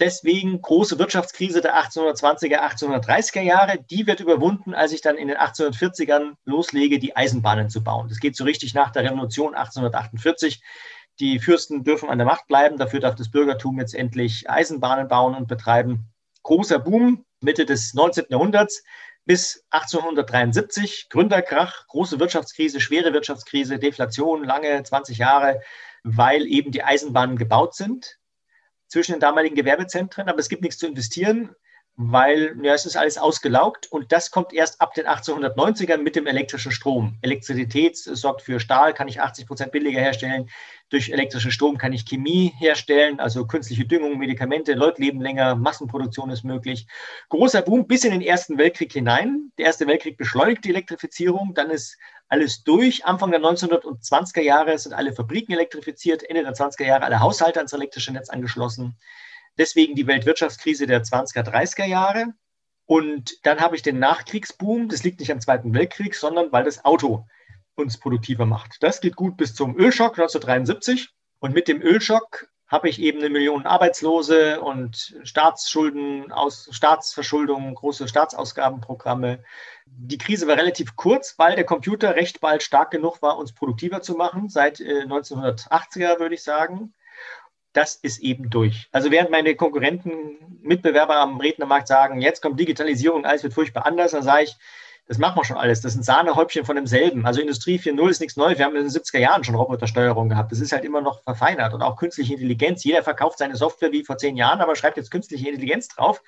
Deswegen 0.00 0.62
große 0.62 0.98
Wirtschaftskrise 0.98 1.60
der 1.60 1.76
1820er, 1.76 2.60
1830er 2.60 3.40
Jahre. 3.40 3.84
Die 3.90 4.06
wird 4.06 4.20
überwunden, 4.20 4.72
als 4.72 4.92
ich 4.92 5.02
dann 5.02 5.16
in 5.16 5.28
den 5.28 5.36
1840ern 5.36 6.34
loslege, 6.44 6.98
die 7.00 7.16
Eisenbahnen 7.16 7.68
zu 7.68 7.82
bauen. 7.82 8.08
Das 8.08 8.20
geht 8.20 8.36
so 8.36 8.44
richtig 8.44 8.74
nach 8.74 8.92
der 8.92 9.02
Revolution 9.04 9.54
1848 9.54 10.62
die 11.20 11.38
Fürsten 11.38 11.84
dürfen 11.84 12.08
an 12.08 12.18
der 12.18 12.26
Macht 12.26 12.46
bleiben, 12.46 12.78
dafür 12.78 13.00
darf 13.00 13.14
das 13.14 13.30
Bürgertum 13.30 13.78
jetzt 13.78 13.94
endlich 13.94 14.48
Eisenbahnen 14.48 15.08
bauen 15.08 15.34
und 15.34 15.48
betreiben. 15.48 16.10
großer 16.42 16.78
Boom 16.78 17.24
Mitte 17.40 17.66
des 17.66 17.94
19. 17.94 18.26
Jahrhunderts 18.30 18.82
bis 19.24 19.64
1873, 19.70 21.08
Gründerkrach, 21.10 21.86
große 21.88 22.18
Wirtschaftskrise, 22.18 22.80
schwere 22.80 23.12
Wirtschaftskrise, 23.12 23.78
Deflation, 23.78 24.42
lange 24.42 24.82
20 24.82 25.18
Jahre, 25.18 25.60
weil 26.02 26.46
eben 26.46 26.72
die 26.72 26.82
Eisenbahnen 26.82 27.36
gebaut 27.36 27.74
sind 27.74 28.18
zwischen 28.86 29.12
den 29.12 29.20
damaligen 29.20 29.54
Gewerbezentren, 29.54 30.28
aber 30.28 30.38
es 30.38 30.48
gibt 30.48 30.62
nichts 30.62 30.78
zu 30.78 30.86
investieren 30.86 31.54
weil 32.00 32.56
ja, 32.62 32.74
es 32.74 32.86
ist 32.86 32.96
alles 32.96 33.18
ausgelaugt 33.18 33.90
und 33.90 34.12
das 34.12 34.30
kommt 34.30 34.52
erst 34.52 34.80
ab 34.80 34.94
den 34.94 35.08
1890ern 35.08 35.96
mit 35.96 36.14
dem 36.14 36.28
elektrischen 36.28 36.70
Strom. 36.70 37.18
Elektrizität 37.22 37.96
sorgt 37.96 38.42
für 38.42 38.60
Stahl, 38.60 38.94
kann 38.94 39.08
ich 39.08 39.20
80 39.20 39.48
Prozent 39.48 39.72
billiger 39.72 39.98
herstellen. 39.98 40.48
Durch 40.90 41.10
elektrischen 41.10 41.50
Strom 41.50 41.76
kann 41.76 41.92
ich 41.92 42.04
Chemie 42.04 42.54
herstellen, 42.56 43.18
also 43.18 43.48
künstliche 43.48 43.84
Düngung, 43.84 44.16
Medikamente, 44.16 44.74
Leute 44.74 45.02
leben 45.02 45.20
länger, 45.20 45.56
Massenproduktion 45.56 46.30
ist 46.30 46.44
möglich. 46.44 46.86
Großer 47.30 47.62
Boom 47.62 47.88
bis 47.88 48.04
in 48.04 48.12
den 48.12 48.22
Ersten 48.22 48.58
Weltkrieg 48.58 48.92
hinein. 48.92 49.50
Der 49.58 49.66
Erste 49.66 49.88
Weltkrieg 49.88 50.16
beschleunigt 50.16 50.64
die 50.64 50.70
Elektrifizierung, 50.70 51.52
dann 51.54 51.68
ist 51.68 51.98
alles 52.28 52.62
durch. 52.62 53.06
Anfang 53.06 53.32
der 53.32 53.40
1920er 53.40 54.42
Jahre 54.42 54.78
sind 54.78 54.92
alle 54.92 55.12
Fabriken 55.12 55.52
elektrifiziert, 55.52 56.22
Ende 56.22 56.44
der 56.44 56.54
20er 56.54 56.84
Jahre 56.84 57.06
alle 57.06 57.18
Haushalte 57.18 57.58
ans 57.58 57.72
elektrische 57.72 58.12
Netz 58.12 58.30
angeschlossen. 58.30 58.96
Deswegen 59.58 59.96
die 59.96 60.06
Weltwirtschaftskrise 60.06 60.86
der 60.86 61.02
20er, 61.02 61.42
30er 61.42 61.84
Jahre. 61.84 62.26
Und 62.86 63.44
dann 63.44 63.60
habe 63.60 63.76
ich 63.76 63.82
den 63.82 63.98
Nachkriegsboom. 63.98 64.88
Das 64.88 65.02
liegt 65.02 65.20
nicht 65.20 65.32
am 65.32 65.40
Zweiten 65.40 65.74
Weltkrieg, 65.74 66.14
sondern 66.14 66.52
weil 66.52 66.64
das 66.64 66.84
Auto 66.84 67.26
uns 67.74 67.98
produktiver 67.98 68.46
macht. 68.46 68.82
Das 68.82 69.00
geht 69.00 69.16
gut 69.16 69.36
bis 69.36 69.54
zum 69.54 69.76
Ölschock 69.76 70.18
1973. 70.18 71.10
Und 71.40 71.54
mit 71.54 71.68
dem 71.68 71.82
Ölschock 71.82 72.48
habe 72.66 72.88
ich 72.88 73.00
eben 73.00 73.18
eine 73.18 73.30
Million 73.30 73.66
Arbeitslose 73.66 74.60
und 74.60 75.16
Staatsschulden, 75.22 76.30
aus 76.32 76.68
Staatsverschuldung, 76.70 77.74
große 77.74 78.08
Staatsausgabenprogramme. 78.08 79.42
Die 79.86 80.18
Krise 80.18 80.46
war 80.46 80.56
relativ 80.56 80.94
kurz, 80.94 81.38
weil 81.38 81.56
der 81.56 81.64
Computer 81.64 82.14
recht 82.14 82.40
bald 82.40 82.62
stark 82.62 82.90
genug 82.90 83.22
war, 83.22 83.38
uns 83.38 83.52
produktiver 83.52 84.02
zu 84.02 84.14
machen, 84.14 84.48
seit 84.48 84.80
äh, 84.80 85.04
1980er 85.04 86.20
würde 86.20 86.34
ich 86.34 86.42
sagen 86.42 86.92
das 87.78 87.94
ist 87.94 88.18
eben 88.20 88.50
durch. 88.50 88.88
Also 88.90 89.12
während 89.12 89.30
meine 89.30 89.54
Konkurrenten, 89.54 90.36
Mitbewerber 90.62 91.16
am 91.16 91.38
Rednermarkt 91.38 91.86
sagen, 91.86 92.20
jetzt 92.20 92.42
kommt 92.42 92.58
Digitalisierung, 92.58 93.24
alles 93.24 93.44
wird 93.44 93.54
furchtbar 93.54 93.86
anders, 93.86 94.10
dann 94.10 94.24
sage 94.24 94.44
ich, 94.44 94.56
das 95.06 95.16
machen 95.16 95.38
wir 95.38 95.44
schon 95.44 95.56
alles. 95.56 95.80
Das 95.80 95.94
sind 95.94 96.04
Sahnehäubchen 96.04 96.66
von 96.66 96.76
demselben. 96.76 97.24
Also 97.24 97.40
Industrie 97.40 97.78
4.0 97.78 98.10
ist 98.10 98.20
nichts 98.20 98.36
Neues. 98.36 98.58
Wir 98.58 98.66
haben 98.66 98.76
in 98.76 98.82
den 98.82 98.90
70er 98.90 99.18
Jahren 99.18 99.42
schon 99.42 99.54
Robotersteuerung 99.54 100.28
gehabt. 100.28 100.52
Das 100.52 100.60
ist 100.60 100.70
halt 100.72 100.84
immer 100.84 101.00
noch 101.00 101.22
verfeinert. 101.22 101.72
Und 101.72 101.80
auch 101.80 101.96
künstliche 101.96 102.34
Intelligenz. 102.34 102.84
Jeder 102.84 103.02
verkauft 103.02 103.38
seine 103.38 103.56
Software 103.56 103.90
wie 103.90 104.04
vor 104.04 104.18
zehn 104.18 104.36
Jahren, 104.36 104.60
aber 104.60 104.76
schreibt 104.76 104.98
jetzt 104.98 105.10
künstliche 105.10 105.48
Intelligenz 105.48 105.88
drauf. 105.88 106.22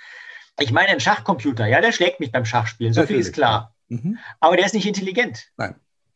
Ich 0.59 0.72
meine, 0.72 0.88
ein 0.88 1.01
Schachcomputer, 1.01 1.66
ja, 1.66 1.82
der 1.82 1.92
schlägt 1.92 2.20
mich 2.20 2.32
beim 2.32 2.46
Schachspielen. 2.46 2.94
So 2.94 3.03
viel 3.03 3.18
ist 3.18 3.34
klar. 3.34 3.74
Mhm. 3.88 4.18
Aber 4.38 4.57
der 4.57 4.64
ist 4.64 4.74
nicht 4.74 4.86
intelligent. 4.86 5.51
Nein 5.59 5.74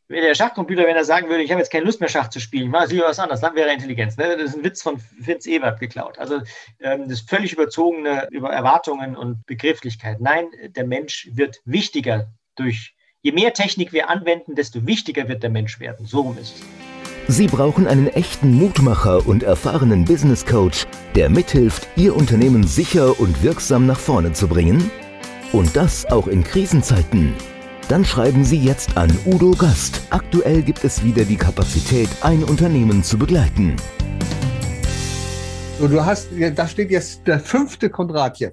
der 0.09 0.35
Schachcomputer, 0.35 0.85
wenn 0.85 0.97
er 0.97 1.05
sagen 1.05 1.29
würde, 1.29 1.43
ich 1.43 1.51
habe 1.51 1.61
jetzt 1.61 1.71
keine 1.71 1.85
Lust 1.85 2.01
mehr 2.01 2.09
Schach 2.09 2.29
zu 2.29 2.41
spielen, 2.41 2.65
ich 2.65 2.71
mache 2.71 2.89
lieber 2.89 3.07
was 3.07 3.19
anderes, 3.19 3.41
dann 3.41 3.55
wäre 3.55 3.73
Intelligenz. 3.73 4.17
Ne? 4.17 4.37
Das 4.37 4.51
ist 4.51 4.57
ein 4.57 4.65
Witz 4.65 4.83
von 4.83 4.99
Fitz 4.99 5.47
Ebert 5.47 5.81
geklaut. 5.81 6.19
Also 6.19 6.41
ähm, 6.81 7.09
das 7.09 7.21
völlig 7.21 7.53
überzogene 7.53 8.29
über 8.31 8.51
Erwartungen 8.51 9.17
und 9.17 9.45
Begrifflichkeit. 9.47 10.21
Nein, 10.21 10.47
der 10.77 10.87
Mensch 10.87 11.29
wird 11.33 11.61
wichtiger 11.65 12.29
durch, 12.57 12.95
je 13.23 13.33
mehr 13.33 13.55
Technik 13.55 13.93
wir 13.93 14.11
anwenden, 14.11 14.55
desto 14.55 14.87
wichtiger 14.87 15.29
wird 15.29 15.43
der 15.43 15.51
Mensch 15.51 15.81
werden. 15.81 16.07
So 16.07 16.21
rum 16.21 16.39
ist 16.39 16.57
es. 16.57 16.63
Sie 17.27 17.47
brauchen 17.47 17.87
einen 17.87 18.09
echten 18.09 18.53
Mutmacher 18.53 19.27
und 19.27 19.43
erfahrenen 19.43 20.05
Business 20.05 20.45
Coach, 20.45 20.85
der 21.15 21.31
mithilft, 21.31 21.89
Ihr 21.97 22.15
Unternehmen 22.15 22.67
sicher 22.67 23.19
und 23.19 23.43
wirksam 23.43 23.87
nach 23.87 23.99
vorne 23.99 24.35
zu 24.35 24.47
bringen? 24.47 24.91
Und 25.53 25.75
das 25.75 26.05
auch 26.07 26.27
in 26.27 26.45
Krisenzeiten. 26.45 27.35
Dann 27.89 28.03
schreiben 28.03 28.45
Sie 28.45 28.59
jetzt 28.59 28.97
an 28.97 29.11
Udo 29.27 29.51
Gast. 29.51 30.01
Aktuell 30.09 30.63
gibt 30.63 30.85
es 30.85 31.05
wieder 31.05 31.23
die 31.23 31.37
Kapazität, 31.37 32.09
ein 32.23 32.43
Unternehmen 32.43 33.05
zu 33.05 33.19
begleiten. 33.19 33.77
So, 35.79 35.89
du 35.89 36.03
hast, 36.03 36.29
da 36.55 36.67
steht 36.67 36.91
jetzt 36.91 37.27
der 37.27 37.41
fünfte 37.41 37.91
Kondratjew. 37.91 38.53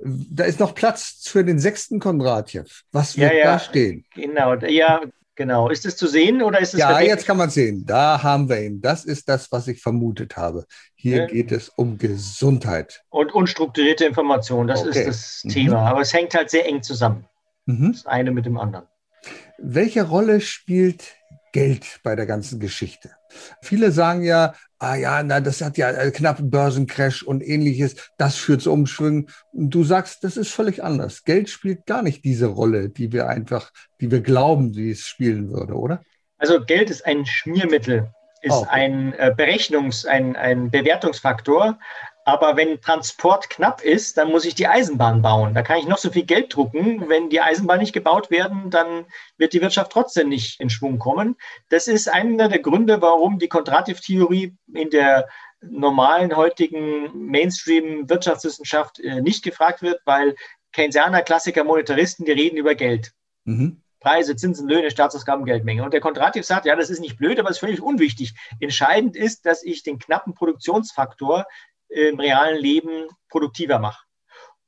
Da 0.00 0.44
ist 0.44 0.58
noch 0.58 0.74
Platz 0.74 1.28
für 1.28 1.44
den 1.44 1.60
sechsten 1.60 2.00
Kondratjew. 2.00 2.64
Was 2.90 3.16
wird 3.16 3.30
ja, 3.30 3.38
ja, 3.38 3.44
da 3.52 3.58
stehen? 3.60 4.04
Genau, 4.16 4.54
ja, 4.54 5.00
genau. 5.36 5.70
Ist 5.70 5.86
es 5.86 5.96
zu 5.96 6.08
sehen 6.08 6.42
oder 6.42 6.58
ist 6.58 6.74
es? 6.74 6.80
Ja, 6.80 6.88
verdeckt? 6.88 7.08
jetzt 7.08 7.26
kann 7.26 7.36
man 7.36 7.50
sehen. 7.50 7.84
Da 7.86 8.20
haben 8.20 8.48
wir 8.48 8.60
ihn. 8.62 8.80
Das 8.80 9.04
ist 9.04 9.28
das, 9.28 9.52
was 9.52 9.68
ich 9.68 9.80
vermutet 9.80 10.36
habe. 10.36 10.66
Hier 10.96 11.18
ja. 11.18 11.26
geht 11.26 11.52
es 11.52 11.68
um 11.68 11.98
Gesundheit. 11.98 13.04
Und 13.10 13.32
unstrukturierte 13.32 14.06
Information, 14.06 14.66
das 14.66 14.80
okay. 14.80 15.04
ist 15.04 15.44
das 15.44 15.52
Thema. 15.52 15.82
Mhm. 15.82 15.86
Aber 15.86 16.00
es 16.00 16.12
hängt 16.12 16.34
halt 16.34 16.50
sehr 16.50 16.66
eng 16.66 16.82
zusammen. 16.82 17.28
Mhm. 17.66 17.92
Das 17.92 18.06
eine 18.06 18.30
mit 18.30 18.46
dem 18.46 18.58
anderen. 18.58 18.86
Welche 19.58 20.02
Rolle 20.02 20.40
spielt 20.40 21.14
Geld 21.52 22.00
bei 22.02 22.16
der 22.16 22.26
ganzen 22.26 22.58
Geschichte? 22.58 23.10
Viele 23.62 23.92
sagen 23.92 24.22
ja, 24.22 24.54
ah 24.78 24.96
ja, 24.96 25.22
na, 25.22 25.40
das 25.40 25.60
hat 25.60 25.78
ja 25.78 26.10
knapp 26.10 26.38
Börsencrash 26.42 27.22
und 27.22 27.42
ähnliches, 27.42 28.10
das 28.18 28.36
führt 28.36 28.62
zu 28.62 28.72
Umschwüngen. 28.72 29.28
Du 29.52 29.84
sagst, 29.84 30.24
das 30.24 30.36
ist 30.36 30.50
völlig 30.50 30.82
anders. 30.82 31.24
Geld 31.24 31.48
spielt 31.48 31.86
gar 31.86 32.02
nicht 32.02 32.24
diese 32.24 32.46
Rolle, 32.46 32.88
die 32.88 33.12
wir 33.12 33.28
einfach, 33.28 33.70
die 34.00 34.10
wir 34.10 34.20
glauben, 34.20 34.74
wie 34.74 34.90
es 34.90 35.06
spielen 35.06 35.50
würde, 35.50 35.74
oder? 35.74 36.02
Also 36.38 36.64
Geld 36.64 36.90
ist 36.90 37.06
ein 37.06 37.24
Schmiermittel, 37.24 38.10
ist 38.40 38.52
oh. 38.52 38.66
ein 38.68 39.12
äh, 39.14 39.32
Berechnungs-, 39.36 40.06
ein, 40.06 40.34
ein 40.34 40.70
Bewertungsfaktor, 40.70 41.78
aber 42.24 42.56
wenn 42.56 42.80
Transport 42.80 43.50
knapp 43.50 43.82
ist, 43.82 44.16
dann 44.16 44.30
muss 44.30 44.44
ich 44.44 44.54
die 44.54 44.68
Eisenbahn 44.68 45.22
bauen. 45.22 45.54
Da 45.54 45.62
kann 45.62 45.78
ich 45.78 45.86
noch 45.86 45.98
so 45.98 46.10
viel 46.10 46.24
Geld 46.24 46.54
drucken. 46.54 47.08
Wenn 47.08 47.30
die 47.30 47.40
Eisenbahn 47.40 47.80
nicht 47.80 47.92
gebaut 47.92 48.30
werden, 48.30 48.70
dann 48.70 49.06
wird 49.38 49.52
die 49.52 49.60
Wirtschaft 49.60 49.92
trotzdem 49.92 50.28
nicht 50.28 50.60
in 50.60 50.70
Schwung 50.70 50.98
kommen. 50.98 51.36
Das 51.68 51.88
ist 51.88 52.08
einer 52.08 52.48
der 52.48 52.60
Gründe, 52.60 53.02
warum 53.02 53.38
die 53.38 53.48
Kontrativtheorie 53.48 54.56
in 54.72 54.90
der 54.90 55.28
normalen 55.60 56.36
heutigen 56.36 57.26
Mainstream-Wirtschaftswissenschaft 57.26 59.00
äh, 59.00 59.20
nicht 59.20 59.44
gefragt 59.44 59.82
wird, 59.82 60.00
weil 60.04 60.34
Keynesianer, 60.72 61.22
Klassiker, 61.22 61.64
Monetaristen, 61.64 62.24
die 62.24 62.32
reden 62.32 62.56
über 62.56 62.74
Geld. 62.74 63.12
Mhm. 63.44 63.82
Preise, 64.00 64.34
Zinsen, 64.34 64.68
Löhne, 64.68 64.90
Staatsausgaben, 64.90 65.44
Geldmenge. 65.44 65.84
Und 65.84 65.92
der 65.92 66.00
Kontrativ 66.00 66.44
sagt, 66.44 66.66
ja, 66.66 66.74
das 66.74 66.90
ist 66.90 66.98
nicht 66.98 67.18
blöd, 67.18 67.38
aber 67.38 67.50
es 67.50 67.56
ist 67.56 67.60
völlig 67.60 67.80
unwichtig. 67.80 68.34
Entscheidend 68.58 69.16
ist, 69.16 69.46
dass 69.46 69.62
ich 69.62 69.84
den 69.84 70.00
knappen 70.00 70.34
Produktionsfaktor 70.34 71.46
im 71.94 72.18
realen 72.18 72.58
Leben 72.58 73.08
produktiver 73.28 73.78
mache. 73.78 74.04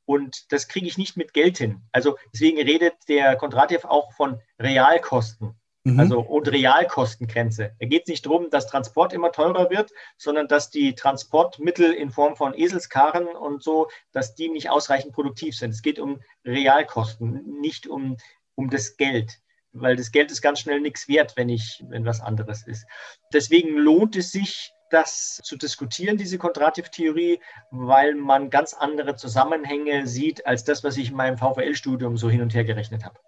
Und 0.07 0.53
das 0.53 0.68
kriege 0.68 0.87
ich 0.87 0.99
nicht 0.99 1.16
mit 1.16 1.33
Geld 1.33 1.59
hin. 1.59 1.83
Also 1.93 2.18
deswegen 2.33 2.61
redet 2.61 2.95
der 3.09 3.37
Kontrativ 3.37 3.85
auch 3.85 4.12
von 4.12 4.41
Realkosten. 4.59 5.59
Mhm. 5.85 6.01
Also 6.01 6.20
und 6.20 6.49
Realkostengrenze. 6.49 7.72
Da 7.79 7.87
geht 7.87 8.03
es 8.03 8.09
nicht 8.09 8.27
darum, 8.27 8.49
dass 8.51 8.66
Transport 8.66 9.12
immer 9.12 9.33
teurer 9.33 9.70
wird, 9.70 9.93
sondern 10.16 10.49
dass 10.49 10.70
die 10.70 10.95
Transportmittel 10.95 11.93
in 11.93 12.11
Form 12.11 12.37
von 12.37 12.55
Eselskarren 12.55 13.27
und 13.29 13.62
so, 13.62 13.89
dass 14.12 14.35
die 14.35 14.49
nicht 14.49 14.70
ausreichend 14.70 15.12
produktiv 15.12 15.57
sind. 15.57 15.70
Es 15.70 15.83
geht 15.83 15.99
um 15.99 16.20
Realkosten, 16.45 17.61
nicht 17.61 17.87
um, 17.87 18.16
um 18.55 18.70
das 18.70 18.97
Geld. 18.97 19.41
Weil 19.72 19.97
das 19.97 20.12
Geld 20.12 20.31
ist 20.31 20.41
ganz 20.41 20.61
schnell 20.61 20.81
nichts 20.81 21.09
wert, 21.09 21.37
wenn 21.37 21.49
ich, 21.49 21.83
wenn 21.89 22.07
was 22.07 22.20
anderes 22.20 22.66
ist. 22.66 22.87
Deswegen 23.33 23.77
lohnt 23.77 24.16
es 24.16 24.33
sich, 24.33 24.72
das 24.95 25.40
zu 25.42 25.57
diskutieren, 25.57 26.16
diese 26.16 26.38
Kontrativtheorie, 26.38 27.40
weil 27.70 28.14
man 28.14 28.49
ganz 28.49 28.72
andere 28.74 29.16
Zusammenhänge 29.16 30.07
sieht 30.07 30.47
als 30.47 30.64
das, 30.64 30.84
was 30.84 30.97
ich 30.97 31.11
in 31.11 31.16
meinem 31.16 31.36
VWL-Studium 31.36 32.16
so 32.16 32.30
hin 32.30 32.40
und 32.40 32.55
her 32.55 32.64
gerechnet 32.64 33.05
habe. 33.05 33.18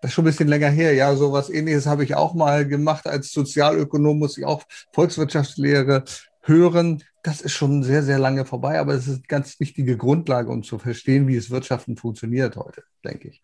Das 0.00 0.10
ist 0.10 0.14
schon 0.14 0.24
ein 0.24 0.30
bisschen 0.30 0.48
länger 0.48 0.70
her. 0.70 0.94
Ja, 0.94 1.14
so 1.16 1.32
was 1.32 1.50
ähnliches 1.50 1.86
habe 1.86 2.04
ich 2.04 2.14
auch 2.14 2.32
mal 2.32 2.66
gemacht. 2.66 3.06
Als 3.06 3.32
Sozialökonom 3.32 4.18
muss 4.18 4.38
ich 4.38 4.46
auch 4.46 4.62
Volkswirtschaftslehre 4.92 6.04
hören. 6.42 7.02
Das 7.22 7.42
ist 7.42 7.52
schon 7.52 7.82
sehr, 7.82 8.02
sehr 8.02 8.18
lange 8.18 8.46
vorbei, 8.46 8.78
aber 8.78 8.94
es 8.94 9.06
ist 9.06 9.14
eine 9.16 9.22
ganz 9.28 9.60
wichtige 9.60 9.98
Grundlage, 9.98 10.50
um 10.50 10.62
zu 10.62 10.78
verstehen, 10.78 11.28
wie 11.28 11.36
es 11.36 11.50
Wirtschaften 11.50 11.96
funktioniert 11.96 12.56
heute, 12.56 12.84
denke 13.04 13.28
ich. 13.28 13.42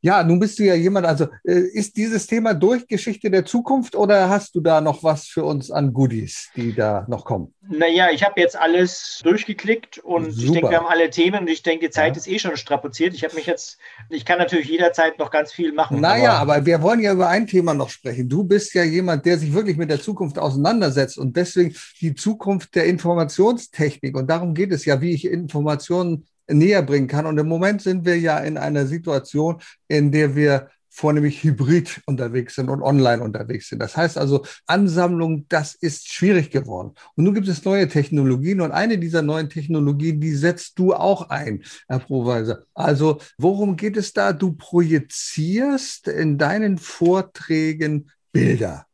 Ja, 0.00 0.22
nun 0.22 0.38
bist 0.38 0.58
du 0.58 0.64
ja 0.64 0.74
jemand, 0.74 1.06
also 1.06 1.26
äh, 1.44 1.58
ist 1.58 1.96
dieses 1.96 2.26
Thema 2.28 2.54
durch 2.54 2.86
Geschichte 2.86 3.30
der 3.30 3.44
Zukunft 3.44 3.96
oder 3.96 4.28
hast 4.28 4.54
du 4.54 4.60
da 4.60 4.80
noch 4.80 5.02
was 5.02 5.26
für 5.26 5.44
uns 5.44 5.72
an 5.72 5.92
Goodies, 5.92 6.50
die 6.54 6.72
da 6.72 7.04
noch 7.08 7.24
kommen? 7.24 7.52
Naja, 7.68 8.08
ich 8.12 8.22
habe 8.22 8.40
jetzt 8.40 8.56
alles 8.56 9.20
durchgeklickt 9.24 9.98
und 9.98 10.30
Super. 10.30 10.44
ich 10.44 10.52
denke, 10.52 10.70
wir 10.70 10.78
haben 10.78 10.86
alle 10.86 11.10
Themen 11.10 11.40
und 11.40 11.50
ich 11.50 11.64
denke, 11.64 11.86
die 11.86 11.90
Zeit 11.90 12.14
ja. 12.14 12.20
ist 12.20 12.28
eh 12.28 12.38
schon 12.38 12.56
strapaziert. 12.56 13.12
Ich 13.14 13.24
habe 13.24 13.34
mich 13.34 13.46
jetzt, 13.46 13.78
ich 14.08 14.24
kann 14.24 14.38
natürlich 14.38 14.68
jederzeit 14.68 15.18
noch 15.18 15.32
ganz 15.32 15.52
viel 15.52 15.72
machen. 15.72 16.00
Naja, 16.00 16.34
aber, 16.34 16.56
aber 16.56 16.66
wir 16.66 16.80
wollen 16.80 17.00
ja 17.00 17.12
über 17.12 17.28
ein 17.28 17.48
Thema 17.48 17.74
noch 17.74 17.90
sprechen. 17.90 18.28
Du 18.28 18.44
bist 18.44 18.74
ja 18.74 18.84
jemand, 18.84 19.26
der 19.26 19.36
sich 19.36 19.52
wirklich 19.52 19.76
mit 19.76 19.90
der 19.90 20.00
Zukunft 20.00 20.38
auseinandersetzt 20.38 21.18
und 21.18 21.36
deswegen 21.36 21.74
die 22.00 22.14
Zukunft 22.14 22.76
der 22.76 22.86
Informationstechnik. 22.86 24.16
Und 24.16 24.30
darum 24.30 24.54
geht 24.54 24.72
es 24.72 24.84
ja, 24.84 25.00
wie 25.00 25.12
ich 25.12 25.24
Informationen 25.24 26.24
näher 26.48 26.82
bringen 26.82 27.08
kann. 27.08 27.26
Und 27.26 27.38
im 27.38 27.48
Moment 27.48 27.82
sind 27.82 28.04
wir 28.04 28.18
ja 28.18 28.38
in 28.38 28.58
einer 28.58 28.86
Situation, 28.86 29.60
in 29.86 30.10
der 30.12 30.34
wir 30.34 30.68
vornehmlich 30.98 31.44
hybrid 31.44 32.00
unterwegs 32.06 32.56
sind 32.56 32.68
und 32.68 32.82
online 32.82 33.22
unterwegs 33.22 33.68
sind. 33.68 33.78
Das 33.78 33.96
heißt 33.96 34.18
also, 34.18 34.44
Ansammlung, 34.66 35.46
das 35.48 35.76
ist 35.76 36.12
schwierig 36.12 36.50
geworden. 36.50 36.92
Und 37.14 37.24
nun 37.24 37.34
gibt 37.34 37.46
es 37.46 37.64
neue 37.64 37.86
Technologien 37.86 38.60
und 38.60 38.72
eine 38.72 38.98
dieser 38.98 39.22
neuen 39.22 39.48
Technologien, 39.48 40.20
die 40.20 40.34
setzt 40.34 40.76
du 40.78 40.94
auch 40.94 41.30
ein, 41.30 41.62
Herr 41.86 42.00
Proweise. 42.00 42.66
Also, 42.74 43.18
worum 43.38 43.76
geht 43.76 43.96
es 43.96 44.12
da? 44.12 44.32
Du 44.32 44.52
projizierst 44.52 46.08
in 46.08 46.36
deinen 46.36 46.78
Vorträgen 46.78 48.10
Bilder 48.32 48.86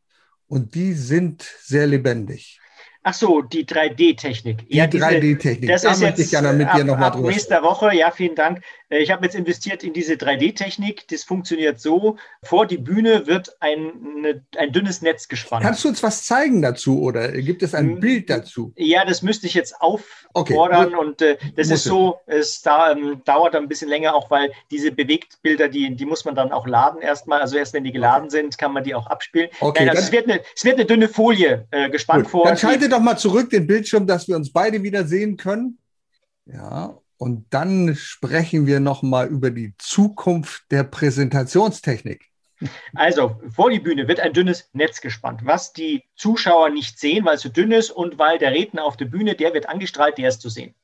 und 0.46 0.74
die 0.74 0.92
sind 0.92 1.42
sehr 1.62 1.86
lebendig. 1.86 2.60
Ach 3.06 3.12
so, 3.12 3.42
die 3.42 3.66
3D-Technik. 3.66 4.66
Die 4.66 4.78
ja, 4.78 4.86
3D-Technik. 4.86 5.68
Das 5.68 5.82
da 5.82 5.90
ist 5.90 6.00
möchte 6.00 6.22
jetzt, 6.22 6.32
ich 6.32 6.40
gerne 6.40 6.54
mit 6.54 6.72
dir 6.72 6.84
nochmal 6.84 7.10
drüber 7.10 7.28
Nächste 7.28 7.62
Woche, 7.62 7.94
ja, 7.94 8.10
vielen 8.10 8.34
Dank. 8.34 8.62
Äh, 8.94 9.02
ich 9.02 9.10
habe 9.10 9.24
jetzt 9.24 9.34
investiert 9.34 9.82
in 9.82 9.92
diese 9.92 10.14
3D-Technik. 10.14 11.08
Das 11.08 11.24
funktioniert 11.24 11.80
so: 11.80 12.16
Vor 12.42 12.66
die 12.66 12.78
Bühne 12.78 13.26
wird 13.26 13.56
ein, 13.60 13.92
eine, 14.18 14.44
ein 14.56 14.72
dünnes 14.72 15.02
Netz 15.02 15.28
gespannt. 15.28 15.64
Kannst 15.64 15.84
du 15.84 15.88
uns 15.88 16.02
was 16.02 16.24
zeigen 16.24 16.62
dazu 16.62 17.02
oder 17.02 17.32
gibt 17.32 17.62
es 17.62 17.74
ein 17.74 17.94
hm, 17.94 18.00
Bild 18.00 18.30
dazu? 18.30 18.72
Ja, 18.76 19.04
das 19.04 19.22
müsste 19.22 19.46
ich 19.46 19.54
jetzt 19.54 19.80
auffordern 19.80 20.94
okay. 20.94 20.96
und 20.96 21.22
äh, 21.22 21.36
das 21.56 21.68
muss 21.68 21.80
ist 21.80 21.84
so, 21.84 22.20
es 22.26 22.62
da, 22.62 22.92
ähm, 22.92 23.22
dauert 23.24 23.54
ein 23.54 23.68
bisschen 23.68 23.88
länger, 23.88 24.14
auch 24.14 24.30
weil 24.30 24.52
diese 24.70 24.92
Bewegtbilder, 24.92 25.68
die, 25.68 25.94
die 25.94 26.06
muss 26.06 26.24
man 26.24 26.34
dann 26.34 26.52
auch 26.52 26.66
laden 26.66 27.02
erstmal. 27.02 27.40
Also 27.40 27.56
erst 27.56 27.74
wenn 27.74 27.84
die 27.84 27.92
geladen 27.92 28.26
okay. 28.28 28.42
sind, 28.42 28.58
kann 28.58 28.72
man 28.72 28.84
die 28.84 28.94
auch 28.94 29.06
abspielen. 29.06 29.48
Okay, 29.60 29.84
Nein, 29.84 29.90
also 29.90 30.02
es, 30.02 30.12
wird 30.12 30.28
eine, 30.28 30.40
es 30.54 30.64
wird 30.64 30.76
eine 30.76 30.86
dünne 30.86 31.08
Folie 31.08 31.66
äh, 31.70 31.90
gespannt 31.90 32.24
gut. 32.24 32.30
vor. 32.30 32.44
Dann 32.44 32.56
schalte 32.56 32.88
doch 32.88 33.00
mal 33.00 33.16
zurück 33.16 33.50
den 33.50 33.66
Bildschirm, 33.66 34.06
dass 34.06 34.28
wir 34.28 34.36
uns 34.36 34.52
beide 34.52 34.82
wieder 34.82 35.04
sehen 35.04 35.36
können. 35.36 35.78
Ja, 36.46 36.98
und 37.16 37.46
dann 37.50 37.94
sprechen 37.94 38.66
wir 38.66 38.80
noch 38.80 39.02
mal 39.02 39.28
über 39.28 39.50
die 39.50 39.74
Zukunft 39.78 40.64
der 40.70 40.84
Präsentationstechnik. 40.84 42.30
Also, 42.94 43.40
vor 43.50 43.70
die 43.70 43.80
Bühne 43.80 44.08
wird 44.08 44.20
ein 44.20 44.32
dünnes 44.32 44.70
Netz 44.72 45.00
gespannt, 45.00 45.40
was 45.44 45.72
die 45.72 46.04
Zuschauer 46.16 46.70
nicht 46.70 46.98
sehen, 46.98 47.24
weil 47.24 47.36
es 47.36 47.42
so 47.42 47.48
dünn 47.48 47.72
ist 47.72 47.90
und 47.90 48.18
weil 48.18 48.38
der 48.38 48.52
Redner 48.52 48.84
auf 48.84 48.96
der 48.96 49.06
Bühne, 49.06 49.34
der 49.34 49.54
wird 49.54 49.68
angestrahlt, 49.68 50.18
der 50.18 50.28
ist 50.28 50.40
zu 50.40 50.48
sehen. 50.48 50.74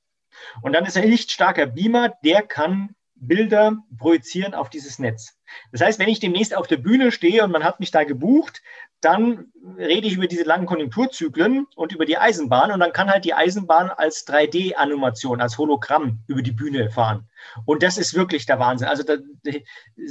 Und 0.62 0.72
dann 0.72 0.84
ist 0.84 0.96
ein 0.96 1.08
lichtstarker 1.08 1.66
Beamer, 1.66 2.14
der 2.24 2.42
kann 2.42 2.94
Bilder 3.14 3.76
projizieren 3.98 4.54
auf 4.54 4.70
dieses 4.70 4.98
Netz. 4.98 5.38
Das 5.72 5.82
heißt, 5.82 5.98
wenn 5.98 6.08
ich 6.08 6.20
demnächst 6.20 6.56
auf 6.56 6.66
der 6.66 6.78
Bühne 6.78 7.12
stehe 7.12 7.44
und 7.44 7.50
man 7.50 7.64
hat 7.64 7.80
mich 7.80 7.90
da 7.90 8.04
gebucht, 8.04 8.62
dann 9.00 9.52
rede 9.78 10.06
ich 10.06 10.14
über 10.14 10.26
diese 10.26 10.44
langen 10.44 10.66
Konjunkturzyklen 10.66 11.66
und 11.74 11.92
über 11.92 12.04
die 12.04 12.18
Eisenbahn 12.18 12.70
und 12.70 12.80
dann 12.80 12.92
kann 12.92 13.10
halt 13.10 13.24
die 13.24 13.34
Eisenbahn 13.34 13.90
als 13.90 14.26
3D-Animation, 14.26 15.40
als 15.40 15.58
Hologramm 15.58 16.20
über 16.26 16.42
die 16.42 16.52
Bühne 16.52 16.90
fahren. 16.90 17.28
Und 17.64 17.82
das 17.82 17.98
ist 17.98 18.14
wirklich 18.14 18.46
der 18.46 18.58
Wahnsinn. 18.58 18.88
Also 18.88 19.02
das, 19.02 19.20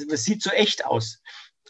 das 0.10 0.24
sieht 0.24 0.42
so 0.42 0.50
echt 0.50 0.86
aus 0.86 1.22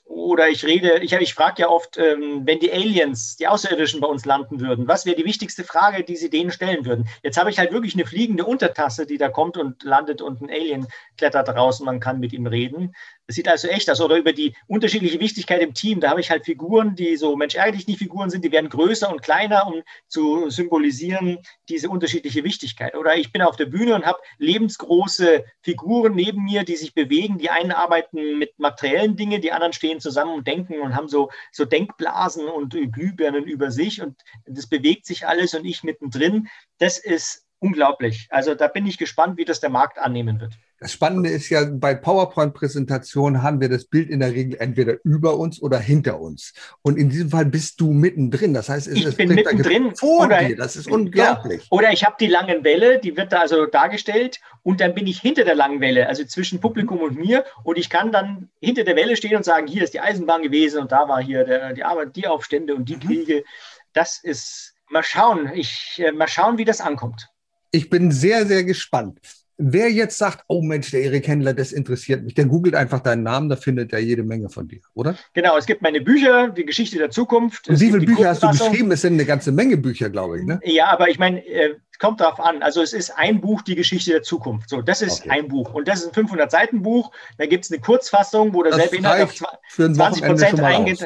oder 0.09 0.49
ich 0.49 0.65
rede, 0.65 0.99
ich, 0.99 1.13
ich 1.13 1.33
frage 1.35 1.61
ja 1.61 1.69
oft, 1.69 1.97
ähm, 1.97 2.41
wenn 2.43 2.59
die 2.59 2.73
Aliens, 2.73 3.37
die 3.37 3.47
Außerirdischen 3.47 4.01
bei 4.01 4.07
uns 4.07 4.25
landen 4.25 4.59
würden, 4.59 4.87
was 4.87 5.05
wäre 5.05 5.15
die 5.15 5.25
wichtigste 5.25 5.63
Frage, 5.63 6.03
die 6.03 6.15
sie 6.15 6.31
denen 6.31 6.51
stellen 6.51 6.83
würden? 6.85 7.07
Jetzt 7.21 7.37
habe 7.37 7.51
ich 7.51 7.59
halt 7.59 7.71
wirklich 7.71 7.93
eine 7.93 8.07
fliegende 8.07 8.43
Untertasse, 8.43 9.05
die 9.05 9.19
da 9.19 9.29
kommt 9.29 9.55
und 9.55 9.83
landet 9.83 10.21
und 10.23 10.41
ein 10.41 10.49
Alien 10.49 10.87
klettert 11.17 11.49
raus 11.49 11.79
und 11.79 11.85
man 11.85 11.99
kann 11.99 12.19
mit 12.19 12.33
ihm 12.33 12.47
reden. 12.47 12.95
Das 13.29 13.35
sieht 13.35 13.47
also 13.47 13.67
echt 13.67 13.87
aus. 13.91 14.01
Oder 14.01 14.17
über 14.17 14.33
die 14.33 14.55
unterschiedliche 14.65 15.19
Wichtigkeit 15.19 15.61
im 15.61 15.75
Team. 15.75 15.99
Da 15.99 16.09
habe 16.09 16.19
ich 16.19 16.31
halt 16.31 16.45
Figuren, 16.45 16.95
die 16.95 17.15
so 17.15 17.35
Mensch 17.35 17.53
ärgerlich 17.53 17.85
nicht 17.85 17.99
Figuren 17.99 18.31
sind, 18.31 18.43
die 18.43 18.51
werden 18.51 18.71
größer 18.71 19.07
und 19.07 19.21
kleiner, 19.21 19.67
um 19.67 19.83
zu 20.07 20.49
symbolisieren 20.49 21.37
diese 21.69 21.89
unterschiedliche 21.89 22.43
Wichtigkeit. 22.43 22.95
Oder 22.95 23.17
ich 23.17 23.31
bin 23.31 23.43
auf 23.43 23.55
der 23.55 23.67
Bühne 23.67 23.93
und 23.93 24.07
habe 24.07 24.17
lebensgroße 24.39 25.45
Figuren 25.61 26.15
neben 26.15 26.43
mir, 26.43 26.63
die 26.63 26.75
sich 26.75 26.95
bewegen. 26.95 27.37
Die 27.37 27.51
einen 27.51 27.71
arbeiten 27.71 28.39
mit 28.39 28.57
materiellen 28.57 29.15
Dingen, 29.15 29.43
die 29.43 29.51
anderen 29.51 29.73
stehen 29.73 29.99
zusammen 29.99 30.33
und 30.33 30.47
denken 30.47 30.79
und 30.81 30.95
haben 30.95 31.07
so, 31.07 31.29
so 31.51 31.65
Denkblasen 31.65 32.47
und 32.47 32.75
Glühbirnen 32.91 33.43
über 33.43 33.69
sich. 33.69 34.01
Und 34.01 34.19
das 34.47 34.65
bewegt 34.65 35.05
sich 35.05 35.27
alles 35.27 35.53
und 35.53 35.65
ich 35.65 35.83
mittendrin. 35.83 36.47
Das 36.79 36.97
ist 36.97 37.45
unglaublich. 37.59 38.25
Also 38.31 38.55
da 38.55 38.67
bin 38.67 38.87
ich 38.87 38.97
gespannt, 38.97 39.37
wie 39.37 39.45
das 39.45 39.59
der 39.59 39.69
Markt 39.69 39.99
annehmen 39.99 40.39
wird. 40.39 40.55
Das 40.79 40.93
Spannende 40.93 41.29
ist 41.29 41.49
ja, 41.49 41.65
bei 41.65 41.93
PowerPoint-Präsentationen 41.93 43.43
haben 43.43 43.59
wir 43.59 43.67
das 43.67 43.83
Bild 43.85 44.09
in 44.09 44.21
der 44.21 44.31
Regel 44.31 44.57
entweder 44.59 44.95
über 45.03 45.37
uns 45.37 45.61
oder 45.61 45.77
hinter 45.77 46.21
uns. 46.21 46.53
Und 46.81 46.97
in 46.97 47.09
diesem 47.09 47.29
Fall 47.29 47.45
bist 47.45 47.81
du 47.81 47.91
mittendrin. 47.91 48.53
Das 48.53 48.69
heißt, 48.69 48.87
es 48.87 48.97
ich 48.97 49.17
bin 49.17 49.35
mittendrin 49.35 49.93
vor 49.93 50.27
oder, 50.27 50.43
dir. 50.43 50.55
Das 50.55 50.77
ist 50.77 50.89
unglaublich. 50.89 51.63
Ja, 51.63 51.67
oder 51.71 51.91
ich 51.91 52.05
habe 52.05 52.15
die 52.19 52.27
lange 52.27 52.63
Welle, 52.63 52.99
die 52.99 53.17
wird 53.17 53.33
da 53.33 53.41
also 53.41 53.65
dargestellt 53.65 54.39
und 54.63 54.79
dann 54.79 54.95
bin 54.95 55.05
ich 55.05 55.19
hinter 55.19 55.43
der 55.43 55.55
langen 55.55 55.81
Welle, 55.81 56.07
also 56.07 56.23
zwischen 56.23 56.61
Publikum 56.61 56.99
und 56.99 57.17
mir. 57.17 57.43
Und 57.63 57.77
ich 57.77 57.89
kann 57.89 58.13
dann 58.13 58.49
hinter 58.61 58.85
der 58.85 58.95
Welle 58.95 59.17
stehen 59.17 59.35
und 59.35 59.43
sagen, 59.43 59.67
hier 59.67 59.83
ist 59.83 59.93
die 59.93 59.99
Eisenbahn 59.99 60.43
gewesen 60.43 60.81
und 60.81 60.93
da 60.93 61.09
war 61.09 61.21
hier 61.21 61.43
der, 61.43 61.73
die 61.73 61.83
Arbeit, 61.83 62.15
die 62.15 62.27
Aufstände 62.27 62.73
und 62.73 62.87
die 62.87 62.95
mhm. 62.95 63.01
Kriege. 63.01 63.43
Das 63.91 64.19
ist, 64.23 64.75
mal 64.89 65.03
schauen, 65.03 65.51
ich, 65.53 66.01
äh, 66.03 66.13
mal 66.13 66.29
schauen, 66.29 66.57
wie 66.57 66.65
das 66.65 66.79
ankommt. 66.79 67.27
Ich 67.71 67.89
bin 67.89 68.11
sehr, 68.11 68.45
sehr 68.45 68.63
gespannt. 68.63 69.19
Wer 69.61 69.91
jetzt 69.91 70.17
sagt, 70.17 70.45
oh 70.47 70.61
Mensch, 70.61 70.89
der 70.91 71.01
Erik 71.01 71.27
Händler, 71.27 71.53
das 71.53 71.73
interessiert 71.73 72.23
mich, 72.23 72.33
der 72.33 72.45
googelt 72.45 72.75
einfach 72.75 73.01
deinen 73.01 73.23
Namen, 73.23 73.49
da 73.49 73.57
findet 73.57 73.91
er 73.91 73.99
jede 73.99 74.23
Menge 74.23 74.49
von 74.49 74.69
dir, 74.69 74.79
oder? 74.93 75.17
Genau, 75.33 75.57
es 75.57 75.65
gibt 75.65 75.81
meine 75.81 75.99
Bücher, 75.99 76.47
die 76.47 76.63
Geschichte 76.63 76.97
der 76.97 77.09
Zukunft. 77.09 77.67
Und 77.67 77.77
wie 77.81 77.91
viele 77.91 78.05
Bücher 78.05 78.29
hast 78.29 78.41
du 78.41 78.47
geschrieben? 78.47 78.89
Es 78.91 79.01
sind 79.01 79.15
eine 79.15 79.25
ganze 79.25 79.51
Menge 79.51 79.75
Bücher, 79.75 80.09
glaube 80.09 80.39
ich. 80.39 80.45
Ne? 80.45 80.61
Ja, 80.63 80.87
aber 80.93 81.09
ich 81.09 81.19
meine, 81.19 81.45
äh, 81.45 81.75
kommt 81.99 82.21
darauf 82.21 82.39
an. 82.39 82.63
Also 82.63 82.81
es 82.81 82.93
ist 82.93 83.11
ein 83.11 83.41
Buch, 83.41 83.61
die 83.61 83.75
Geschichte 83.75 84.11
der 84.11 84.23
Zukunft. 84.23 84.69
So, 84.69 84.81
das 84.81 85.01
ist 85.01 85.21
okay. 85.21 85.31
ein 85.31 85.47
Buch. 85.49 85.73
Und 85.73 85.87
das 85.87 86.01
ist 86.03 86.17
ein 86.17 86.25
500-Seiten-Buch. 86.25 87.11
Da 87.37 87.45
gibt 87.45 87.65
es 87.65 87.71
eine 87.71 87.81
Kurzfassung, 87.81 88.53
wo 88.53 88.63
derselbe 88.63 88.95
Inhalt 88.95 89.23
auf 89.23 89.35
20 89.75 90.23
Prozent 90.23 90.59
eingeht. 90.61 91.05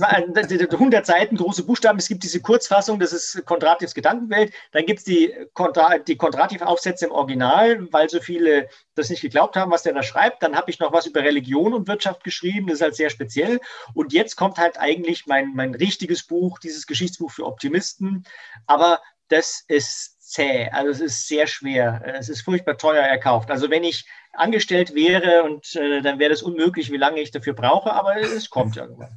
100 0.00 1.06
Seiten, 1.06 1.36
große 1.36 1.62
Buchstaben. 1.62 1.98
Es 1.98 2.08
gibt 2.08 2.24
diese 2.24 2.40
Kurzfassung, 2.40 2.98
das 2.98 3.12
ist 3.12 3.44
Kondrativs 3.46 3.94
Gedankenwelt. 3.94 4.52
Dann 4.72 4.84
gibt 4.84 4.98
es 4.98 5.04
die, 5.04 5.32
Kontra 5.54 5.98
die 5.98 6.16
Kondrativ-Aufsätze 6.16 7.06
im 7.06 7.12
Original, 7.12 7.86
weil 7.92 8.08
so 8.10 8.20
viele 8.20 8.68
das 8.96 9.10
nicht 9.10 9.22
geglaubt 9.22 9.56
haben, 9.56 9.70
was 9.70 9.84
der 9.84 9.92
da 9.92 10.02
schreibt. 10.02 10.42
Dann 10.42 10.56
habe 10.56 10.70
ich 10.70 10.80
noch 10.80 10.92
was 10.92 11.06
über 11.06 11.22
Religion 11.22 11.72
und 11.72 11.86
Wirtschaft 11.86 12.24
geschrieben. 12.24 12.66
Das 12.66 12.76
ist 12.76 12.82
halt 12.82 12.96
sehr 12.96 13.10
speziell. 13.10 13.60
Und 13.94 14.12
jetzt 14.12 14.36
kommt 14.36 14.58
halt 14.58 14.78
eigentlich 14.78 15.26
mein, 15.26 15.52
mein 15.54 15.74
richtiges 15.74 16.24
Buch, 16.24 16.58
dieses 16.58 16.86
Geschichtsbuch 16.86 17.30
für 17.30 17.46
Optimisten. 17.46 18.24
Aber 18.66 19.00
das 19.28 19.64
ist 19.68 20.15
zäh. 20.26 20.68
Also 20.70 20.90
es 20.90 21.00
ist 21.00 21.28
sehr 21.28 21.46
schwer. 21.46 22.02
Es 22.18 22.28
ist 22.28 22.42
furchtbar 22.42 22.76
teuer 22.78 23.02
erkauft. 23.02 23.50
Also 23.50 23.70
wenn 23.70 23.84
ich 23.84 24.06
angestellt 24.32 24.94
wäre 24.94 25.44
und 25.44 25.74
äh, 25.76 26.02
dann 26.02 26.18
wäre 26.18 26.30
das 26.30 26.42
unmöglich, 26.42 26.90
wie 26.90 26.96
lange 26.96 27.20
ich 27.20 27.30
dafür 27.30 27.54
brauche, 27.54 27.92
aber 27.92 28.16
es 28.16 28.50
kommt 28.50 28.76
irgendwann. 28.76 29.10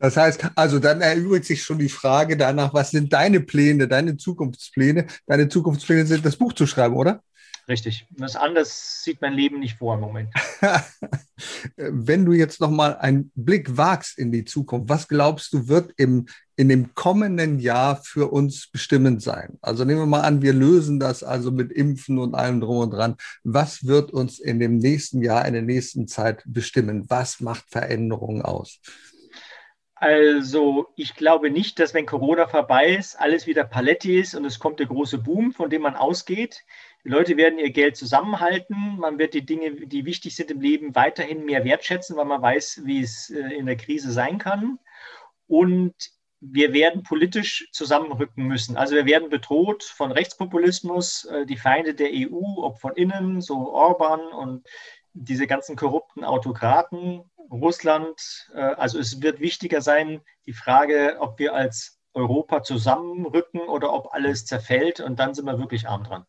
Das 0.00 0.16
heißt, 0.16 0.50
also 0.54 0.78
dann 0.78 1.00
erübrigt 1.00 1.44
sich 1.44 1.62
schon 1.62 1.78
die 1.78 1.88
Frage 1.88 2.36
danach, 2.36 2.72
was 2.72 2.90
sind 2.90 3.12
deine 3.12 3.40
Pläne, 3.40 3.88
deine 3.88 4.16
Zukunftspläne? 4.16 5.06
Deine 5.26 5.48
Zukunftspläne 5.48 6.06
sind, 6.06 6.24
das 6.24 6.36
Buch 6.36 6.52
zu 6.52 6.66
schreiben, 6.66 6.96
oder? 6.96 7.22
Richtig. 7.68 8.06
Das 8.10 8.34
anders 8.34 9.02
sieht 9.04 9.20
mein 9.20 9.34
Leben 9.34 9.58
nicht 9.58 9.76
vor 9.76 9.94
im 9.94 10.00
Moment. 10.00 10.32
Wenn 11.76 12.24
du 12.24 12.32
jetzt 12.32 12.60
noch 12.60 12.70
mal 12.70 12.96
einen 12.96 13.30
Blick 13.34 13.76
wagst 13.76 14.18
in 14.18 14.32
die 14.32 14.44
Zukunft, 14.44 14.88
was 14.88 15.08
glaubst 15.08 15.52
du 15.52 15.68
wird 15.68 15.92
im, 15.96 16.26
in 16.58 16.68
dem 16.68 16.92
kommenden 16.96 17.60
Jahr 17.60 18.02
für 18.02 18.32
uns 18.32 18.68
bestimmend 18.68 19.22
sein? 19.22 19.58
Also 19.62 19.84
nehmen 19.84 20.00
wir 20.00 20.06
mal 20.06 20.22
an, 20.22 20.42
wir 20.42 20.52
lösen 20.52 20.98
das 20.98 21.22
also 21.22 21.52
mit 21.52 21.70
Impfen 21.70 22.18
und 22.18 22.34
allem 22.34 22.60
drum 22.60 22.78
und 22.78 22.90
dran. 22.90 23.16
Was 23.44 23.86
wird 23.86 24.10
uns 24.10 24.40
in 24.40 24.58
dem 24.58 24.76
nächsten 24.78 25.22
Jahr, 25.22 25.46
in 25.46 25.52
der 25.52 25.62
nächsten 25.62 26.08
Zeit 26.08 26.42
bestimmen? 26.46 27.04
Was 27.08 27.40
macht 27.40 27.70
Veränderungen 27.70 28.42
aus? 28.42 28.80
Also 29.94 30.88
ich 30.96 31.14
glaube 31.14 31.50
nicht, 31.50 31.78
dass 31.78 31.94
wenn 31.94 32.06
Corona 32.06 32.48
vorbei 32.48 32.96
ist, 32.96 33.14
alles 33.20 33.46
wieder 33.46 33.62
Paletti 33.62 34.18
ist 34.18 34.34
und 34.34 34.44
es 34.44 34.58
kommt 34.58 34.80
der 34.80 34.86
große 34.86 35.18
Boom, 35.18 35.52
von 35.52 35.70
dem 35.70 35.82
man 35.82 35.94
ausgeht. 35.94 36.64
Die 37.04 37.08
Leute 37.08 37.36
werden 37.36 37.60
ihr 37.60 37.70
Geld 37.70 37.96
zusammenhalten. 37.96 38.96
Man 38.98 39.20
wird 39.20 39.34
die 39.34 39.46
Dinge, 39.46 39.86
die 39.86 40.04
wichtig 40.04 40.34
sind 40.34 40.50
im 40.50 40.60
Leben, 40.60 40.96
weiterhin 40.96 41.44
mehr 41.44 41.64
wertschätzen, 41.64 42.16
weil 42.16 42.24
man 42.24 42.42
weiß, 42.42 42.82
wie 42.84 43.00
es 43.00 43.30
äh, 43.30 43.54
in 43.54 43.66
der 43.66 43.76
Krise 43.76 44.10
sein 44.10 44.38
kann. 44.38 44.80
Und 45.46 45.94
wir 46.40 46.72
werden 46.72 47.02
politisch 47.02 47.68
zusammenrücken 47.72 48.44
müssen. 48.44 48.76
Also 48.76 48.94
wir 48.94 49.06
werden 49.06 49.28
bedroht 49.28 49.82
von 49.82 50.12
Rechtspopulismus, 50.12 51.24
äh, 51.24 51.46
die 51.46 51.56
Feinde 51.56 51.94
der 51.94 52.10
EU, 52.12 52.62
ob 52.62 52.80
von 52.80 52.94
innen, 52.94 53.40
so 53.40 53.72
Orban 53.72 54.20
und 54.20 54.66
diese 55.14 55.46
ganzen 55.46 55.76
korrupten 55.76 56.24
Autokraten, 56.24 57.22
Russland. 57.50 58.48
Äh, 58.54 58.60
also 58.60 58.98
es 58.98 59.20
wird 59.22 59.40
wichtiger 59.40 59.80
sein, 59.80 60.20
die 60.46 60.52
Frage, 60.52 61.16
ob 61.20 61.38
wir 61.38 61.54
als 61.54 61.98
Europa 62.14 62.62
zusammenrücken 62.62 63.60
oder 63.60 63.92
ob 63.92 64.12
alles 64.12 64.46
zerfällt 64.46 65.00
und 65.00 65.18
dann 65.18 65.34
sind 65.34 65.46
wir 65.46 65.58
wirklich 65.58 65.88
arm 65.88 66.04
dran. 66.04 66.24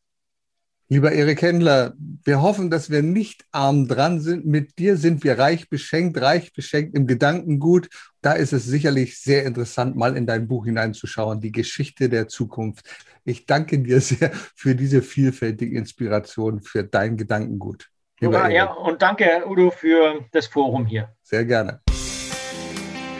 Lieber 0.91 1.11
Erik 1.11 1.43
Händler, 1.43 1.93
wir 2.23 2.41
hoffen, 2.41 2.71
dass 2.71 2.89
wir 2.89 3.03
nicht 3.03 3.45
arm 3.51 3.87
dran 3.87 4.19
sind. 4.19 4.47
Mit 4.47 4.79
dir 4.79 4.97
sind 4.97 5.23
wir 5.23 5.37
reich 5.37 5.69
beschenkt, 5.69 6.19
reich 6.19 6.51
beschenkt 6.51 6.95
im 6.95 7.05
Gedankengut. 7.05 7.89
Da 8.23 8.33
ist 8.33 8.53
es 8.53 8.65
sicherlich 8.65 9.21
sehr 9.21 9.45
interessant, 9.45 9.95
mal 9.95 10.17
in 10.17 10.25
dein 10.25 10.47
Buch 10.47 10.65
hineinzuschauen, 10.65 11.41
die 11.41 11.51
Geschichte 11.51 12.09
der 12.09 12.27
Zukunft. 12.27 12.89
Ich 13.23 13.45
danke 13.45 13.77
dir 13.77 14.01
sehr 14.01 14.31
für 14.55 14.73
diese 14.73 15.03
vielfältige 15.03 15.77
Inspiration, 15.77 16.59
für 16.63 16.83
dein 16.83 17.17
Gedankengut. 17.17 17.87
Super, 18.19 18.49
ja, 18.49 18.65
und 18.65 18.99
danke, 18.99 19.43
Udo, 19.47 19.69
für 19.69 20.25
das 20.31 20.47
Forum 20.47 20.87
hier. 20.87 21.13
Sehr 21.21 21.45
gerne. 21.45 21.81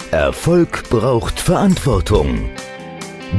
Erfolg 0.10 0.90
braucht 0.90 1.40
Verantwortung. 1.40 2.50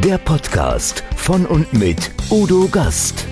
Der 0.05 0.19
Podcast 0.19 1.03
von 1.17 1.45
und 1.47 1.73
mit 1.73 2.13
Udo 2.31 2.69
Gast. 2.69 3.27